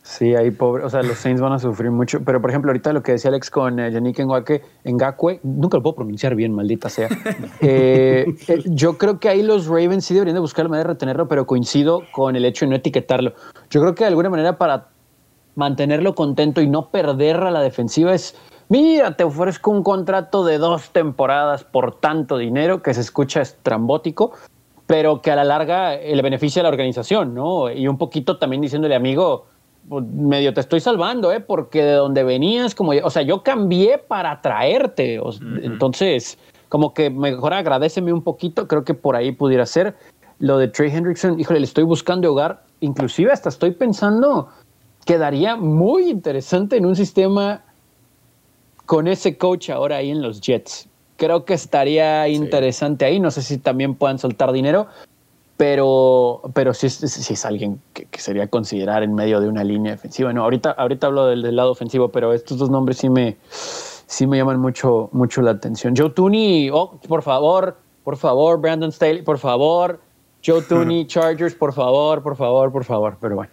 Sí, 0.07 0.35
ahí 0.35 0.51
pobre, 0.51 0.85
o 0.85 0.91
sea, 0.91 1.03
los 1.03 1.17
Saints 1.17 1.41
van 1.41 1.55
a 1.55 1.59
sufrir 1.59 1.91
mucho. 1.91 2.23
Pero, 2.27 2.39
por 2.39 2.51
ejemplo, 2.51 2.71
ahorita 2.71 2.93
lo 2.93 3.03
que 3.03 3.13
decía 3.13 3.31
Alex 3.31 3.49
con 3.49 3.81
eh, 3.81 3.91
Yannick 3.91 4.21
Ngakwe, 4.21 4.63
Ngakwe, 4.85 5.41
nunca 5.43 5.79
lo 5.79 5.83
puedo 5.83 5.97
pronunciar 5.97 6.35
bien, 6.35 6.53
maldita 6.53 6.91
sea. 6.91 7.09
Eh, 7.61 8.27
eh, 8.49 8.63
yo 8.67 8.99
creo 8.99 9.19
que 9.19 9.31
ahí 9.31 9.43
los 9.43 9.67
Ravens 9.67 10.05
sí 10.05 10.13
deberían 10.13 10.35
de 10.35 10.41
buscar 10.41 10.67
la 10.67 10.69
manera 10.69 10.89
de 10.89 10.95
retenerlo, 10.95 11.27
pero 11.27 11.47
coincido 11.47 12.03
con 12.13 12.37
el 12.37 12.45
hecho 12.45 12.67
de 12.67 12.71
no 12.71 12.77
etiquetarlo. 12.77 13.33
Yo 13.71 13.81
creo 13.81 13.95
que 13.95 14.05
de 14.05 14.09
alguna 14.09 14.29
manera 14.29 14.59
para 14.59 14.89
mantenerlo 15.55 16.15
contento 16.15 16.61
y 16.61 16.69
no 16.69 16.91
perder 16.91 17.37
a 17.37 17.51
la 17.51 17.63
defensiva 17.63 18.13
es, 18.13 18.37
mira, 18.69 19.17
te 19.17 19.25
ofrezco 19.25 19.71
un 19.71 19.83
contrato 19.83 20.45
de 20.45 20.59
dos 20.59 20.91
temporadas 20.91 21.65
por 21.65 21.99
tanto 21.99 22.37
dinero 22.37 22.83
que 22.83 22.93
se 22.93 23.01
escucha 23.01 23.41
estrambótico, 23.41 24.33
pero 24.87 25.23
que 25.23 25.31
a 25.31 25.37
la 25.37 25.45
larga 25.45 25.97
le 25.97 26.23
beneficia 26.23 26.61
a 26.61 26.65
la 26.65 26.69
organización, 26.69 27.35
¿no? 27.35 27.71
Y 27.71 27.89
un 27.89 27.97
poquito 27.97 28.37
también 28.39 28.61
diciéndole, 28.61 28.95
amigo, 28.95 29.47
medio 29.89 30.55
te 30.55 30.61
estoy 30.61 30.81
salvando, 30.81 31.33
¿eh? 31.33 31.41
Porque 31.41 31.83
de 31.83 31.93
donde 31.93 32.25
venías, 32.25 32.75
como, 32.75 32.93
o 32.93 33.11
sea, 33.11 33.23
yo 33.23 33.43
cambié 33.43 33.99
para 33.99 34.41
traerte. 34.41 35.21
Entonces, 35.63 36.39
como 36.69 36.95
que 36.95 37.11
mejor 37.11 37.55
agradeceme 37.55 38.13
un 38.13 38.23
poquito, 38.23 38.67
creo 38.67 38.85
que 38.85 38.95
por 38.95 39.17
ahí 39.17 39.33
pudiera 39.33 39.67
ser. 39.67 39.97
Lo 40.39 40.59
de 40.59 40.69
Trey 40.69 40.91
Hendrickson, 40.91 41.39
híjole, 41.39 41.61
le 41.61 41.67
estoy 41.67 41.85
buscando 41.85 42.33
hogar. 42.33 42.65
Inclusive 42.81 43.33
hasta 43.33 43.49
estoy 43.49 43.71
pensando, 43.71 44.49
quedaría 45.05 45.57
muy 45.57 46.11
interesante 46.11 46.77
en 46.77 46.87
un 46.87 46.97
sistema 46.97 47.63
con 48.87 49.07
ese 49.07 49.39
coach 49.39 49.71
ahora 49.71 49.97
ahí 49.97 50.11
en 50.11 50.21
los 50.21 50.41
Jets. 50.41 50.89
Creo 51.17 51.45
que 51.45 51.55
estaría 51.55 52.29
interesante 52.29 53.05
ahí. 53.05 53.21
No 53.21 53.31
sé 53.31 53.43
si 53.43 53.59
también 53.59 53.95
puedan 53.95 54.19
soltar 54.19 54.53
dinero, 54.53 54.89
pero, 55.57 56.43
pero 56.53 56.75
sí, 56.75 56.87
es 56.87 57.45
alguien 57.45 57.81
que, 57.93 58.09
sería 58.19 58.49
considerar 58.49 59.03
en 59.03 59.15
medio 59.15 59.41
de 59.41 59.49
una 59.49 59.63
línea 59.63 59.93
defensiva. 59.93 60.33
No, 60.33 60.43
ahorita, 60.43 60.73
ahorita 60.73 61.07
hablo 61.07 61.27
del, 61.27 61.55
lado 61.55 61.71
ofensivo, 61.71 62.09
pero 62.09 62.33
estos 62.33 62.59
dos 62.59 62.71
nombres 62.71 62.99
sí 62.99 63.09
me, 63.09 63.37
sí 63.51 64.27
me 64.27 64.39
llaman 64.39 64.59
mucho, 64.59 65.11
mucho 65.13 65.43
la 65.43 65.53
atención. 65.53 65.95
Joe 65.97 66.11
Tooney, 66.11 66.71
oh, 66.73 66.99
por 67.07 67.23
favor, 67.23 67.77
por 68.03 68.17
favor, 68.17 68.61
Brandon 68.61 68.91
Staley, 68.91 69.23
por 69.23 69.39
favor, 69.39 70.01
Joe 70.45 70.63
Tooney, 70.63 71.07
Chargers, 71.09 71.55
por 71.55 71.73
favor, 71.73 72.23
por 72.23 72.37
favor, 72.37 72.73
por 72.73 72.85
favor, 72.85 73.17
pero 73.21 73.37
bueno. 73.37 73.53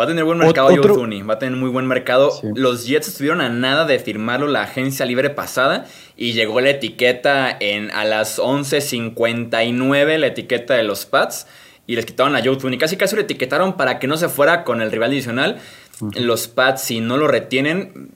Va 0.00 0.04
a 0.04 0.06
tener 0.06 0.24
buen 0.24 0.38
mercado 0.38 0.68
Joe 0.68 0.80
Tooney, 0.80 1.20
va 1.20 1.34
a 1.34 1.38
tener 1.38 1.58
muy 1.58 1.68
buen 1.68 1.86
mercado. 1.86 2.32
Los 2.54 2.86
Jets 2.86 3.08
estuvieron 3.08 3.42
a 3.42 3.50
nada 3.50 3.84
de 3.84 3.98
firmarlo 3.98 4.46
la 4.46 4.62
agencia 4.62 5.04
libre 5.04 5.28
pasada 5.28 5.84
y 6.16 6.32
llegó 6.32 6.62
la 6.62 6.70
etiqueta 6.70 7.54
en 7.60 7.90
a 7.90 8.06
las 8.06 8.38
11.59, 8.38 10.16
la 10.16 10.28
etiqueta 10.28 10.72
de 10.72 10.84
los 10.84 11.04
Pats, 11.04 11.46
y 11.86 11.96
les 11.96 12.06
quitaron 12.06 12.34
a 12.34 12.42
Joe. 12.42 12.56
Casi 12.78 12.96
casi 12.96 13.14
lo 13.14 13.20
etiquetaron 13.20 13.76
para 13.76 13.98
que 13.98 14.06
no 14.06 14.16
se 14.16 14.30
fuera 14.30 14.64
con 14.64 14.80
el 14.80 14.90
rival 14.90 15.10
adicional. 15.10 15.58
Los 16.16 16.48
Pats, 16.48 16.80
si 16.80 17.00
no 17.02 17.18
lo 17.18 17.28
retienen, 17.28 18.12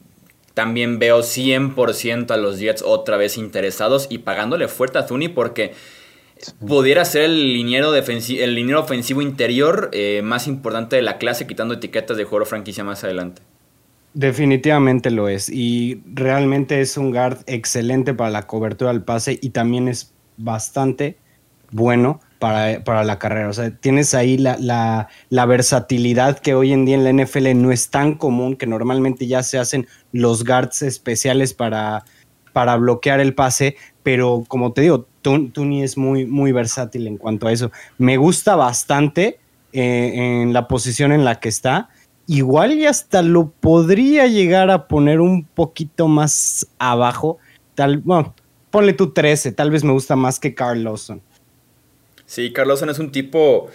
también 0.54 0.98
veo 0.98 1.18
100% 1.18 2.30
a 2.30 2.38
los 2.38 2.60
Jets 2.60 2.80
otra 2.80 3.18
vez 3.18 3.36
interesados 3.36 4.06
y 4.08 4.18
pagándole 4.18 4.68
fuerte 4.68 4.96
a 4.96 5.04
Tooney 5.04 5.28
porque 5.28 5.74
pudiera 6.66 7.04
ser 7.04 7.24
el 7.24 7.52
liniero, 7.52 7.94
el 7.94 8.54
liniero 8.54 8.80
ofensivo 8.80 9.22
interior 9.22 9.90
eh, 9.92 10.22
más 10.22 10.46
importante 10.46 10.96
de 10.96 11.02
la 11.02 11.18
clase, 11.18 11.46
quitando 11.46 11.74
etiquetas 11.74 12.16
de 12.16 12.24
juego 12.24 12.44
franquicia 12.44 12.84
más 12.84 13.04
adelante. 13.04 13.42
Definitivamente 14.14 15.10
lo 15.10 15.28
es. 15.28 15.48
Y 15.48 16.02
realmente 16.06 16.80
es 16.80 16.96
un 16.96 17.10
guard 17.10 17.38
excelente 17.46 18.14
para 18.14 18.30
la 18.30 18.46
cobertura 18.46 18.92
del 18.92 19.02
pase 19.02 19.38
y 19.42 19.50
también 19.50 19.88
es 19.88 20.14
bastante 20.36 21.18
bueno 21.72 22.20
para, 22.38 22.84
para 22.84 23.02
la 23.02 23.18
carrera. 23.18 23.48
O 23.48 23.52
sea, 23.52 23.76
tienes 23.76 24.14
ahí 24.14 24.38
la, 24.38 24.56
la, 24.60 25.08
la, 25.30 25.46
versatilidad 25.46 26.38
que 26.38 26.54
hoy 26.54 26.72
en 26.72 26.84
día 26.84 26.94
en 26.94 27.04
la 27.04 27.24
NFL 27.24 27.56
no 27.56 27.72
es 27.72 27.90
tan 27.90 28.14
común, 28.14 28.54
que 28.54 28.66
normalmente 28.66 29.26
ya 29.26 29.42
se 29.42 29.58
hacen 29.58 29.88
los 30.12 30.44
guards 30.44 30.82
especiales 30.82 31.52
para, 31.52 32.04
para 32.52 32.76
bloquear 32.76 33.18
el 33.18 33.34
pase. 33.34 33.76
Pero 34.04 34.44
como 34.46 34.72
te 34.72 34.82
digo, 34.82 35.08
Tuni 35.24 35.82
es 35.82 35.96
muy, 35.96 36.26
muy 36.26 36.52
versátil 36.52 37.06
en 37.06 37.16
cuanto 37.16 37.48
a 37.48 37.52
eso. 37.52 37.72
Me 37.98 38.16
gusta 38.16 38.54
bastante 38.54 39.40
eh, 39.72 40.12
en 40.14 40.52
la 40.52 40.68
posición 40.68 41.10
en 41.10 41.24
la 41.24 41.40
que 41.40 41.48
está. 41.48 41.88
Igual 42.26 42.74
y 42.74 42.86
hasta 42.86 43.22
lo 43.22 43.50
podría 43.50 44.26
llegar 44.26 44.70
a 44.70 44.86
poner 44.86 45.20
un 45.20 45.44
poquito 45.44 46.06
más 46.06 46.66
abajo. 46.78 47.38
Tal, 47.74 47.98
bueno, 47.98 48.34
ponle 48.70 48.92
tú 48.92 49.12
13, 49.12 49.52
tal 49.52 49.70
vez 49.70 49.82
me 49.82 49.92
gusta 49.92 50.14
más 50.14 50.38
que 50.38 50.54
Carl 50.54 50.84
Lawson. 50.84 51.20
Sí, 52.26 52.52
Carl 52.52 52.68
Lawson 52.68 52.90
es 52.90 52.98
un 52.98 53.10
tipo 53.10 53.68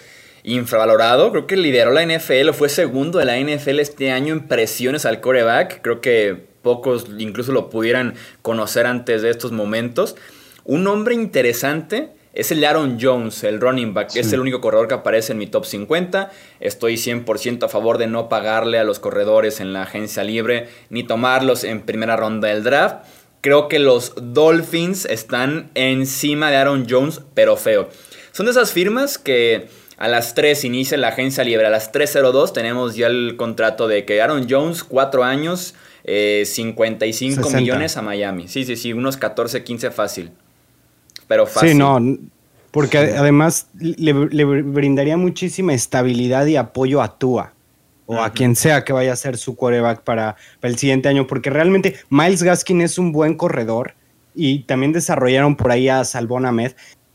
infravalorado. 0.43 1.31
Creo 1.31 1.47
que 1.47 1.57
lideró 1.57 1.91
la 1.91 2.05
NFL, 2.05 2.51
fue 2.53 2.69
segundo 2.69 3.19
de 3.19 3.25
la 3.25 3.39
NFL 3.39 3.79
este 3.79 4.11
año 4.11 4.33
en 4.33 4.47
presiones 4.47 5.05
al 5.05 5.21
coreback. 5.21 5.81
Creo 5.81 6.01
que 6.01 6.47
pocos 6.61 7.07
incluso 7.17 7.51
lo 7.51 7.69
pudieran 7.69 8.15
conocer 8.41 8.85
antes 8.85 9.21
de 9.21 9.29
estos 9.29 9.51
momentos. 9.51 10.15
Un 10.69 10.83
nombre 10.83 11.15
interesante 11.15 12.09
es 12.31 12.51
el 12.51 12.59
de 12.59 12.67
Aaron 12.67 12.99
Jones, 13.01 13.43
el 13.43 13.59
running 13.59 13.95
back. 13.95 14.15
Es 14.15 14.31
el 14.33 14.39
único 14.39 14.61
corredor 14.61 14.87
que 14.87 14.93
aparece 14.93 15.31
en 15.31 15.39
mi 15.39 15.47
top 15.47 15.65
50. 15.65 16.29
Estoy 16.59 16.93
100% 16.93 17.63
a 17.63 17.69
favor 17.69 17.97
de 17.97 18.05
no 18.05 18.29
pagarle 18.29 18.77
a 18.77 18.83
los 18.83 18.99
corredores 18.99 19.61
en 19.61 19.73
la 19.73 19.81
agencia 19.81 20.23
libre 20.23 20.69
ni 20.91 21.01
tomarlos 21.01 21.63
en 21.63 21.81
primera 21.81 22.17
ronda 22.17 22.49
del 22.49 22.63
draft. 22.63 22.97
Creo 23.41 23.67
que 23.67 23.79
los 23.79 24.13
Dolphins 24.15 25.05
están 25.05 25.71
encima 25.73 26.51
de 26.51 26.57
Aaron 26.57 26.85
Jones, 26.87 27.21
pero 27.33 27.57
feo. 27.57 27.89
Son 28.31 28.45
de 28.45 28.51
esas 28.51 28.71
firmas 28.71 29.17
que 29.17 29.69
a 29.97 30.07
las 30.07 30.35
3 30.35 30.65
inicia 30.65 30.99
la 30.99 31.07
agencia 31.07 31.43
libre. 31.43 31.65
A 31.65 31.71
las 31.71 31.91
3.02 31.91 32.53
tenemos 32.53 32.95
ya 32.95 33.07
el 33.07 33.37
contrato 33.37 33.87
de 33.87 34.05
que 34.05 34.21
Aaron 34.21 34.45
Jones, 34.47 34.83
4 34.83 35.23
años, 35.23 35.73
55 36.05 37.49
eh, 37.49 37.55
millones 37.55 37.97
a 37.97 38.03
Miami. 38.03 38.47
Sí, 38.47 38.65
sí, 38.65 38.75
sí, 38.75 38.93
unos 38.93 39.17
14, 39.17 39.63
15 39.63 39.89
fácil 39.89 40.31
pero 41.29 41.45
fácil. 41.45 41.69
Sí, 41.69 41.77
no, 41.77 41.99
porque 42.71 42.97
además 42.97 43.67
le, 43.79 44.13
brindaría 44.13 45.15
muchísima 45.15 45.73
estabilidad 45.73 46.47
y 46.47 46.55
apoyo 46.55 47.01
a 47.01 47.17
Tua 47.17 47.53
o 48.07 48.17
a 48.19 48.31
quien 48.31 48.55
sea 48.55 48.83
que 48.83 48.91
vaya 48.91 49.13
a 49.13 49.15
ser 49.15 49.37
su 49.37 49.55
quarterback 49.55 50.01
para, 50.01 50.35
el 50.63 50.77
siguiente 50.79 51.07
año, 51.07 51.27
porque 51.27 51.51
realmente 51.51 51.95
Miles 52.09 52.41
Gaskin 52.41 52.81
es 52.81 52.97
un 52.97 53.11
buen 53.11 53.35
corredor 53.35 53.93
y 54.33 54.63
también 54.63 54.91
desarrollaron 54.91 55.55
por 55.55 55.71
ahí 55.71 55.89
a 55.89 56.03
Salvon 56.03 56.47
Ahmed, 56.47 56.71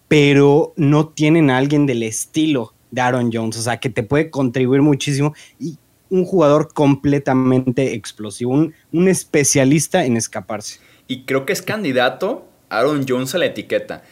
pero 0.07 0.73
no 0.77 1.09
tienen 1.09 1.51
a 1.51 1.59
alguien 1.59 1.87
del 1.87 2.05
estilo 2.05 2.75
de 2.93 3.01
Aaron 3.01 3.31
Jones, 3.33 3.57
o 3.57 3.63
sea, 3.63 3.79
que 3.79 3.91
te 3.91 4.05
puede 4.05 4.31
contribuir 4.31 4.83
muchísimo 4.83 5.35
y 5.59 5.79
un 6.11 6.25
jugador 6.25 6.73
completamente 6.73 7.95
explosivo, 7.95 8.53
un, 8.53 8.73
un 8.93 9.09
especialista 9.09 10.05
en 10.05 10.17
escaparse. 10.17 10.79
Y 11.09 11.25
creo 11.25 11.45
que 11.45 11.53
es 11.53 11.63
candidato 11.63 12.47
Aaron 12.69 13.05
Jones 13.09 13.35
a 13.35 13.39
la 13.39 13.47
etiqueta. 13.47 14.03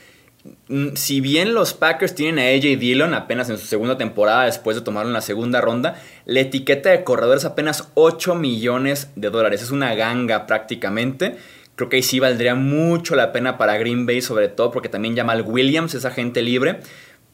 Mm, 0.69 0.95
si 0.95 1.21
bien 1.21 1.55
los 1.55 1.73
Packers 1.73 2.15
tienen 2.15 2.39
a 2.39 2.49
AJ 2.49 2.79
Dillon 2.79 3.15
apenas 3.15 3.49
en 3.49 3.59
su 3.59 3.67
segunda 3.67 3.97
temporada 3.97 4.45
después 4.45 4.77
de 4.77 4.83
tomarlo 4.83 5.11
en 5.11 5.15
la 5.15 5.21
segunda 5.21 5.61
ronda, 5.61 5.95
la 6.25 6.41
etiqueta 6.41 6.91
de 6.91 7.05
corredor 7.05 7.37
es 7.37 7.45
apenas 7.45 7.91
8 7.95 8.35
millones 8.35 9.11
de 9.15 9.31
dólares. 9.31 9.63
Es 9.63 9.71
una 9.71 9.95
ganga 9.95 10.47
prácticamente. 10.47 11.37
Creo 11.77 11.89
que 11.89 11.97
ahí 11.97 12.03
sí 12.03 12.21
valdría 12.21 12.55
mucho 12.55 13.15
la 13.15 13.33
pena 13.33 13.57
para 13.57 13.79
Green 13.79 14.05
Bay, 14.05 14.21
sobre 14.21 14.49
todo 14.49 14.71
porque 14.71 14.89
también 14.89 15.17
Jamal 15.17 15.43
Williams 15.43 15.95
es 15.95 16.05
agente 16.05 16.43
libre. 16.43 16.81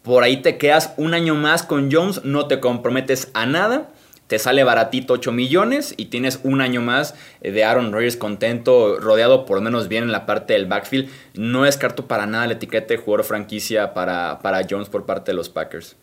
Por 0.02 0.22
ahí 0.22 0.38
te 0.38 0.58
quedas 0.58 0.94
un 0.96 1.14
año 1.14 1.34
más 1.34 1.62
con 1.62 1.90
Jones, 1.90 2.24
no 2.24 2.46
te 2.46 2.60
comprometes 2.60 3.30
a 3.34 3.46
nada 3.46 3.90
te 4.28 4.38
sale 4.38 4.62
baratito 4.62 5.14
8 5.14 5.32
millones 5.32 5.94
y 5.96 6.06
tienes 6.06 6.40
un 6.44 6.60
año 6.60 6.80
más 6.80 7.14
eh, 7.40 7.50
de 7.50 7.64
Aaron 7.64 7.92
Rodgers 7.92 8.16
contento, 8.16 9.00
rodeado 9.00 9.44
por 9.46 9.56
lo 9.56 9.62
menos 9.62 9.88
bien 9.88 10.04
en 10.04 10.12
la 10.12 10.26
parte 10.26 10.52
del 10.52 10.66
backfield. 10.66 11.08
No 11.34 11.64
descarto 11.64 12.06
para 12.06 12.26
nada 12.26 12.46
la 12.46 12.52
etiqueta 12.52 12.94
de 12.94 12.98
jugador 12.98 13.24
franquicia 13.24 13.94
para, 13.94 14.38
para 14.40 14.60
Jones 14.68 14.88
por 14.88 15.04
parte 15.06 15.32
de 15.32 15.36
los 15.36 15.48
Packers. 15.48 15.96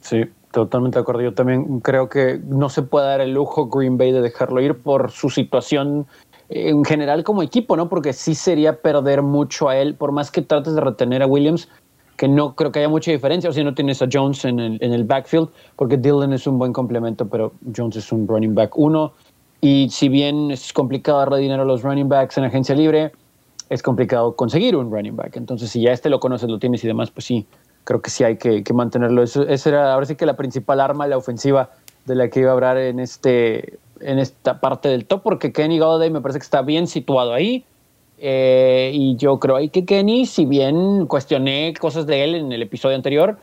Sí, 0.00 0.24
totalmente 0.50 0.98
de 0.98 1.02
acuerdo. 1.02 1.22
Yo 1.22 1.32
también 1.32 1.80
creo 1.80 2.08
que 2.08 2.40
no 2.44 2.68
se 2.68 2.82
puede 2.82 3.06
dar 3.06 3.20
el 3.20 3.32
lujo 3.32 3.68
Green 3.68 3.96
Bay 3.96 4.10
de 4.10 4.20
dejarlo 4.20 4.60
ir 4.60 4.74
por 4.74 5.12
su 5.12 5.30
situación 5.30 6.06
en 6.48 6.84
general 6.84 7.24
como 7.24 7.42
equipo, 7.42 7.76
¿no? 7.76 7.88
Porque 7.88 8.12
sí 8.12 8.34
sería 8.34 8.82
perder 8.82 9.22
mucho 9.22 9.68
a 9.68 9.76
él, 9.76 9.94
por 9.94 10.12
más 10.12 10.30
que 10.30 10.42
trates 10.42 10.74
de 10.74 10.80
retener 10.80 11.22
a 11.22 11.26
Williams, 11.26 11.68
que 12.16 12.28
no 12.28 12.54
creo 12.54 12.72
que 12.72 12.80
haya 12.80 12.88
mucha 12.88 13.10
diferencia, 13.10 13.50
o 13.50 13.52
si 13.52 13.64
no 13.64 13.74
tienes 13.74 14.02
a 14.02 14.06
Jones 14.10 14.44
en 14.44 14.60
el, 14.60 14.78
en 14.80 14.92
el 14.92 15.04
backfield, 15.04 15.48
porque 15.76 15.96
Dylan 15.96 16.32
es 16.32 16.46
un 16.46 16.58
buen 16.58 16.72
complemento, 16.72 17.26
pero 17.26 17.52
Jones 17.74 17.96
es 17.96 18.12
un 18.12 18.26
running 18.26 18.54
back 18.54 18.76
uno. 18.76 19.12
Y 19.60 19.88
si 19.90 20.08
bien 20.08 20.50
es 20.50 20.72
complicado 20.72 21.18
darle 21.18 21.38
dinero 21.38 21.62
a 21.62 21.64
los 21.64 21.82
running 21.82 22.08
backs 22.08 22.36
en 22.38 22.44
agencia 22.44 22.74
libre, 22.74 23.12
es 23.68 23.82
complicado 23.82 24.34
conseguir 24.36 24.76
un 24.76 24.90
running 24.90 25.16
back. 25.16 25.36
Entonces, 25.36 25.70
si 25.70 25.80
ya 25.80 25.92
este 25.92 26.10
lo 26.10 26.20
conoces, 26.20 26.48
lo 26.48 26.58
tienes 26.58 26.84
y 26.84 26.88
demás, 26.88 27.10
pues 27.10 27.24
sí, 27.24 27.46
creo 27.84 28.02
que 28.02 28.10
sí 28.10 28.24
hay 28.24 28.36
que, 28.36 28.62
mantenerlo. 28.74 29.22
Eso, 29.22 29.46
esa 29.48 29.68
era 29.70 29.94
ahora 29.94 30.06
sí 30.06 30.14
que 30.16 30.26
la 30.26 30.36
principal 30.36 30.80
arma, 30.80 31.06
la 31.06 31.16
ofensiva 31.16 31.70
de 32.04 32.14
la 32.14 32.28
que 32.28 32.40
iba 32.40 32.50
a 32.50 32.54
hablar 32.54 32.76
en, 32.76 33.00
este, 33.00 33.78
en 34.00 34.18
esta 34.18 34.60
parte 34.60 34.88
del 34.88 35.06
top, 35.06 35.22
porque 35.22 35.52
Kenny 35.52 35.78
Galladay 35.78 36.10
me 36.10 36.20
parece 36.20 36.40
que 36.40 36.44
está 36.44 36.62
bien 36.62 36.86
situado 36.86 37.32
ahí. 37.32 37.64
Eh, 38.24 38.92
y 38.94 39.16
yo 39.16 39.40
creo 39.40 39.56
que 39.72 39.84
Kenny, 39.84 40.26
si 40.26 40.46
bien 40.46 41.06
cuestioné 41.06 41.74
cosas 41.74 42.06
de 42.06 42.22
él 42.22 42.36
en 42.36 42.52
el 42.52 42.62
episodio 42.62 42.94
anterior, 42.94 43.36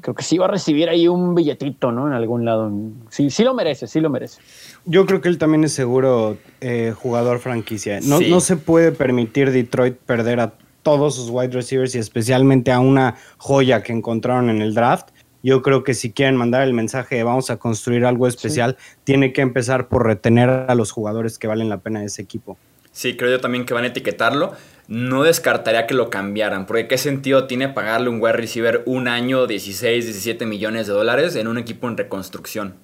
creo 0.00 0.16
que 0.16 0.24
sí 0.24 0.36
va 0.36 0.46
a 0.46 0.48
recibir 0.48 0.88
ahí 0.88 1.06
un 1.06 1.36
billetito, 1.36 1.92
¿no? 1.92 2.08
En 2.08 2.12
algún 2.12 2.44
lado. 2.44 2.72
Sí, 3.08 3.30
sí 3.30 3.44
lo 3.44 3.54
merece, 3.54 3.86
sí 3.86 4.00
lo 4.00 4.10
merece. 4.10 4.40
Yo 4.84 5.06
creo 5.06 5.20
que 5.20 5.28
él 5.28 5.38
también 5.38 5.62
es 5.62 5.72
seguro 5.74 6.38
eh, 6.60 6.92
jugador 6.96 7.38
franquicia. 7.38 8.00
No, 8.02 8.20
no 8.20 8.40
se 8.40 8.56
puede 8.56 8.90
permitir 8.90 9.52
Detroit 9.52 9.94
perder 9.94 10.40
a 10.40 10.54
todos 10.82 11.14
sus 11.14 11.30
wide 11.30 11.52
receivers 11.52 11.94
y 11.94 11.98
especialmente 11.98 12.72
a 12.72 12.80
una 12.80 13.14
joya 13.38 13.84
que 13.84 13.92
encontraron 13.92 14.50
en 14.50 14.60
el 14.60 14.74
draft. 14.74 15.10
Yo 15.44 15.62
creo 15.62 15.84
que 15.84 15.94
si 15.94 16.10
quieren 16.10 16.34
mandar 16.34 16.62
el 16.62 16.74
mensaje 16.74 17.14
de 17.14 17.22
vamos 17.22 17.50
a 17.50 17.58
construir 17.58 18.04
algo 18.04 18.26
especial, 18.26 18.76
tiene 19.04 19.32
que 19.32 19.42
empezar 19.42 19.86
por 19.86 20.04
retener 20.04 20.50
a 20.50 20.74
los 20.74 20.90
jugadores 20.90 21.38
que 21.38 21.46
valen 21.46 21.68
la 21.68 21.78
pena 21.78 22.00
de 22.00 22.06
ese 22.06 22.22
equipo. 22.22 22.58
Sí, 22.96 23.14
creo 23.14 23.30
yo 23.30 23.40
también 23.40 23.66
que 23.66 23.74
van 23.74 23.84
a 23.84 23.88
etiquetarlo. 23.88 24.54
No 24.88 25.22
descartaría 25.22 25.86
que 25.86 25.92
lo 25.92 26.08
cambiaran, 26.08 26.64
porque 26.64 26.88
¿qué 26.88 26.96
sentido 26.96 27.46
tiene 27.46 27.68
pagarle 27.68 28.08
un 28.08 28.22
wide 28.22 28.32
receiver 28.32 28.82
un 28.86 29.06
año 29.06 29.46
16, 29.46 30.06
17 30.06 30.46
millones 30.46 30.86
de 30.86 30.94
dólares 30.94 31.36
en 31.36 31.46
un 31.46 31.58
equipo 31.58 31.88
en 31.88 31.98
reconstrucción? 31.98 32.76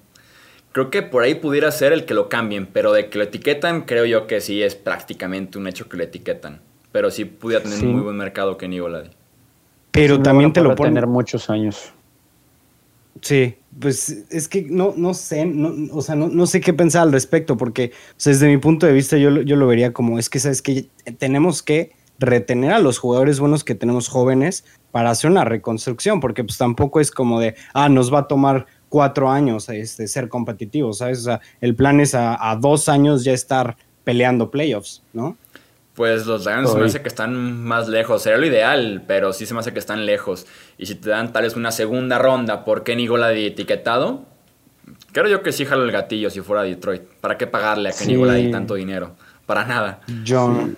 Creo 0.71 0.91
que 0.91 1.01
por 1.01 1.23
ahí 1.23 1.33
pudiera 1.33 1.71
ser 1.71 1.93
el 1.93 2.05
que 2.05 2.13
lo 2.13 2.29
cambien, 2.29 2.67
pero 2.67 2.93
de 2.93 3.09
que 3.09 3.17
lo 3.17 3.23
etiquetan, 3.23 3.81
creo 3.81 4.05
yo 4.05 4.27
que 4.27 4.39
sí 4.39 4.61
es 4.61 4.75
prácticamente 4.75 5.57
un 5.57 5.65
hecho 5.65 5.89
que 5.89 5.97
lo 5.97 6.03
etiquetan. 6.03 6.61
Pero 6.91 7.09
sí 7.09 7.25
pudiera 7.25 7.63
tener 7.63 7.83
un 7.83 7.93
muy 7.93 8.01
buen 8.03 8.15
mercado 8.15 8.55
Kenny 8.55 8.77
Golady. 8.77 9.09
Pero 9.89 10.21
también 10.21 10.53
te 10.53 10.61
lo 10.61 10.75
ponen. 10.75 10.93
tener 10.93 11.07
muchos 11.07 11.49
años. 11.49 11.91
Sí, 13.21 13.55
pues 13.79 14.25
es 14.29 14.47
que 14.47 14.63
no, 14.63 14.93
no 14.97 15.13
sé, 15.13 15.51
o 15.91 16.01
sea, 16.01 16.15
no, 16.15 16.45
sé 16.47 16.61
qué 16.61 16.73
pensar 16.73 17.03
al 17.03 17.11
respecto, 17.11 17.57
porque 17.57 17.91
desde 18.23 18.47
mi 18.47 18.57
punto 18.57 18.85
de 18.85 18.93
vista 18.93 19.17
yo, 19.17 19.41
yo 19.41 19.55
lo 19.55 19.67
vería 19.67 19.93
como, 19.93 20.19
es 20.19 20.29
que 20.29 20.39
sabes 20.39 20.61
que 20.61 20.89
tenemos 21.17 21.63
que 21.63 21.91
retener 22.19 22.71
a 22.71 22.79
los 22.79 22.99
jugadores 22.99 23.39
buenos 23.39 23.63
que 23.63 23.75
tenemos 23.75 24.07
jóvenes 24.07 24.65
para 24.91 25.09
hacer 25.09 25.29
una 25.31 25.45
reconstrucción, 25.45 26.19
porque 26.19 26.43
pues 26.43 26.57
tampoco 26.57 26.99
es 26.99 27.11
como 27.11 27.39
de, 27.39 27.55
ah, 27.73 27.89
nos 27.89 28.13
va 28.13 28.19
a 28.19 28.27
tomar 28.27 28.65
cuatro 28.89 29.29
años 29.29 29.69
este, 29.69 30.07
ser 30.07 30.29
competitivos, 30.29 30.99
¿sabes? 30.99 31.19
O 31.19 31.23
sea, 31.23 31.41
el 31.61 31.75
plan 31.75 31.99
es 31.99 32.13
a, 32.13 32.57
dos 32.61 32.89
años 32.89 33.23
ya 33.23 33.33
estar 33.33 33.75
peleando 34.03 34.51
playoffs, 34.51 35.01
¿no? 35.13 35.35
Pues 35.95 36.25
los 36.25 36.45
Lions 36.45 36.71
se 36.71 36.77
me 36.77 36.85
hace 36.85 37.01
que 37.01 37.07
están 37.07 37.63
más 37.63 37.87
lejos. 37.87 38.23
Sería 38.23 38.39
lo 38.39 38.45
ideal, 38.45 39.03
pero 39.07 39.31
sí 39.31 39.45
se 39.45 39.53
me 39.53 39.59
hace 39.59 39.73
que 39.73 39.79
están 39.79 40.05
lejos. 40.05 40.47
Y 40.77 40.87
si 40.87 40.95
te 40.95 41.09
dan 41.09 41.31
tal 41.33 41.43
vez 41.43 41.55
una 41.55 41.71
segunda 41.71 42.17
ronda 42.17 42.65
por 42.65 42.83
Kenny 42.83 43.07
de 43.07 43.47
etiquetado, 43.47 44.25
creo 45.11 45.27
yo 45.27 45.43
que 45.43 45.51
sí 45.51 45.65
jalo 45.65 45.83
el 45.83 45.91
gatillo 45.91 46.31
si 46.31 46.41
fuera 46.41 46.63
Detroit. 46.63 47.03
¿Para 47.21 47.37
qué 47.37 47.45
pagarle 47.45 47.89
a 47.89 47.91
Kenny 47.91 48.15
sí. 48.15 48.51
tanto 48.51 48.73
dinero? 48.73 49.15
Para 49.45 49.65
nada. 49.65 50.01
Yo, 50.23 50.69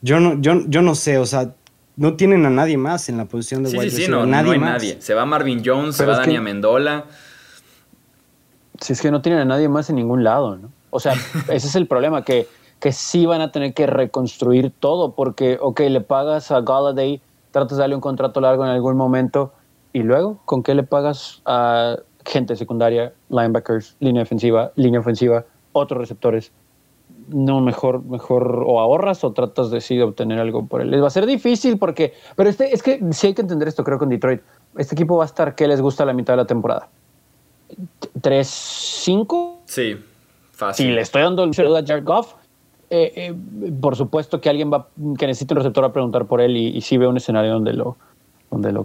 yo, 0.00 0.20
no, 0.20 0.40
yo, 0.40 0.62
yo 0.68 0.80
no 0.80 0.94
sé, 0.94 1.18
o 1.18 1.26
sea, 1.26 1.52
no 1.96 2.14
tienen 2.14 2.46
a 2.46 2.50
nadie 2.50 2.78
más 2.78 3.10
en 3.10 3.18
la 3.18 3.26
posición 3.26 3.62
de 3.62 3.70
sí, 3.70 3.78
sí, 3.82 3.90
sí, 3.90 4.08
no, 4.08 4.24
nadie 4.24 4.52
hay 4.52 4.58
nadie. 4.58 4.96
Se 5.02 5.12
va 5.12 5.26
Marvin 5.26 5.62
Jones, 5.62 5.96
se 5.96 6.06
va 6.06 6.16
Dani 6.16 6.36
Amendola. 6.36 7.04
Si 8.80 8.94
es 8.94 9.02
que 9.02 9.10
no 9.10 9.20
tienen 9.20 9.42
a 9.42 9.44
nadie 9.44 9.68
más 9.68 9.90
en 9.90 9.96
ningún 9.96 10.24
lado, 10.24 10.56
¿no? 10.56 10.72
O 10.88 10.98
sea, 10.98 11.12
ese 11.48 11.66
es 11.66 11.74
el 11.76 11.86
problema, 11.86 12.24
que, 12.24 12.48
que 12.80 12.92
sí 12.92 13.26
van 13.26 13.40
a 13.40 13.52
tener 13.52 13.74
que 13.74 13.86
reconstruir 13.86 14.72
todo, 14.80 15.12
porque, 15.12 15.58
ok, 15.60 15.80
le 15.80 16.00
pagas 16.00 16.50
a 16.50 16.60
Galladay, 16.60 17.20
tratas 17.50 17.76
de 17.76 17.82
darle 17.82 17.94
un 17.94 18.00
contrato 18.00 18.40
largo 18.40 18.64
en 18.64 18.70
algún 18.70 18.96
momento, 18.96 19.52
y 19.92 20.02
luego, 20.02 20.38
¿con 20.44 20.62
qué 20.62 20.74
le 20.74 20.82
pagas 20.82 21.42
a 21.44 21.96
gente 22.24 22.56
secundaria, 22.56 23.12
linebackers, 23.28 23.96
línea 24.00 24.22
defensiva, 24.22 24.72
línea 24.76 25.00
ofensiva, 25.00 25.44
otros 25.72 26.00
receptores? 26.00 26.52
no, 27.32 27.60
mejor, 27.60 28.04
mejor 28.04 28.64
o 28.66 28.80
ahorras 28.80 29.24
o 29.24 29.32
tratas 29.32 29.70
de 29.70 29.80
sí 29.80 30.00
obtener 30.00 30.38
algo 30.38 30.66
por 30.66 30.80
él. 30.80 30.90
Les 30.90 31.02
va 31.02 31.06
a 31.06 31.10
ser 31.10 31.26
difícil 31.26 31.78
porque, 31.78 32.14
pero 32.36 32.50
este, 32.50 32.74
es 32.74 32.82
que 32.82 33.00
sí 33.12 33.28
hay 33.28 33.34
que 33.34 33.42
entender 33.42 33.68
esto, 33.68 33.84
creo, 33.84 33.98
con 33.98 34.08
Detroit. 34.08 34.40
Este 34.76 34.94
equipo 34.94 35.16
va 35.16 35.24
a 35.24 35.26
estar, 35.26 35.54
¿qué 35.54 35.66
les 35.68 35.80
gusta 35.80 36.02
a 36.02 36.06
la 36.06 36.12
mitad 36.12 36.34
de 36.34 36.38
la 36.38 36.46
temporada? 36.46 36.88
¿3-5? 38.20 39.58
Sí, 39.66 39.96
fácil. 40.52 40.86
Si 40.86 40.92
le 40.92 41.00
estoy 41.00 41.22
dando 41.22 41.44
el 41.44 41.54
saludo 41.54 41.76
a 41.76 41.82
Jared 41.84 42.04
Goff, 42.04 42.34
eh, 42.90 43.12
eh, 43.14 43.34
por 43.80 43.96
supuesto 43.96 44.40
que 44.40 44.50
alguien 44.50 44.72
va, 44.72 44.88
que 45.18 45.26
necesite 45.26 45.54
un 45.54 45.58
receptor 45.58 45.84
a 45.84 45.92
preguntar 45.92 46.26
por 46.26 46.40
él 46.40 46.56
y, 46.56 46.76
y 46.76 46.80
sí 46.80 46.98
ve 46.98 47.06
un 47.06 47.16
escenario 47.16 47.52
donde 47.52 47.72
lo, 47.72 47.96
donde 48.50 48.72
lo. 48.72 48.84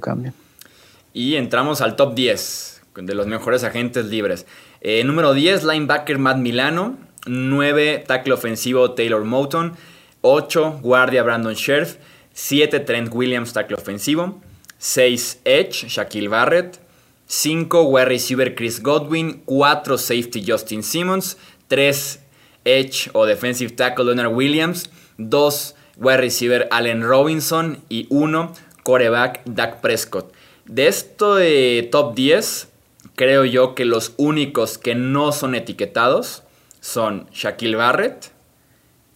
Y 1.13 1.35
entramos 1.35 1.81
al 1.81 1.95
top 1.95 2.13
10 2.13 2.83
de 2.95 3.15
los 3.15 3.27
mejores 3.27 3.63
agentes 3.63 4.05
libres. 4.05 4.45
Eh, 4.81 5.03
número 5.03 5.33
10, 5.33 5.63
linebacker 5.63 6.19
Matt 6.19 6.37
Milano. 6.37 6.97
9 7.25 8.03
tackle 8.07 8.33
ofensivo 8.33 8.91
Taylor 8.91 9.23
Moton, 9.23 9.73
8 10.21 10.79
guardia 10.81 11.23
Brandon 11.23 11.55
Scherf, 11.55 11.97
7 12.33 12.79
Trent 12.81 13.13
Williams 13.13 13.53
tackle 13.53 13.77
ofensivo, 13.77 14.41
6 14.77 15.41
edge 15.43 15.87
Shaquille 15.87 16.29
Barrett, 16.29 16.79
5 17.27 17.83
wide 17.83 18.05
receiver 18.05 18.53
Chris 18.53 18.79
Godwin, 18.81 19.41
4 19.45 19.97
safety 19.97 20.43
Justin 20.45 20.83
Simmons, 20.83 21.37
3 21.67 22.19
edge 22.65 23.09
o 23.13 23.25
defensive 23.25 23.75
tackle 23.75 24.05
Leonard 24.05 24.33
Williams, 24.33 24.89
2 25.17 25.75
wide 25.97 26.17
receiver 26.17 26.67
Allen 26.71 27.03
Robinson 27.03 27.81
y 27.89 28.07
1 28.09 28.53
coreback 28.83 29.41
Dak 29.45 29.81
Prescott. 29.81 30.33
De 30.65 30.87
esto 30.87 31.35
de 31.35 31.87
top 31.91 32.15
10, 32.15 32.67
creo 33.15 33.45
yo 33.45 33.75
que 33.75 33.85
los 33.85 34.13
únicos 34.17 34.77
que 34.77 34.95
no 34.95 35.31
son 35.31 35.55
etiquetados 35.55 36.43
son 36.81 37.27
Shaquille 37.31 37.75
Barrett, 37.75 38.31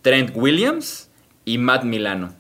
Trent 0.02 0.32
Williams 0.36 1.10
y 1.46 1.58
Matt 1.58 1.84
Milano. 1.84 2.34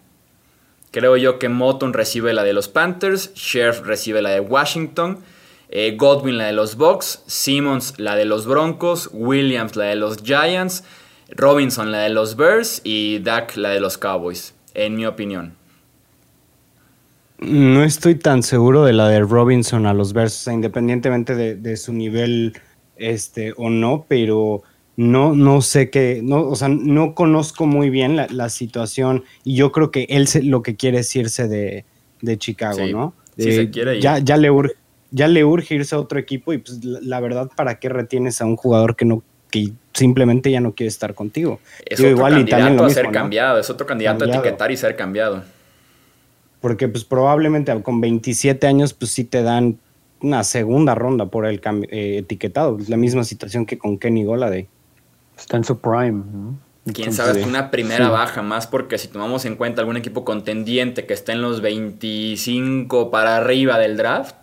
Creo 0.91 1.17
yo 1.17 1.37
que 1.37 1.49
Moton 1.49 1.93
recibe 1.93 2.33
la 2.33 2.43
de 2.43 2.53
los 2.53 2.67
Panthers, 2.67 3.31
Sheriff 3.35 3.81
recibe 3.81 4.21
la 4.23 4.31
de 4.31 4.39
Washington, 4.39 5.19
eh, 5.69 5.95
Godwin 5.95 6.39
la 6.39 6.47
de 6.47 6.53
los 6.53 6.77
Bucks, 6.77 7.21
Simmons 7.27 7.93
la 7.97 8.15
de 8.15 8.25
los 8.25 8.47
Broncos, 8.47 9.09
Williams 9.13 9.75
la 9.75 9.85
de 9.85 9.95
los 9.95 10.23
Giants, 10.23 10.83
Robinson 11.31 11.91
la 11.91 11.99
de 11.99 12.09
los 12.09 12.35
Bears 12.35 12.81
y 12.83 13.19
Dak 13.19 13.55
la 13.55 13.69
de 13.69 13.79
los 13.79 13.97
Cowboys, 13.97 14.53
en 14.73 14.95
mi 14.95 15.05
opinión. 15.05 15.53
No 17.39 17.83
estoy 17.83 18.15
tan 18.15 18.43
seguro 18.43 18.83
de 18.83 18.93
la 18.93 19.07
de 19.07 19.21
Robinson 19.21 19.85
a 19.85 19.93
los 19.93 20.11
Bears, 20.11 20.47
independientemente 20.47 21.35
de, 21.35 21.55
de, 21.55 21.77
su 21.77 21.93
nivel 21.93 22.53
este, 22.97 23.53
o 23.55 23.69
no, 23.69 24.05
pero 24.09 24.61
no, 24.99 25.33
no 25.33 25.61
sé 25.61 25.89
qué, 25.89 26.19
no, 26.21 26.41
o 26.41 26.57
sea, 26.57 26.67
no 26.67 27.15
conozco 27.15 27.65
muy 27.65 27.89
bien 27.89 28.17
la, 28.17 28.49
situación 28.49 29.23
y 29.45 29.55
yo 29.55 29.71
creo 29.71 29.91
que 29.91 30.05
él 30.09 30.27
lo 30.43 30.61
que 30.61 30.75
quiere 30.75 30.99
es 30.99 31.15
irse 31.15 31.47
de, 31.47 31.85
Chicago, 32.37 32.85
¿no? 32.91 33.13
se 33.37 33.69
quiere 33.69 34.01
Ya, 34.01 34.17
ya, 34.17 34.35
le 34.35 34.51
urge, 34.51 34.73
ya 35.11 35.29
le 35.29 35.45
urge 35.45 35.75
irse 35.75 35.95
a 35.95 35.99
otro 35.99 36.19
equipo 36.19 36.51
y 36.51 36.57
pues 36.57 36.83
la, 36.83 37.21
verdad, 37.21 37.49
¿para 37.55 37.79
qué 37.79 37.87
retienes 37.87 38.41
a 38.41 38.45
un 38.45 38.57
jugador 38.57 38.97
que 38.97 39.05
no 39.05 39.23
que 39.49 39.71
simplemente 39.99 40.49
ya 40.49 40.59
no 40.59 40.73
quiere 40.73 40.87
estar 40.87 41.13
contigo? 41.13 41.59
Es 41.85 41.99
otro 41.99 42.09
igual, 42.09 42.33
candidato 42.33 42.85
a 42.85 42.89
ser 42.89 43.11
cambiado, 43.11 43.59
es 43.59 43.69
otro 43.69 43.85
candidato 43.85 44.25
a 44.25 44.27
etiquetar 44.29 44.71
y 44.71 44.77
ser 44.77 44.95
cambiado. 44.95 45.43
Porque 46.61 46.87
pues 46.87 47.05
probablemente 47.05 47.79
con 47.83 48.01
27 48.01 48.65
años 48.67 48.93
pues 48.93 49.11
sí 49.11 49.23
te 49.23 49.43
dan 49.43 49.77
una 50.21 50.43
segunda 50.43 50.95
ronda 50.95 51.27
por 51.27 51.45
el 51.45 51.61
eh, 51.89 52.17
etiquetado. 52.17 52.77
Es 52.79 52.89
la 52.89 52.97
misma 52.97 53.23
situación 53.23 53.65
que 53.65 53.77
con 53.77 53.97
Kenny 53.97 54.23
Goladay. 54.23 54.67
Está 55.37 55.57
en 55.57 55.63
su 55.63 55.79
prime. 55.79 56.23
Quién 56.93 57.13
sabe, 57.13 57.43
una 57.43 57.71
primera 57.71 58.09
baja 58.09 58.41
más 58.41 58.67
porque 58.67 58.97
si 58.97 59.07
tomamos 59.07 59.45
en 59.45 59.55
cuenta 59.55 59.81
algún 59.81 59.97
equipo 59.97 60.25
contendiente 60.25 61.05
que 61.05 61.13
está 61.13 61.33
en 61.33 61.41
los 61.41 61.61
25 61.61 63.11
para 63.11 63.37
arriba 63.37 63.77
del 63.77 63.95
draft, 63.95 64.35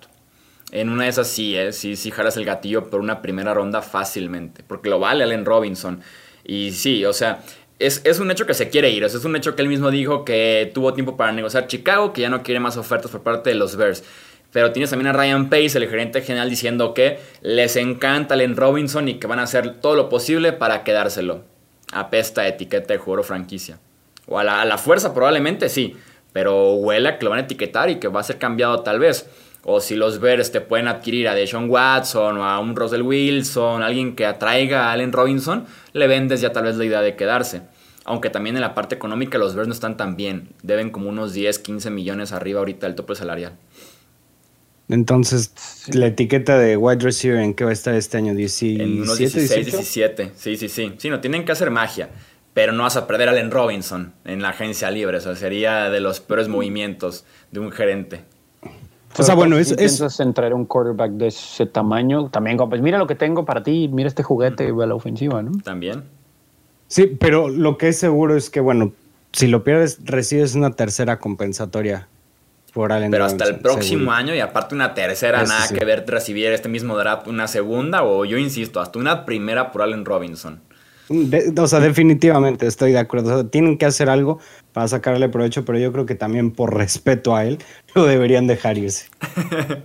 en 0.72 0.88
una 0.88 1.04
de 1.04 1.10
esas 1.10 1.28
sí, 1.28 1.56
¿eh? 1.56 1.72
sí, 1.72 1.96
jalas 2.10 2.36
el 2.36 2.44
gatillo 2.44 2.90
por 2.90 3.00
una 3.00 3.22
primera 3.22 3.54
ronda 3.54 3.82
fácilmente, 3.82 4.62
porque 4.66 4.88
lo 4.88 4.98
vale 4.98 5.24
Allen 5.24 5.44
Robinson. 5.44 6.00
Y 6.44 6.72
sí, 6.72 7.04
o 7.04 7.12
sea, 7.12 7.40
es, 7.78 8.00
es, 8.04 8.20
un 8.20 8.30
hecho 8.30 8.46
que 8.46 8.54
se 8.54 8.68
quiere 8.68 8.90
ir, 8.90 9.04
es 9.04 9.24
un 9.24 9.36
hecho 9.36 9.54
que 9.54 9.62
él 9.62 9.68
mismo 9.68 9.90
dijo 9.90 10.24
que 10.24 10.70
tuvo 10.74 10.94
tiempo 10.94 11.16
para 11.16 11.32
negociar 11.32 11.66
Chicago, 11.66 12.12
que 12.12 12.22
ya 12.22 12.28
no 12.28 12.42
quiere 12.42 12.60
más 12.60 12.76
ofertas 12.76 13.10
por 13.10 13.22
parte 13.22 13.50
de 13.50 13.56
los 13.56 13.76
Bears. 13.76 14.02
Pero 14.52 14.72
tienes 14.72 14.90
también 14.90 15.08
a 15.08 15.12
Ryan 15.12 15.50
Pace, 15.50 15.76
el 15.76 15.88
gerente 15.88 16.22
general, 16.22 16.48
diciendo 16.48 16.94
que 16.94 17.18
les 17.42 17.76
encanta 17.76 18.34
Allen 18.34 18.56
Robinson 18.56 19.08
y 19.08 19.18
que 19.18 19.26
van 19.26 19.38
a 19.38 19.42
hacer 19.42 19.80
todo 19.80 19.94
lo 19.96 20.08
posible 20.08 20.52
para 20.52 20.82
quedárselo. 20.82 21.44
Apesta 21.92 22.46
etiqueta 22.48 22.94
de 22.94 22.98
jugador 22.98 23.20
o 23.20 23.22
franquicia. 23.24 23.78
O 24.26 24.38
a 24.38 24.44
la, 24.44 24.78
fuerza 24.78 25.14
probablemente 25.14 25.68
sí, 25.68 25.96
pero 26.32 26.72
huele 26.74 27.18
que 27.18 27.24
lo 27.24 27.30
van 27.30 27.40
a 27.40 27.42
etiquetar 27.42 27.90
y 27.90 27.96
que 27.96 28.08
va 28.08 28.20
a 28.20 28.24
ser 28.24 28.38
cambiado 28.38 28.80
tal 28.80 28.98
vez. 28.98 29.28
O 29.68 29.80
si 29.80 29.96
los 29.96 30.20
Bears 30.20 30.52
te 30.52 30.60
pueden 30.60 30.86
adquirir 30.86 31.26
a 31.26 31.34
Deshaun 31.34 31.68
Watson 31.68 32.38
o 32.38 32.44
a 32.44 32.60
un 32.60 32.76
Russell 32.76 33.02
Wilson, 33.02 33.82
alguien 33.82 34.14
que 34.14 34.24
atraiga 34.24 34.84
a 34.84 34.92
Allen 34.92 35.10
Robinson, 35.10 35.64
le 35.92 36.06
vendes 36.06 36.40
ya 36.40 36.52
tal 36.52 36.66
vez 36.66 36.76
la 36.76 36.84
idea 36.84 37.00
de 37.00 37.16
quedarse. 37.16 37.62
Aunque 38.04 38.30
también 38.30 38.54
en 38.54 38.62
la 38.62 38.76
parte 38.76 38.94
económica 38.94 39.38
los 39.38 39.56
Bears 39.56 39.66
no 39.66 39.74
están 39.74 39.96
tan 39.96 40.16
bien. 40.16 40.50
Deben 40.62 40.90
como 40.90 41.08
unos 41.08 41.32
10, 41.32 41.58
15 41.58 41.90
millones 41.90 42.30
arriba 42.30 42.60
ahorita 42.60 42.86
del 42.86 42.94
tope 42.94 43.16
salarial. 43.16 43.54
Entonces, 44.88 45.52
la 45.92 46.06
etiqueta 46.06 46.60
de 46.60 46.76
wide 46.76 47.02
receiver 47.02 47.40
en 47.40 47.52
qué 47.52 47.64
va 47.64 47.70
a 47.70 47.72
estar 47.72 47.96
este 47.96 48.18
año, 48.18 48.36
17, 48.36 48.84
en 48.84 49.02
unos 49.02 49.18
16, 49.18 49.66
17. 49.66 50.30
Sí, 50.36 50.56
sí, 50.56 50.68
sí. 50.68 50.92
Sí, 50.96 51.10
no 51.10 51.18
tienen 51.18 51.44
que 51.44 51.50
hacer 51.50 51.72
magia, 51.72 52.10
pero 52.54 52.72
no 52.72 52.84
vas 52.84 52.96
a 52.96 53.08
perder 53.08 53.30
a 53.30 53.32
Allen 53.32 53.50
Robinson 53.50 54.14
en 54.24 54.42
la 54.42 54.50
agencia 54.50 54.92
libre. 54.92 55.16
O 55.16 55.20
sea, 55.20 55.34
sería 55.34 55.90
de 55.90 55.98
los 55.98 56.20
peores 56.20 56.46
movimientos 56.46 57.24
de 57.50 57.58
un 57.58 57.72
gerente. 57.72 58.35
O 59.18 59.22
sea, 59.22 59.34
bueno, 59.34 59.56
es, 59.58 59.68
si 59.68 59.74
piensas 59.76 60.20
entrar 60.20 60.52
un 60.52 60.66
quarterback 60.66 61.12
de 61.12 61.28
ese 61.28 61.66
tamaño, 61.66 62.28
también, 62.28 62.56
pues 62.56 62.80
mira 62.80 62.98
lo 62.98 63.06
que 63.06 63.14
tengo 63.14 63.44
para 63.44 63.62
ti, 63.62 63.88
mira 63.92 64.08
este 64.08 64.22
juguete 64.22 64.68
a 64.68 64.86
la 64.86 64.94
ofensiva, 64.94 65.42
¿no? 65.42 65.52
También. 65.62 66.04
Sí, 66.88 67.06
pero 67.18 67.48
lo 67.48 67.78
que 67.78 67.88
es 67.88 67.98
seguro 67.98 68.36
es 68.36 68.50
que, 68.50 68.60
bueno, 68.60 68.92
si 69.32 69.46
lo 69.48 69.64
pierdes, 69.64 69.98
recibes 70.04 70.54
una 70.54 70.72
tercera 70.72 71.18
compensatoria 71.18 72.08
pero 73.10 73.24
hasta 73.24 73.44
el 73.44 73.58
próximo 73.60 74.12
año 74.12 74.34
y 74.34 74.40
aparte 74.40 74.74
una 74.74 74.92
tercera, 74.92 75.42
nada 75.44 75.68
que 75.68 75.84
ver 75.84 76.04
recibir 76.06 76.52
este 76.52 76.68
mismo 76.68 76.96
draft, 76.96 77.26
una 77.26 77.48
segunda 77.48 78.02
o 78.04 78.24
yo 78.26 78.36
insisto, 78.36 78.80
hasta 78.80 78.98
una 78.98 79.24
primera 79.24 79.72
por 79.72 79.82
Allen 79.82 80.04
Robinson. 80.04 80.60
O 81.08 81.66
sea, 81.66 81.80
definitivamente 81.80 82.66
estoy 82.66 82.92
de 82.92 82.98
acuerdo. 82.98 83.46
tienen 83.46 83.78
que 83.78 83.86
hacer 83.86 84.08
algo 84.08 84.38
para 84.72 84.88
sacarle 84.88 85.28
provecho, 85.28 85.64
pero 85.64 85.78
yo 85.78 85.92
creo 85.92 86.06
que 86.06 86.14
también 86.14 86.50
por 86.50 86.74
respeto 86.74 87.36
a 87.36 87.44
él 87.44 87.58
lo 87.94 88.04
deberían 88.04 88.46
dejar 88.46 88.78
irse. 88.78 89.08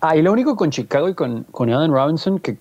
Ah, 0.00 0.16
y 0.16 0.22
lo 0.22 0.32
único 0.32 0.56
con 0.56 0.70
Chicago 0.70 1.08
y 1.08 1.14
con, 1.14 1.44
con 1.44 1.70
Allen 1.70 1.92
Robinson 1.92 2.40
que 2.40 2.58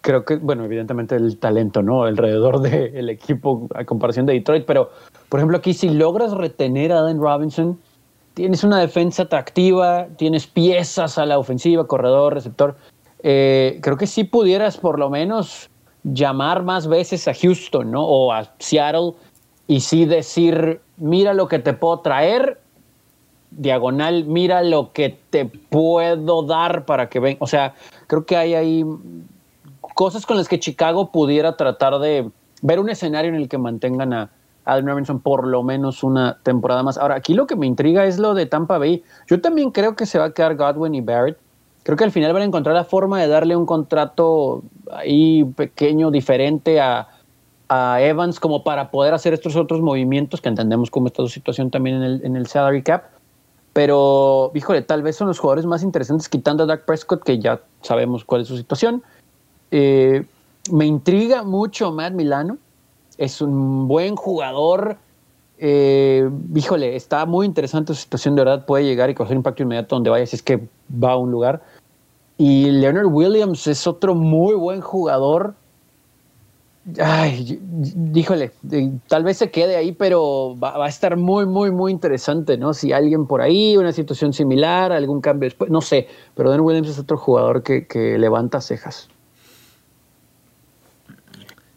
creo 0.00 0.24
que, 0.24 0.36
bueno, 0.36 0.64
evidentemente 0.64 1.14
el 1.14 1.38
talento, 1.38 1.82
¿no? 1.82 2.02
Alrededor 2.02 2.60
del 2.60 3.08
equipo 3.10 3.68
a 3.74 3.84
comparación 3.84 4.26
de 4.26 4.32
Detroit, 4.32 4.64
pero 4.66 4.90
por 5.28 5.38
ejemplo 5.38 5.56
aquí 5.56 5.72
si 5.72 5.88
logras 5.90 6.32
retener 6.32 6.92
a 6.92 7.00
Allen 7.00 7.20
Robinson, 7.20 7.78
tienes 8.34 8.64
una 8.64 8.80
defensa 8.80 9.22
atractiva, 9.22 10.08
tienes 10.16 10.46
piezas 10.46 11.16
a 11.18 11.26
la 11.26 11.38
ofensiva, 11.38 11.86
corredor, 11.86 12.34
receptor. 12.34 12.76
Eh, 13.22 13.78
creo 13.80 13.96
que 13.96 14.06
sí 14.06 14.24
pudieras 14.24 14.76
por 14.76 14.98
lo 14.98 15.08
menos 15.10 15.70
llamar 16.04 16.62
más 16.62 16.86
veces 16.86 17.26
a 17.26 17.34
Houston, 17.34 17.90
¿no? 17.90 18.04
O 18.04 18.32
a 18.32 18.52
Seattle 18.58 19.14
y 19.66 19.80
sí 19.80 20.04
decir, 20.04 20.80
mira 20.96 21.34
lo 21.34 21.48
que 21.48 21.58
te 21.58 21.72
puedo 21.72 22.00
traer, 22.00 22.60
diagonal, 23.50 24.24
mira 24.24 24.62
lo 24.62 24.92
que 24.92 25.18
te 25.30 25.46
puedo 25.46 26.42
dar 26.42 26.84
para 26.84 27.08
que 27.08 27.20
ven. 27.20 27.36
O 27.40 27.46
sea, 27.46 27.74
creo 28.06 28.26
que 28.26 28.36
hay 28.36 28.54
ahí 28.54 28.84
cosas 29.94 30.26
con 30.26 30.36
las 30.36 30.48
que 30.48 30.58
Chicago 30.58 31.10
pudiera 31.10 31.56
tratar 31.56 31.98
de 31.98 32.30
ver 32.62 32.78
un 32.78 32.90
escenario 32.90 33.30
en 33.30 33.36
el 33.36 33.48
que 33.48 33.58
mantengan 33.58 34.12
a 34.12 34.30
Allen 34.64 34.86
Robinson 34.86 35.20
por 35.20 35.46
lo 35.46 35.62
menos 35.62 36.02
una 36.02 36.38
temporada 36.42 36.82
más. 36.82 36.98
Ahora, 36.98 37.16
aquí 37.16 37.34
lo 37.34 37.46
que 37.46 37.56
me 37.56 37.66
intriga 37.66 38.04
es 38.06 38.18
lo 38.18 38.34
de 38.34 38.46
Tampa 38.46 38.78
Bay. 38.78 39.02
Yo 39.26 39.40
también 39.40 39.70
creo 39.70 39.94
que 39.94 40.06
se 40.06 40.18
va 40.18 40.26
a 40.26 40.30
quedar 40.32 40.56
Godwin 40.56 40.94
y 40.94 41.00
Barrett. 41.00 41.38
Creo 41.84 41.96
que 41.96 42.04
al 42.04 42.10
final 42.10 42.32
van 42.32 42.42
a 42.42 42.46
encontrar 42.46 42.74
la 42.74 42.84
forma 42.84 43.20
de 43.20 43.28
darle 43.28 43.54
un 43.54 43.66
contrato 43.66 44.62
ahí 44.90 45.44
pequeño, 45.44 46.10
diferente 46.10 46.80
a, 46.80 47.08
a 47.68 48.00
Evans, 48.00 48.40
como 48.40 48.64
para 48.64 48.90
poder 48.90 49.14
hacer 49.14 49.34
estos 49.34 49.54
otros 49.54 49.80
movimientos, 49.80 50.40
que 50.40 50.48
entendemos 50.48 50.90
cómo 50.90 51.06
está 51.06 51.22
su 51.22 51.28
situación 51.28 51.70
también 51.70 51.96
en 51.96 52.02
el, 52.02 52.24
en 52.24 52.36
el 52.36 52.46
salary 52.46 52.82
cap. 52.82 53.04
Pero, 53.74 54.52
híjole, 54.54 54.82
tal 54.82 55.02
vez 55.02 55.16
son 55.16 55.28
los 55.28 55.38
jugadores 55.38 55.66
más 55.66 55.82
interesantes, 55.82 56.28
quitando 56.28 56.62
a 56.62 56.66
Dak 56.66 56.84
Prescott, 56.84 57.22
que 57.22 57.38
ya 57.38 57.60
sabemos 57.82 58.24
cuál 58.24 58.42
es 58.42 58.48
su 58.48 58.56
situación. 58.56 59.02
Eh, 59.70 60.24
me 60.70 60.86
intriga 60.86 61.42
mucho 61.42 61.92
Matt 61.92 62.14
Milano. 62.14 62.56
Es 63.18 63.42
un 63.42 63.88
buen 63.88 64.16
jugador. 64.16 64.96
Eh, 65.58 66.30
híjole, 66.54 66.94
está 66.94 67.26
muy 67.26 67.46
interesante 67.46 67.94
su 67.94 68.00
situación. 68.00 68.36
De 68.36 68.44
verdad, 68.44 68.64
puede 68.64 68.84
llegar 68.84 69.10
y 69.10 69.14
causar 69.14 69.36
impacto 69.36 69.64
inmediato 69.64 69.96
donde 69.96 70.08
vaya, 70.08 70.24
si 70.24 70.36
es 70.36 70.42
que 70.42 70.68
va 70.90 71.12
a 71.12 71.16
un 71.16 71.32
lugar. 71.32 71.60
Y 72.36 72.70
Leonard 72.70 73.06
Williams 73.06 73.66
es 73.66 73.86
otro 73.86 74.14
muy 74.14 74.54
buen 74.54 74.80
jugador 74.80 75.54
Ay, 77.02 77.58
díjole, 77.62 78.52
tal 79.08 79.24
vez 79.24 79.38
se 79.38 79.50
quede 79.50 79.76
ahí, 79.76 79.92
pero 79.92 80.54
va, 80.62 80.84
a 80.84 80.88
estar 80.88 81.16
muy, 81.16 81.46
muy, 81.46 81.70
muy 81.70 81.90
interesante, 81.90 82.58
¿no? 82.58 82.74
Si 82.74 82.92
alguien 82.92 83.26
por 83.26 83.40
ahí, 83.40 83.78
una 83.78 83.90
situación 83.90 84.34
similar, 84.34 84.92
algún 84.92 85.22
cambio 85.22 85.46
después, 85.46 85.70
no 85.70 85.80
sé, 85.80 86.08
pero 86.34 86.50
Dan 86.50 86.60
Williams 86.60 86.90
es 86.90 86.98
otro 86.98 87.16
jugador 87.16 87.62
que, 87.62 87.86
levanta 88.18 88.60
cejas. 88.60 89.08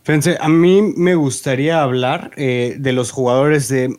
Fíjense, 0.04 0.38
a 0.42 0.50
mí 0.50 0.82
me 0.82 1.16
gustaría 1.16 1.82
hablar 1.82 2.32
eh, 2.36 2.76
de 2.78 2.92
los 2.92 3.12
jugadores 3.12 3.70
de... 3.70 3.98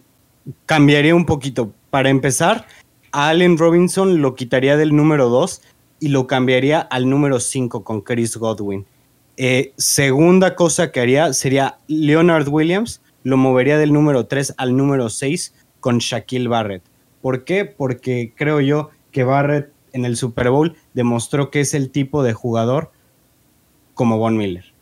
Cambiaría 0.66 1.14
un 1.14 1.26
poquito. 1.26 1.72
Para 1.90 2.10
empezar, 2.10 2.66
a 3.12 3.28
Allen 3.28 3.56
Robinson 3.56 4.20
lo 4.20 4.34
quitaría 4.34 4.76
del 4.76 4.94
número 4.94 5.30
2 5.30 5.62
y 6.00 6.08
lo 6.08 6.26
cambiaría 6.26 6.80
al 6.80 7.08
número 7.08 7.40
5 7.40 7.84
con 7.84 8.00
Chris 8.00 8.36
Godwin. 8.36 8.86
Eh, 9.36 9.72
segunda 9.76 10.54
cosa 10.56 10.90
que 10.90 11.00
haría 11.00 11.32
sería 11.32 11.78
Leonard 11.86 12.48
Williams, 12.48 13.00
lo 13.22 13.36
movería 13.36 13.78
del 13.78 13.92
número 13.92 14.26
3 14.26 14.54
al 14.56 14.76
número 14.76 15.08
6 15.08 15.54
con 15.80 15.98
Shaquille 15.98 16.48
Barrett. 16.48 16.82
¿Por 17.22 17.44
qué? 17.44 17.64
Porque 17.64 18.32
creo 18.36 18.60
yo 18.60 18.90
que 19.10 19.24
Barrett 19.24 19.72
en 19.92 20.04
el 20.04 20.16
Super 20.16 20.50
Bowl 20.50 20.76
demostró 20.94 21.50
que 21.50 21.60
es 21.60 21.74
el 21.74 21.90
tipo 21.90 22.22
de 22.22 22.32
jugador 22.32 22.90
como 23.94 24.18
Von 24.18 24.36
Miller. 24.36 24.72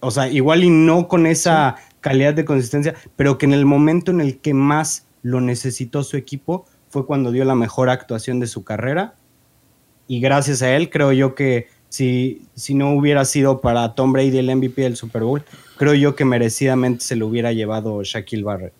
O 0.00 0.10
sea, 0.10 0.28
igual 0.28 0.64
y 0.64 0.70
no 0.70 1.08
con 1.08 1.26
esa 1.26 1.76
calidad 2.00 2.34
de 2.34 2.44
consistencia, 2.44 2.94
pero 3.16 3.38
que 3.38 3.46
en 3.46 3.54
el 3.54 3.66
momento 3.66 4.10
en 4.10 4.20
el 4.20 4.38
que 4.38 4.54
más 4.54 5.06
lo 5.22 5.40
necesitó 5.40 6.04
su 6.04 6.16
equipo 6.16 6.66
fue 6.88 7.06
cuando 7.06 7.32
dio 7.32 7.44
la 7.44 7.54
mejor 7.54 7.90
actuación 7.90 8.38
de 8.38 8.46
su 8.46 8.62
carrera. 8.62 9.15
Y 10.08 10.20
gracias 10.20 10.62
a 10.62 10.74
él 10.74 10.90
creo 10.90 11.12
yo 11.12 11.34
que 11.34 11.68
si, 11.88 12.42
si 12.54 12.74
no 12.74 12.92
hubiera 12.94 13.24
sido 13.24 13.60
para 13.60 13.94
Tom 13.94 14.12
Brady 14.12 14.38
el 14.38 14.54
MVP 14.54 14.82
del 14.82 14.96
Super 14.96 15.22
Bowl, 15.22 15.42
creo 15.76 15.94
yo 15.94 16.14
que 16.14 16.24
merecidamente 16.24 17.04
se 17.04 17.16
lo 17.16 17.26
hubiera 17.26 17.52
llevado 17.52 18.02
Shaquille 18.02 18.42
Barrett. 18.42 18.72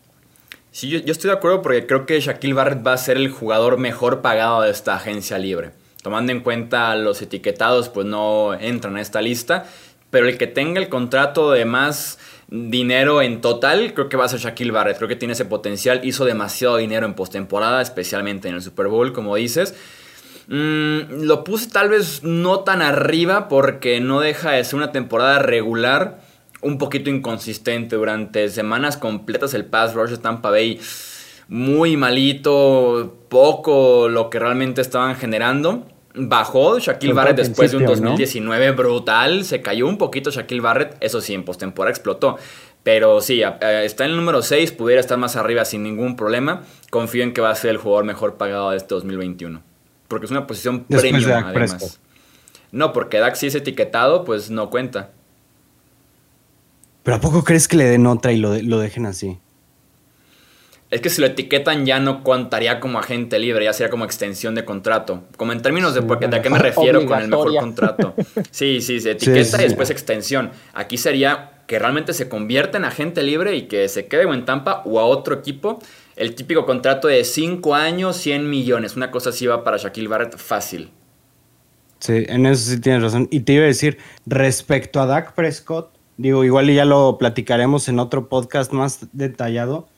Sí, 0.77 0.91
yo, 0.91 0.99
estoy 0.99 1.31
de 1.31 1.37
acuerdo 1.37 1.62
porque 1.62 1.87
creo 1.87 2.05
que 2.05 2.20
Shaquille 2.20 2.53
Barrett 2.53 2.87
va 2.87 2.93
a 2.93 2.99
ser 2.99 3.16
el 3.16 3.31
jugador 3.31 3.79
mejor 3.79 4.20
pagado 4.20 4.61
de 4.61 4.70
esta 4.70 4.95
agencia 4.95 5.39
libre. 5.39 5.70
Tomando 6.03 6.33
en 6.33 6.41
cuenta 6.41 6.95
los 6.97 7.22
etiquetados, 7.22 7.89
pues 7.89 8.07
no 8.07 8.53
entran 8.53 8.97
a 8.97 9.01
esta 9.01 9.22
lista. 9.22 9.64
Pero 10.11 10.29
el 10.29 10.37
que 10.37 10.47
tenga 10.47 10.79
el 10.79 10.91
contrato 10.91 11.51
de 11.51 11.64
más 11.64 12.18
dinero 12.49 13.22
en 13.22 13.41
total, 13.41 13.95
creo 13.95 14.11
que 14.11 14.18
va 14.18 14.27
a 14.27 14.29
ser 14.29 14.41
Shaquille 14.41 14.70
Barrett. 14.70 14.99
Creo 14.99 15.09
que 15.09 15.16
tiene 15.16 15.33
ese 15.33 15.47
potencial. 15.47 16.03
Hizo 16.05 16.27
demasiado 16.27 16.77
dinero 16.77 17.07
en 17.07 17.14
postemporada, 17.14 17.81
especialmente 17.81 18.49
en 18.49 18.57
el 18.57 18.62
Super 18.62 18.89
Bowl, 18.89 19.14
como 19.14 19.35
dices. 19.35 19.74
Mm, 20.49 21.24
lo 21.24 21.42
puse 21.42 21.70
tal 21.70 21.88
vez 21.88 22.22
no 22.22 22.61
tan 22.61 22.80
arriba 22.80 23.49
porque 23.49 24.01
no 24.01 24.20
deja 24.20 24.53
de 24.53 24.64
ser 24.64 24.76
una 24.76 24.92
temporada 24.92 25.40
regular, 25.40 26.20
un 26.62 26.78
poquito 26.78 27.11
inconsistente 27.11 27.97
durante 27.97 28.49
semanas 28.49 28.97
completas 28.97 29.55
el 29.55 29.64
pass 29.64 29.94
rush 29.94 30.11
de 30.11 30.18
Tampa 30.18 30.51
Bay. 30.51 30.80
Muy 31.49 31.97
malito, 31.97 33.26
poco 33.28 34.09
lo 34.09 34.30
que 34.30 34.38
realmente 34.38 34.80
estaban 34.80 35.16
generando. 35.16 35.86
Bajó 36.18 36.78
Shaquille 36.78 37.12
Barrett 37.12 37.36
después 37.36 37.70
de 37.70 37.76
un 37.76 37.84
2019 37.84 38.72
brutal. 38.72 39.44
Se 39.44 39.61
cayó 39.61 39.86
un 39.86 39.99
poquito 39.99 40.30
Shaquille 40.30 40.62
Barrett. 40.62 40.97
Eso 41.01 41.20
sí, 41.20 41.34
en 41.34 41.44
postemporada 41.44 41.90
explotó. 41.90 42.36
Pero 42.82 43.20
sí, 43.20 43.42
está 43.42 44.07
en 44.07 44.12
el 44.12 44.16
número 44.16 44.42
6. 44.42 44.72
Pudiera 44.72 45.01
estar 45.01 45.18
más 45.18 45.36
arriba 45.36 45.64
sin 45.64 45.82
ningún 45.82 46.16
problema. 46.16 46.62
Confío 46.90 47.22
en 47.22 47.34
que 47.34 47.42
va 47.42 47.51
a 47.51 47.55
ser 47.55 47.70
el 47.70 47.76
jugador 47.76 48.07
mejor 48.07 48.38
pagado 48.38 48.70
de 48.70 48.78
este 48.78 48.94
2021 48.94 49.65
porque 50.09 50.26
es 50.26 50.30
una 50.30 50.46
posición 50.46 50.84
premium 50.84 51.30
además. 51.32 52.00
No, 52.72 52.92
porque 52.92 53.18
Dak 53.18 53.36
si 53.36 53.46
es 53.46 53.54
etiquetado, 53.54 54.24
pues 54.24 54.50
no 54.50 54.70
cuenta. 54.70 55.11
¿Pero 57.02 57.16
a 57.16 57.20
poco 57.20 57.44
crees 57.44 57.68
que 57.68 57.76
le 57.76 57.84
den 57.84 58.07
otra 58.07 58.32
y 58.32 58.36
lo, 58.36 58.54
lo 58.61 58.78
dejen 58.78 59.07
así? 59.07 59.38
Es 60.88 61.00
que 61.00 61.11
si 61.11 61.20
lo 61.20 61.26
etiquetan 61.26 61.84
ya 61.84 61.98
no 61.98 62.22
contaría 62.22 62.78
como 62.78 62.98
agente 62.98 63.40
libre, 63.40 63.64
ya 63.64 63.72
sería 63.72 63.90
como 63.90 64.04
extensión 64.04 64.54
de 64.54 64.64
contrato. 64.64 65.24
Como 65.36 65.52
en 65.52 65.61
términos 65.61 65.94
de, 65.94 66.02
porque, 66.02 66.28
¿de 66.28 66.40
qué 66.40 66.48
me 66.48 66.59
refiero 66.61 67.04
con 67.07 67.20
el 67.20 67.28
mejor 67.28 67.57
contrato? 67.57 68.14
Sí, 68.50 68.80
sí, 68.80 69.00
se 69.00 69.12
etiqueta 69.12 69.61
y 69.61 69.64
después 69.64 69.90
extensión. 69.90 70.52
Aquí 70.74 70.96
sería 70.96 71.62
que 71.66 71.78
realmente 71.78 72.12
se 72.12 72.28
convierta 72.28 72.78
en 72.78 72.84
agente 72.84 73.22
libre 73.22 73.57
y 73.57 73.62
que 73.62 73.88
se 73.88 74.07
quede 74.07 74.26
o 74.26 74.34
en 74.34 74.44
Tampa 74.44 74.82
o 74.84 75.00
a 75.00 75.04
otro 75.04 75.34
equipo 75.34 75.80
el 76.16 76.34
típico 76.34 76.64
contrato 76.64 77.08
de 77.08 77.22
5 77.24 77.74
años, 77.74 78.16
100 78.16 78.48
millones. 78.48 78.96
Una 78.96 79.10
cosa 79.10 79.30
así 79.30 79.46
va 79.46 79.62
para 79.62 79.76
Shaquille 79.76 80.08
Barrett 80.08 80.36
fácil. 80.38 80.90
Sí, 82.00 82.24
en 82.26 82.46
eso 82.46 82.70
sí 82.70 82.80
tienes 82.80 83.02
razón. 83.02 83.28
Y 83.30 83.40
te 83.40 83.52
iba 83.52 83.64
a 83.64 83.66
decir, 83.66 83.98
respecto 84.24 85.00
a 85.00 85.06
Dak 85.06 85.34
Prescott, 85.34 85.90
digo, 86.16 86.42
igual 86.44 86.72
ya 86.72 86.86
lo 86.86 87.18
platicaremos 87.18 87.88
en 87.88 87.98
otro 87.98 88.28
podcast 88.28 88.72
más 88.72 89.06
detallado, 89.12 89.88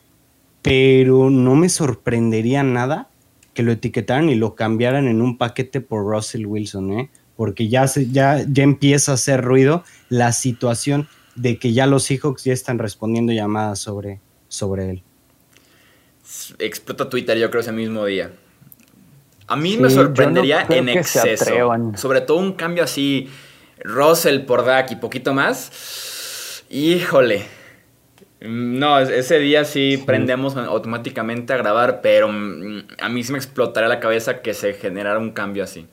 pero 0.62 1.30
no 1.30 1.54
me 1.54 1.68
sorprendería 1.68 2.64
nada 2.64 3.08
que 3.54 3.62
lo 3.62 3.72
etiquetaran 3.72 4.28
y 4.28 4.34
lo 4.34 4.54
cambiaran 4.56 5.06
en 5.06 5.22
un 5.22 5.38
paquete 5.38 5.80
por 5.80 6.04
Russell 6.04 6.46
Wilson, 6.46 6.92
¿eh? 6.92 7.10
Porque 7.36 7.68
ya, 7.68 7.86
se, 7.86 8.10
ya, 8.10 8.44
ya 8.48 8.64
empieza 8.64 9.12
a 9.12 9.14
hacer 9.14 9.44
ruido 9.44 9.84
la 10.08 10.32
situación 10.32 11.08
de 11.36 11.60
que 11.60 11.72
ya 11.72 11.86
los 11.86 12.04
Seahawks 12.04 12.42
ya 12.42 12.52
están 12.52 12.80
respondiendo 12.80 13.32
llamadas 13.32 13.78
sobre, 13.78 14.20
sobre 14.48 14.90
él 14.90 15.02
explota 16.59 17.09
Twitter, 17.09 17.39
yo 17.39 17.51
creo, 17.51 17.61
ese 17.61 17.72
mismo 17.72 18.05
día. 18.05 18.31
A 19.47 19.57
mí 19.57 19.79
me 19.79 19.89
sorprendería 19.89 20.66
en 20.68 20.89
exceso. 20.91 21.51
Sobre 21.95 22.20
todo 22.20 22.37
un 22.39 22.53
cambio 22.53 22.85
así, 22.85 23.31
Russell 23.83 24.41
por 24.41 24.64
Dak 24.64 24.91
y 24.93 24.97
poquito 24.97 25.33
más. 25.33 26.64
Híjole. 26.68 27.47
No, 28.41 29.01
ese 29.01 29.39
día 29.39 29.64
sí, 29.64 30.03
prendemos 30.07 30.57
automáticamente 30.57 31.53
a 31.55 31.57
grabar, 31.57 32.01
pero 32.03 32.29
mm, 32.29 32.85
a 33.01 33.09
mí 33.09 33.24
sí 33.24 33.33
me 33.33 33.39
explotaría 33.39 33.89
la 33.89 33.99
cabeza 33.99 34.43
que 34.43 34.55
se 34.55 34.74
generara 34.74 35.18
un 35.18 35.33
cambio 35.33 35.64
así. 35.64 35.89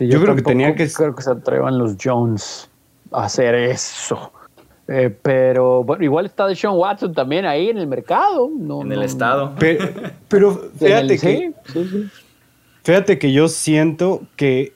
yo, 0.00 0.20
creo 0.20 0.34
que 0.34 0.42
tenía 0.42 0.74
que. 0.74 0.90
Creo 0.90 1.14
que 1.14 1.22
se 1.22 1.30
atrevan 1.30 1.78
los 1.78 1.96
Jones 2.02 2.68
a 3.12 3.24
hacer 3.24 3.54
eso. 3.54 4.32
Eh, 4.88 5.14
pero 5.20 5.84
bueno, 5.84 6.02
igual 6.02 6.24
está 6.24 6.46
de 6.46 6.56
Sean 6.56 6.74
Watson 6.74 7.12
también 7.12 7.44
ahí 7.44 7.68
en 7.68 7.76
el 7.76 7.86
mercado. 7.86 8.50
en 8.82 8.92
el 8.92 9.02
estado. 9.02 9.54
Pero, 10.28 10.70
fíjate 10.78 11.18
que. 11.18 11.52
Fíjate 12.82 13.18
que 13.18 13.32
yo 13.32 13.48
siento 13.48 14.22
que 14.36 14.72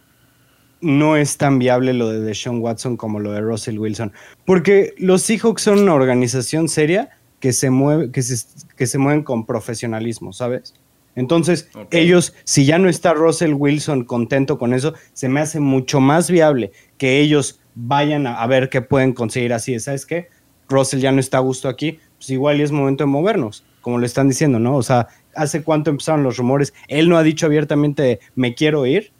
no 0.82 1.16
es 1.16 1.38
tan 1.38 1.58
viable 1.58 1.94
lo 1.94 2.10
de 2.10 2.20
Deshaun 2.20 2.60
Watson 2.60 2.96
como 2.96 3.20
lo 3.20 3.32
de 3.32 3.40
Russell 3.40 3.78
Wilson. 3.78 4.12
Porque 4.44 4.92
los 4.98 5.22
Seahawks 5.22 5.62
son 5.62 5.78
una 5.78 5.94
organización 5.94 6.68
seria 6.68 7.10
que 7.40 7.54
se 7.54 7.70
mueve, 7.70 8.10
que 8.10 8.20
se, 8.20 8.44
que 8.76 8.86
se 8.86 8.98
mueven 8.98 9.22
con 9.22 9.46
profesionalismo, 9.46 10.32
¿sabes? 10.32 10.74
Entonces, 11.14 11.68
ellos, 11.90 12.34
si 12.44 12.64
ya 12.64 12.78
no 12.78 12.88
está 12.88 13.14
Russell 13.14 13.54
Wilson 13.54 14.04
contento 14.04 14.58
con 14.58 14.74
eso, 14.74 14.94
se 15.12 15.28
me 15.28 15.40
hace 15.40 15.60
mucho 15.60 16.00
más 16.00 16.30
viable 16.30 16.72
que 16.98 17.20
ellos 17.20 17.60
vayan 17.74 18.26
a, 18.26 18.46
ver 18.46 18.68
qué 18.68 18.82
pueden 18.82 19.12
conseguir 19.12 19.52
así. 19.52 19.78
¿Sabes 19.80 20.06
qué? 20.06 20.28
Russell 20.68 21.00
ya 21.00 21.12
no 21.12 21.20
está 21.20 21.38
a 21.38 21.40
gusto 21.40 21.68
aquí, 21.68 21.98
pues 22.16 22.30
igual 22.30 22.60
y 22.60 22.62
es 22.62 22.72
momento 22.72 23.04
de 23.04 23.08
movernos, 23.10 23.64
como 23.80 23.98
le 23.98 24.06
están 24.06 24.28
diciendo, 24.28 24.58
¿no? 24.58 24.76
O 24.76 24.82
sea, 24.82 25.08
¿hace 25.34 25.62
cuánto 25.62 25.90
empezaron 25.90 26.22
los 26.22 26.36
rumores? 26.36 26.72
Él 26.88 27.08
no 27.08 27.16
ha 27.18 27.22
dicho 27.22 27.46
abiertamente, 27.46 28.20
me 28.34 28.54
quiero 28.54 28.86
ir, 28.86 29.12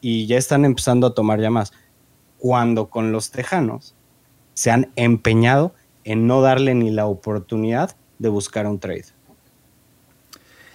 y 0.00 0.26
ya 0.26 0.38
están 0.38 0.64
empezando 0.64 1.08
a 1.08 1.14
tomar 1.14 1.40
llamadas. 1.40 1.72
Cuando 2.38 2.88
con 2.88 3.12
los 3.12 3.30
tejanos 3.30 3.94
se 4.54 4.70
han 4.70 4.92
empeñado 4.96 5.74
en 6.04 6.26
no 6.26 6.42
darle 6.42 6.74
ni 6.74 6.90
la 6.90 7.06
oportunidad 7.06 7.96
de 8.18 8.28
buscar 8.28 8.66
un 8.66 8.78
trade. 8.78 9.06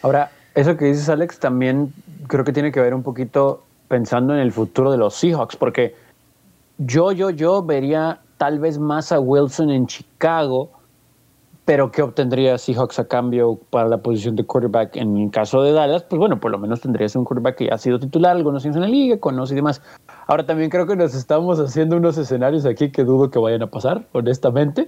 Ahora, 0.01 0.31
Eso 0.53 0.75
que 0.75 0.83
dices, 0.83 1.07
Alex, 1.07 1.39
también 1.39 1.93
creo 2.27 2.43
que 2.43 2.51
tiene 2.51 2.73
que 2.73 2.81
ver 2.81 2.93
un 2.93 3.03
poquito 3.03 3.63
pensando 3.87 4.33
en 4.33 4.41
el 4.41 4.51
futuro 4.51 4.91
de 4.91 4.97
los 4.97 5.15
Seahawks, 5.15 5.55
porque 5.55 5.95
yo, 6.85 7.11
yo, 7.11 7.29
yo 7.29 7.63
vería 7.63 8.19
tal 8.37 8.59
vez 8.59 8.79
más 8.79 9.11
a 9.11 9.19
Wilson 9.19 9.69
en 9.69 9.87
Chicago, 9.87 10.71
pero 11.65 11.91
¿qué 11.91 12.01
obtendría 12.01 12.57
Seahawks 12.57 12.99
a 12.99 13.07
cambio 13.07 13.59
para 13.69 13.87
la 13.87 13.97
posición 13.99 14.35
de 14.35 14.45
quarterback? 14.45 14.95
En 14.95 15.17
el 15.17 15.31
caso 15.31 15.61
de 15.61 15.73
Dallas, 15.73 16.03
pues 16.03 16.19
bueno, 16.19 16.39
por 16.39 16.51
lo 16.51 16.57
menos 16.57 16.81
tendrías 16.81 17.15
un 17.15 17.23
quarterback 17.23 17.57
que 17.57 17.65
ya 17.67 17.75
ha 17.75 17.77
sido 17.77 17.99
titular 17.99 18.35
algunos 18.35 18.65
años 18.65 18.77
en 18.77 18.81
la 18.81 18.87
liga, 18.87 19.19
conoce 19.19 19.53
y 19.53 19.57
demás. 19.57 19.81
Ahora 20.27 20.45
también 20.45 20.69
creo 20.69 20.87
que 20.87 20.95
nos 20.95 21.13
estamos 21.13 21.59
haciendo 21.59 21.97
unos 21.97 22.17
escenarios 22.17 22.65
aquí 22.65 22.91
que 22.91 23.03
dudo 23.03 23.29
que 23.29 23.39
vayan 23.39 23.61
a 23.61 23.67
pasar, 23.67 24.07
honestamente. 24.11 24.87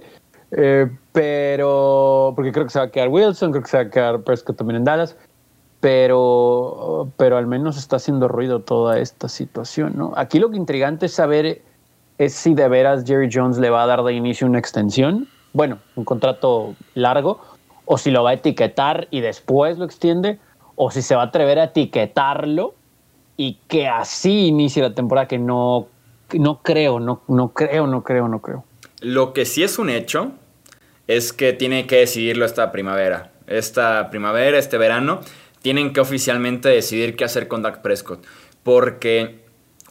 Eh, 0.50 0.90
pero, 1.12 2.32
porque 2.36 2.52
creo 2.52 2.64
que 2.64 2.70
se 2.70 2.78
va 2.78 2.86
a 2.86 2.90
quedar 2.90 3.08
Wilson, 3.08 3.50
creo 3.50 3.62
que 3.62 3.70
se 3.70 3.76
va 3.76 3.82
a 3.84 3.90
quedar 3.90 4.22
Prescott 4.22 4.56
también 4.56 4.78
en 4.78 4.84
Dallas 4.84 5.16
pero, 5.84 7.12
pero 7.18 7.36
al 7.36 7.46
menos 7.46 7.76
está 7.76 7.96
haciendo 7.96 8.26
ruido 8.26 8.60
toda 8.60 8.98
esta 9.00 9.28
situación, 9.28 9.92
¿no? 9.94 10.14
Aquí 10.16 10.38
lo 10.38 10.48
que 10.48 10.56
intrigante 10.56 11.04
es 11.04 11.12
saber 11.12 11.60
es 12.18 12.34
si 12.34 12.54
de 12.54 12.68
veras 12.68 13.04
Jerry 13.06 13.28
Jones 13.32 13.58
le 13.58 13.70
va 13.70 13.82
a 13.82 13.86
dar 13.86 14.02
de 14.02 14.12
inicio 14.12 14.46
una 14.46 14.58
extensión, 14.58 15.28
bueno, 15.52 15.78
un 15.96 16.04
contrato 16.04 16.74
largo, 16.94 17.40
o 17.84 17.98
si 17.98 18.10
lo 18.10 18.22
va 18.22 18.30
a 18.30 18.34
etiquetar 18.34 19.08
y 19.10 19.20
después 19.20 19.78
lo 19.78 19.84
extiende, 19.84 20.38
o 20.76 20.90
si 20.90 21.02
se 21.02 21.14
va 21.14 21.22
a 21.22 21.26
atrever 21.26 21.58
a 21.58 21.64
etiquetarlo 21.64 22.74
y 23.36 23.58
que 23.68 23.88
así 23.88 24.46
inicie 24.46 24.82
la 24.82 24.94
temporada, 24.94 25.28
que 25.28 25.38
no, 25.38 25.88
no 26.32 26.60
creo, 26.62 27.00
no, 27.00 27.22
no 27.28 27.48
creo, 27.48 27.86
no 27.86 28.02
creo, 28.02 28.28
no 28.28 28.40
creo. 28.40 28.64
Lo 29.00 29.32
que 29.32 29.44
sí 29.44 29.62
es 29.62 29.78
un 29.78 29.90
hecho 29.90 30.32
es 31.06 31.32
que 31.32 31.52
tiene 31.52 31.86
que 31.86 31.96
decidirlo 31.96 32.44
esta 32.44 32.72
primavera, 32.72 33.32
esta 33.46 34.08
primavera, 34.10 34.58
este 34.58 34.78
verano 34.78 35.20
tienen 35.60 35.92
que 35.92 36.00
oficialmente 36.00 36.68
decidir 36.68 37.16
qué 37.16 37.24
hacer 37.24 37.48
con 37.48 37.62
Dak 37.62 37.80
Prescott. 37.80 38.26
Porque 38.62 39.43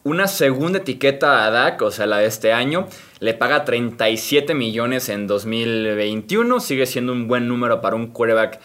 una 0.04 0.28
segunda 0.28 0.80
etiqueta 0.80 1.46
a 1.46 1.52
Dak, 1.52 1.82
o 1.82 1.92
sea, 1.92 2.06
la 2.06 2.18
de 2.18 2.26
este 2.26 2.52
año, 2.52 2.88
le 3.20 3.34
paga 3.34 3.66
37 3.66 4.54
millones 4.54 5.10
en 5.10 5.28
2021. 5.28 6.60
Sigue 6.60 6.86
siendo 6.86 7.14
un 7.14 7.28
buen 7.28 7.48
número 7.48 7.82
para 7.82 7.96
un 7.96 8.08
quarterback 8.08 8.60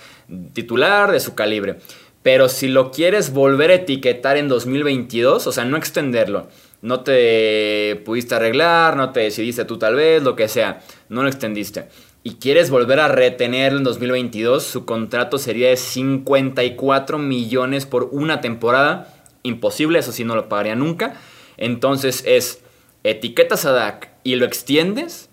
titular 0.52 1.12
de 1.12 1.20
su 1.20 1.34
calibre. 1.34 1.76
Pero 2.22 2.48
si 2.48 2.68
lo 2.68 2.90
quieres 2.90 3.32
volver 3.32 3.70
a 3.70 3.74
etiquetar 3.74 4.36
en 4.36 4.48
2022, 4.48 5.46
o 5.46 5.52
sea, 5.52 5.64
no 5.64 5.76
extenderlo, 5.76 6.48
no 6.82 7.00
te 7.00 8.02
pudiste 8.04 8.34
arreglar, 8.34 8.96
no 8.96 9.12
te 9.12 9.20
decidiste 9.20 9.64
tú 9.64 9.78
tal 9.78 9.94
vez, 9.94 10.22
lo 10.22 10.34
que 10.34 10.48
sea, 10.48 10.80
no 11.08 11.22
lo 11.22 11.28
extendiste 11.28 11.86
y 12.28 12.34
quieres 12.34 12.68
volver 12.68 13.00
a 13.00 13.08
retenerlo 13.08 13.78
en 13.78 13.84
2022, 13.84 14.62
su 14.62 14.84
contrato 14.84 15.38
sería 15.38 15.70
de 15.70 15.76
54 15.76 17.18
millones 17.18 17.86
por 17.86 18.10
una 18.12 18.42
temporada. 18.42 19.17
Imposible, 19.48 19.98
eso 19.98 20.12
sí 20.12 20.24
no 20.24 20.36
lo 20.36 20.48
pagaría 20.48 20.74
nunca. 20.74 21.14
Entonces 21.56 22.22
es, 22.26 22.60
etiquetas 23.04 23.64
a 23.64 23.72
Dak 23.72 24.10
y 24.24 24.36
lo 24.36 24.44
extiendes 24.44 25.28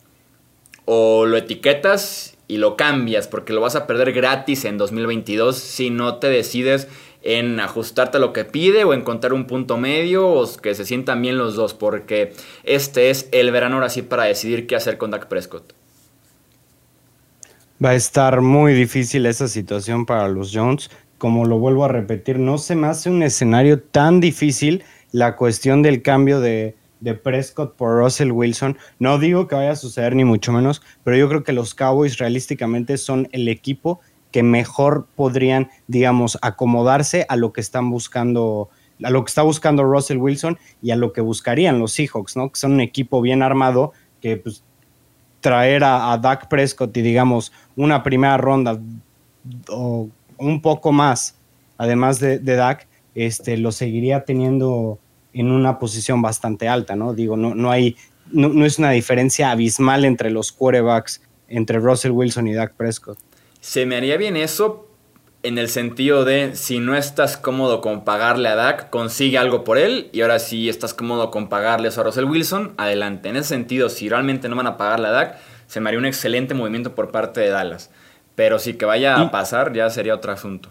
o 0.85 1.25
lo 1.25 1.37
etiquetas 1.37 2.37
y 2.47 2.57
lo 2.57 2.77
cambias 2.77 3.27
porque 3.27 3.53
lo 3.53 3.61
vas 3.61 3.75
a 3.75 3.87
perder 3.87 4.13
gratis 4.13 4.65
en 4.65 4.77
2022 4.77 5.57
si 5.57 5.89
no 5.89 6.15
te 6.17 6.29
decides 6.29 6.87
en 7.23 7.59
ajustarte 7.59 8.17
a 8.17 8.19
lo 8.19 8.33
que 8.33 8.45
pide 8.45 8.83
o 8.83 8.93
encontrar 8.93 9.33
un 9.33 9.47
punto 9.47 9.77
medio 9.77 10.27
o 10.27 10.57
que 10.57 10.75
se 10.75 10.85
sientan 10.85 11.21
bien 11.23 11.37
los 11.37 11.55
dos 11.55 11.73
porque 11.73 12.33
este 12.63 13.09
es 13.09 13.27
el 13.31 13.51
verano 13.51 13.75
ahora 13.75 13.89
sí 13.89 14.03
para 14.03 14.25
decidir 14.25 14.67
qué 14.67 14.75
hacer 14.75 14.97
con 14.97 15.11
Dak 15.11 15.27
Prescott. 15.27 15.73
Va 17.83 17.89
a 17.89 17.95
estar 17.95 18.39
muy 18.41 18.73
difícil 18.73 19.25
esa 19.25 19.47
situación 19.47 20.05
para 20.05 20.29
los 20.29 20.51
Jones. 20.53 20.89
Como 21.17 21.45
lo 21.45 21.59
vuelvo 21.59 21.85
a 21.85 21.89
repetir, 21.89 22.39
no 22.39 22.57
se 22.57 22.75
me 22.75 22.87
hace 22.87 23.09
un 23.09 23.23
escenario 23.23 23.81
tan 23.81 24.19
difícil 24.19 24.83
la 25.11 25.35
cuestión 25.35 25.81
del 25.81 26.01
cambio 26.01 26.39
de, 26.39 26.75
Prescott 27.23 27.75
por 27.75 27.99
Russell 27.99 28.31
Wilson. 28.31 28.77
No 28.97 29.19
digo 29.19 29.47
que 29.47 29.55
vaya 29.55 29.71
a 29.71 29.75
suceder 29.75 30.15
ni 30.15 30.25
mucho 30.25 30.51
menos, 30.51 30.81
pero 31.03 31.15
yo 31.15 31.29
creo 31.29 31.43
que 31.43 31.53
los 31.53 31.75
Cowboys 31.75 32.17
realísticamente 32.17 32.97
son 32.97 33.29
el 33.31 33.47
equipo 33.47 34.01
que 34.31 34.41
mejor 34.43 35.07
podrían, 35.15 35.69
digamos, 35.87 36.37
acomodarse 36.41 37.25
a 37.29 37.35
lo 37.35 37.53
que 37.53 37.61
están 37.61 37.91
buscando, 37.91 38.69
a 39.03 39.09
lo 39.11 39.23
que 39.23 39.29
está 39.29 39.43
buscando 39.43 39.83
Russell 39.83 40.17
Wilson 40.17 40.57
y 40.81 40.91
a 40.91 40.95
lo 40.95 41.13
que 41.13 41.21
buscarían 41.21 41.79
los 41.79 41.93
Seahawks, 41.93 42.35
¿no? 42.35 42.49
Que 42.49 42.59
son 42.59 42.73
un 42.73 42.81
equipo 42.81 43.21
bien 43.21 43.43
armado 43.43 43.93
que 44.19 44.37
pues 44.37 44.63
traer 45.45 45.83
a, 45.83 46.17
Dak 46.17 46.47
Prescott 46.47 46.97
y 46.97 47.03
digamos 47.03 47.51
una 47.75 48.01
primera 48.01 48.35
ronda 48.35 48.79
o 49.69 50.09
un 50.37 50.61
poco 50.61 50.91
más, 50.91 51.35
además 51.77 52.19
de, 52.19 52.39
Dak, 52.39 52.87
este, 53.15 53.57
lo 53.57 53.71
seguiría 53.71 54.25
teniendo 54.25 54.99
en 55.33 55.51
una 55.51 55.79
posición 55.79 56.21
bastante 56.21 56.67
alta, 56.67 56.95
¿no? 56.95 57.13
Digo, 57.13 57.37
no, 57.37 57.55
no 57.55 57.71
hay, 57.71 57.95
no, 58.31 58.65
es 58.65 58.79
una 58.79 58.91
diferencia 58.91 59.51
abismal 59.51 60.05
entre 60.05 60.29
los 60.29 60.51
quarterbacks, 60.51 61.21
entre 61.47 61.79
Russell 61.79 62.11
Wilson 62.11 62.47
y 62.47 62.53
Dak 62.53 62.73
Prescott. 62.73 63.17
Se 63.59 63.85
me 63.85 63.95
haría 63.95 64.17
bien 64.17 64.37
eso 64.37 64.87
en 65.45 65.59
el 65.59 65.69
sentido 65.69 66.25
de 66.25 66.55
si 66.55 66.79
no 66.79 66.95
estás 66.95 67.37
cómodo 67.37 67.79
con 67.79 68.03
pagarle 68.03 68.49
a 68.49 68.55
Dak, 68.55 68.89
consigue 68.89 69.37
algo 69.37 69.63
por 69.63 69.77
él 69.77 70.09
y 70.11 70.21
ahora 70.21 70.39
si 70.39 70.69
estás 70.69 70.95
cómodo 70.95 71.29
con 71.29 71.49
pagarle 71.49 71.89
a 71.89 72.03
Russell 72.03 72.25
Wilson, 72.25 72.73
adelante. 72.77 73.29
En 73.29 73.37
ese 73.37 73.49
sentido, 73.49 73.89
si 73.89 74.09
realmente 74.09 74.49
no 74.49 74.55
van 74.55 74.65
a 74.65 74.77
pagarle 74.77 75.07
a 75.07 75.11
Dak, 75.11 75.37
se 75.67 75.79
me 75.79 75.89
haría 75.89 75.99
un 75.99 76.05
excelente 76.05 76.55
movimiento 76.55 76.95
por 76.95 77.11
parte 77.11 77.41
de 77.41 77.49
Dallas. 77.49 77.91
Pero 78.35 78.59
si 78.59 78.73
que 78.73 78.85
vaya 78.85 79.19
a 79.19 79.31
pasar 79.31 79.73
ya 79.73 79.89
sería 79.89 80.15
otro 80.15 80.31
asunto. 80.31 80.69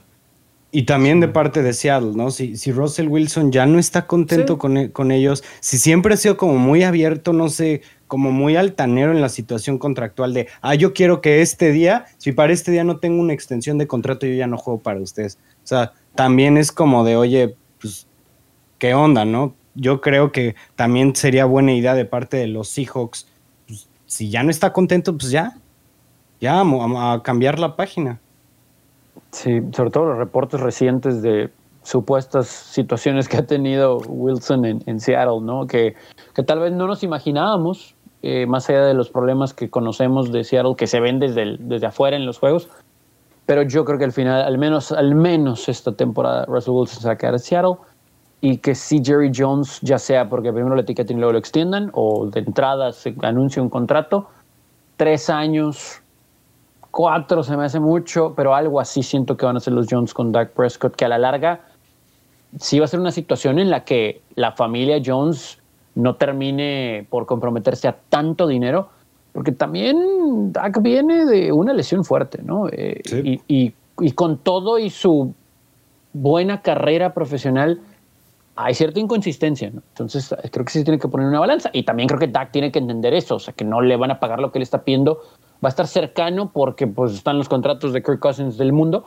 Y 0.77 0.87
también 0.87 1.21
de 1.21 1.29
parte 1.29 1.63
de 1.63 1.73
Seattle, 1.73 2.15
¿no? 2.17 2.33
Si, 2.33 2.57
si 2.57 2.73
Russell 2.73 3.07
Wilson 3.07 3.53
ya 3.53 3.65
no 3.65 3.79
está 3.79 4.09
contento 4.09 4.59
con, 4.59 4.77
e, 4.77 4.91
con, 4.91 5.13
ellos, 5.13 5.45
si 5.61 5.79
siempre 5.79 6.15
ha 6.15 6.17
sido 6.17 6.37
como 6.37 6.59
muy 6.59 6.83
abierto, 6.83 7.33
no 7.33 7.49
sé, 7.49 7.83
como 8.09 8.33
muy 8.33 8.57
altanero 8.57 9.13
en 9.13 9.21
la 9.21 9.29
situación 9.29 9.79
contractual 9.79 10.35
de, 10.35 10.49
ah, 10.63 10.75
yo 10.75 10.93
quiero 10.93 11.21
que 11.21 11.43
este 11.43 11.71
día, 11.71 12.07
si 12.19 12.33
para 12.33 12.53
este 12.53 12.73
día 12.73 12.83
no 12.83 12.97
tengo 12.97 13.21
una 13.21 13.33
extensión 13.33 13.79
de 13.79 13.87
contrato, 13.87 14.27
yo 14.27 14.35
ya 14.35 14.49
no 14.49 14.59
juego 14.59 14.81
para 14.81 15.01
ustedes. 15.01 15.39
O 15.63 15.67
sea, 15.67 15.93
también 16.17 16.57
es 16.57 16.73
como 16.73 17.05
de, 17.05 17.15
oye, 17.15 17.55
pues, 17.81 18.09
¿qué 18.79 18.95
onda, 18.95 19.25
no? 19.25 19.55
Yo 19.77 20.01
creo 20.01 20.33
que 20.33 20.57
también 20.75 21.15
sería 21.15 21.45
buena 21.45 21.73
idea 21.73 21.95
de 21.95 22.05
parte 22.05 22.37
de 22.37 22.49
los 22.49 22.69
Seahawks, 22.69 23.29
pues, 23.69 23.89
si 24.07 24.29
ya 24.29 24.43
no 24.43 24.51
está 24.51 24.73
contento, 24.73 25.17
pues 25.17 25.31
ya, 25.31 25.57
ya, 26.45 26.61
a 26.61 27.23
cambiar 27.23 27.59
la 27.59 27.75
página. 27.75 28.21
Sí, 29.31 29.61
sobre 29.73 29.91
todo 29.91 30.05
los 30.05 30.19
reportes 30.19 30.61
recientes 30.61 31.23
de 31.23 31.51
supuestas 31.83 32.49
situaciones 32.49 33.29
que 33.29 33.39
ha 33.39 33.47
tenido 33.47 33.99
Wilson 34.09 34.65
en, 34.65 35.01
Seattle, 35.01 35.41
¿no? 35.43 35.67
Que, 35.67 35.95
que, 36.35 36.43
tal 36.43 36.61
vez 36.61 36.73
no 36.73 36.87
nos 36.87 37.03
imaginábamos, 37.03 37.95
eh, 38.23 38.47
más 38.47 38.69
allá 38.69 38.85
de 38.85 38.95
los 38.95 39.11
problemas 39.11 39.55
que 39.55 39.71
conocemos 39.71 40.33
de 40.33 40.45
Seattle, 40.45 40.75
que 40.77 40.87
se 40.87 41.01
ven 41.01 41.19
desde, 41.19 41.57
desde 41.59 41.87
afuera 41.87 42.17
en 42.17 42.27
los 42.27 42.39
juegos. 42.39 42.69
Pero 43.47 43.63
yo 43.63 43.85
creo 43.85 43.99
que 43.99 44.05
al 44.05 44.13
final, 44.13 44.43
al 44.43 44.59
menos, 44.59 44.93
al 44.93 45.15
menos 45.15 45.69
esta 45.69 45.93
temporada, 45.93 46.47
Russell 46.47 46.75
Wilson 46.75 47.01
se 47.01 47.09
va 47.09 47.15
a 47.15 47.19
quedar 47.19 47.35
en 47.35 47.41
Seattle 47.41 47.77
y 48.41 48.59
que 48.59 48.75
si 48.75 49.03
Jerry 49.03 49.31
Jones, 49.35 49.81
ya 49.83 49.99
sea 49.99 50.29
porque 50.29 50.53
primero 50.53 50.75
la 50.75 50.83
etiqueta 50.83 51.13
y 51.13 51.17
luego 51.17 51.33
lo 51.33 51.39
extiendan, 51.39 51.91
o 51.93 52.27
de 52.27 52.41
entrada 52.41 52.93
se 52.93 53.15
anuncia 53.23 53.63
un 53.63 53.71
contrato, 53.71 54.29
tres 54.97 55.31
años, 55.31 56.03
cuatro 56.95 57.43
se 57.43 57.57
me 57.57 57.65
hace 57.65 57.81
mucho, 57.81 58.35
pero 58.37 58.55
algo 58.55 58.81
así 58.81 59.03
siento 59.03 59.37
que 59.37 59.45
van 59.45 59.57
a 59.57 59.61
ser 59.61 59.73
los 59.73 59.89
Jones 59.91 60.15
con 60.15 60.31
Dak 60.31 60.53
Prescott, 60.53 60.95
que 60.95 61.05
a 61.05 61.09
la 61.09 61.19
larga 61.19 61.61
sí 62.61 62.79
va 62.79 62.85
a 62.85 62.89
ser 62.89 63.01
una 63.01 63.11
situación 63.11 63.59
en 63.59 63.69
la 63.69 63.85
que 63.85 64.23
la 64.37 64.53
familia 64.53 65.03
Jones 65.05 65.59
no 65.97 66.15
termine 66.15 67.05
por 67.11 67.27
comprometerse 67.27 67.89
a 67.89 67.97
tanto 68.09 68.47
dinero, 68.47 68.91
porque 69.33 69.51
también 69.51 70.53
Dak 70.53 70.81
viene 70.83 71.27
de 71.27 71.51
una 71.51 71.73
lesión 71.73 72.05
fuerte, 72.05 72.43
¿no? 72.45 72.69
Eh, 72.71 73.03
y, 73.49 73.75
y, 73.99 74.11
con 74.13 74.39
todo 74.39 74.79
y 74.79 74.89
su 74.89 75.35
buena 76.13 76.63
carrera 76.63 77.13
profesional, 77.13 77.81
hay 78.55 78.75
cierta 78.75 79.01
inconsistencia, 79.01 79.71
¿no? 79.71 79.83
Entonces 79.89 80.33
creo 80.53 80.65
que 80.65 80.73
sí 80.73 80.85
tiene 80.85 81.01
que 81.01 81.09
poner 81.09 81.27
una 81.27 81.41
balanza. 81.41 81.71
Y 81.73 81.83
también 81.83 82.09
creo 82.09 82.21
que 82.21 82.29
Dak 82.29 82.53
tiene 82.53 82.71
que 82.71 82.79
entender 82.79 83.15
eso, 83.15 83.35
o 83.35 83.41
sea, 83.41 83.53
que 83.53 83.65
no 83.65 83.81
le 83.81 83.97
van 83.97 84.13
a 84.13 84.21
pagar 84.21 84.39
lo 84.39 84.53
que 84.53 84.61
le 84.61 84.63
está 84.63 84.85
pidiendo, 84.85 85.19
va 85.63 85.69
a 85.69 85.71
estar 85.71 85.87
cercano 85.87 86.51
porque 86.53 86.87
pues 86.87 87.13
están 87.13 87.39
los 87.39 87.49
contratos 87.49 87.93
de 87.93 88.03
Kirk 88.03 88.21
Cousins 88.21 88.59
del 88.59 88.73
mundo, 88.73 89.05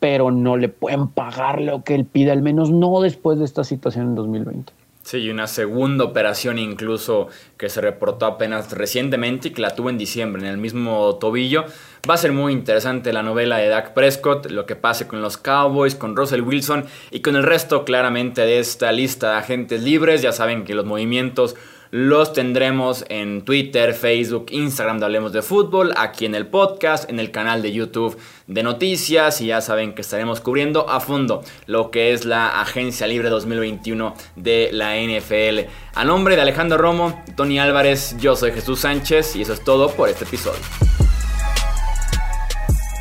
pero 0.00 0.30
no 0.30 0.56
le 0.56 0.68
pueden 0.68 1.08
pagar 1.08 1.60
lo 1.60 1.82
que 1.82 1.94
él 1.94 2.04
pide, 2.04 2.30
al 2.30 2.42
menos 2.42 2.70
no 2.70 3.00
después 3.00 3.38
de 3.38 3.44
esta 3.44 3.64
situación 3.64 4.08
en 4.08 4.14
2020. 4.14 4.72
Sí, 5.06 5.18
y 5.18 5.30
una 5.30 5.46
segunda 5.46 6.02
operación 6.02 6.58
incluso 6.58 7.28
que 7.56 7.68
se 7.68 7.80
reportó 7.80 8.26
apenas 8.26 8.72
recientemente 8.72 9.46
y 9.46 9.50
que 9.52 9.62
la 9.62 9.70
tuvo 9.70 9.88
en 9.88 9.98
diciembre 9.98 10.42
en 10.42 10.48
el 10.48 10.58
mismo 10.58 11.14
tobillo. 11.14 11.64
Va 12.10 12.14
a 12.14 12.16
ser 12.16 12.32
muy 12.32 12.52
interesante 12.52 13.12
la 13.12 13.22
novela 13.22 13.58
de 13.58 13.68
Dak 13.68 13.94
Prescott, 13.94 14.50
lo 14.50 14.66
que 14.66 14.74
pase 14.74 15.06
con 15.06 15.22
los 15.22 15.36
Cowboys, 15.36 15.94
con 15.94 16.16
Russell 16.16 16.40
Wilson 16.40 16.86
y 17.12 17.20
con 17.20 17.36
el 17.36 17.44
resto 17.44 17.84
claramente 17.84 18.40
de 18.40 18.58
esta 18.58 18.90
lista 18.90 19.30
de 19.30 19.36
agentes 19.36 19.84
libres. 19.84 20.22
Ya 20.22 20.32
saben 20.32 20.64
que 20.64 20.74
los 20.74 20.84
movimientos 20.84 21.54
los 21.96 22.34
tendremos 22.34 23.06
en 23.08 23.40
Twitter, 23.40 23.94
Facebook, 23.94 24.48
Instagram 24.50 24.98
de 24.98 25.06
Hablemos 25.06 25.32
de 25.32 25.40
Fútbol, 25.40 25.94
aquí 25.96 26.26
en 26.26 26.34
el 26.34 26.46
podcast, 26.46 27.08
en 27.08 27.18
el 27.18 27.30
canal 27.30 27.62
de 27.62 27.72
YouTube 27.72 28.18
de 28.46 28.62
noticias 28.62 29.40
y 29.40 29.46
ya 29.46 29.62
saben 29.62 29.94
que 29.94 30.02
estaremos 30.02 30.42
cubriendo 30.42 30.90
a 30.90 31.00
fondo 31.00 31.42
lo 31.64 31.90
que 31.90 32.12
es 32.12 32.26
la 32.26 32.60
Agencia 32.60 33.06
Libre 33.06 33.30
2021 33.30 34.14
de 34.36 34.68
la 34.72 34.96
NFL. 34.96 35.70
A 35.94 36.04
nombre 36.04 36.36
de 36.36 36.42
Alejandro 36.42 36.76
Romo, 36.76 37.24
Tony 37.34 37.58
Álvarez, 37.58 38.14
yo 38.20 38.36
soy 38.36 38.52
Jesús 38.52 38.80
Sánchez 38.80 39.34
y 39.34 39.40
eso 39.40 39.54
es 39.54 39.64
todo 39.64 39.90
por 39.90 40.10
este 40.10 40.24
episodio. 40.24 40.60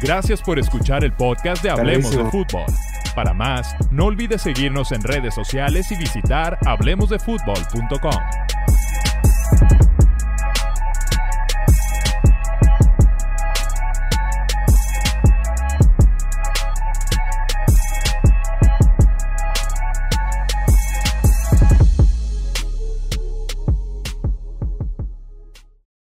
Gracias 0.02 0.42
por 0.42 0.58
escuchar 0.58 1.04
el 1.04 1.12
podcast 1.12 1.62
de 1.62 1.70
Hablemos 1.70 2.16
de 2.16 2.24
Fútbol. 2.32 2.64
Para 3.14 3.34
más, 3.34 3.76
no 3.92 4.06
olvides 4.06 4.42
seguirnos 4.42 4.94
en 4.94 5.04
redes 5.04 5.36
sociales 5.36 5.92
y 5.92 5.98
visitar 5.98 6.58
hablemosdefutbol.com. 6.66 8.75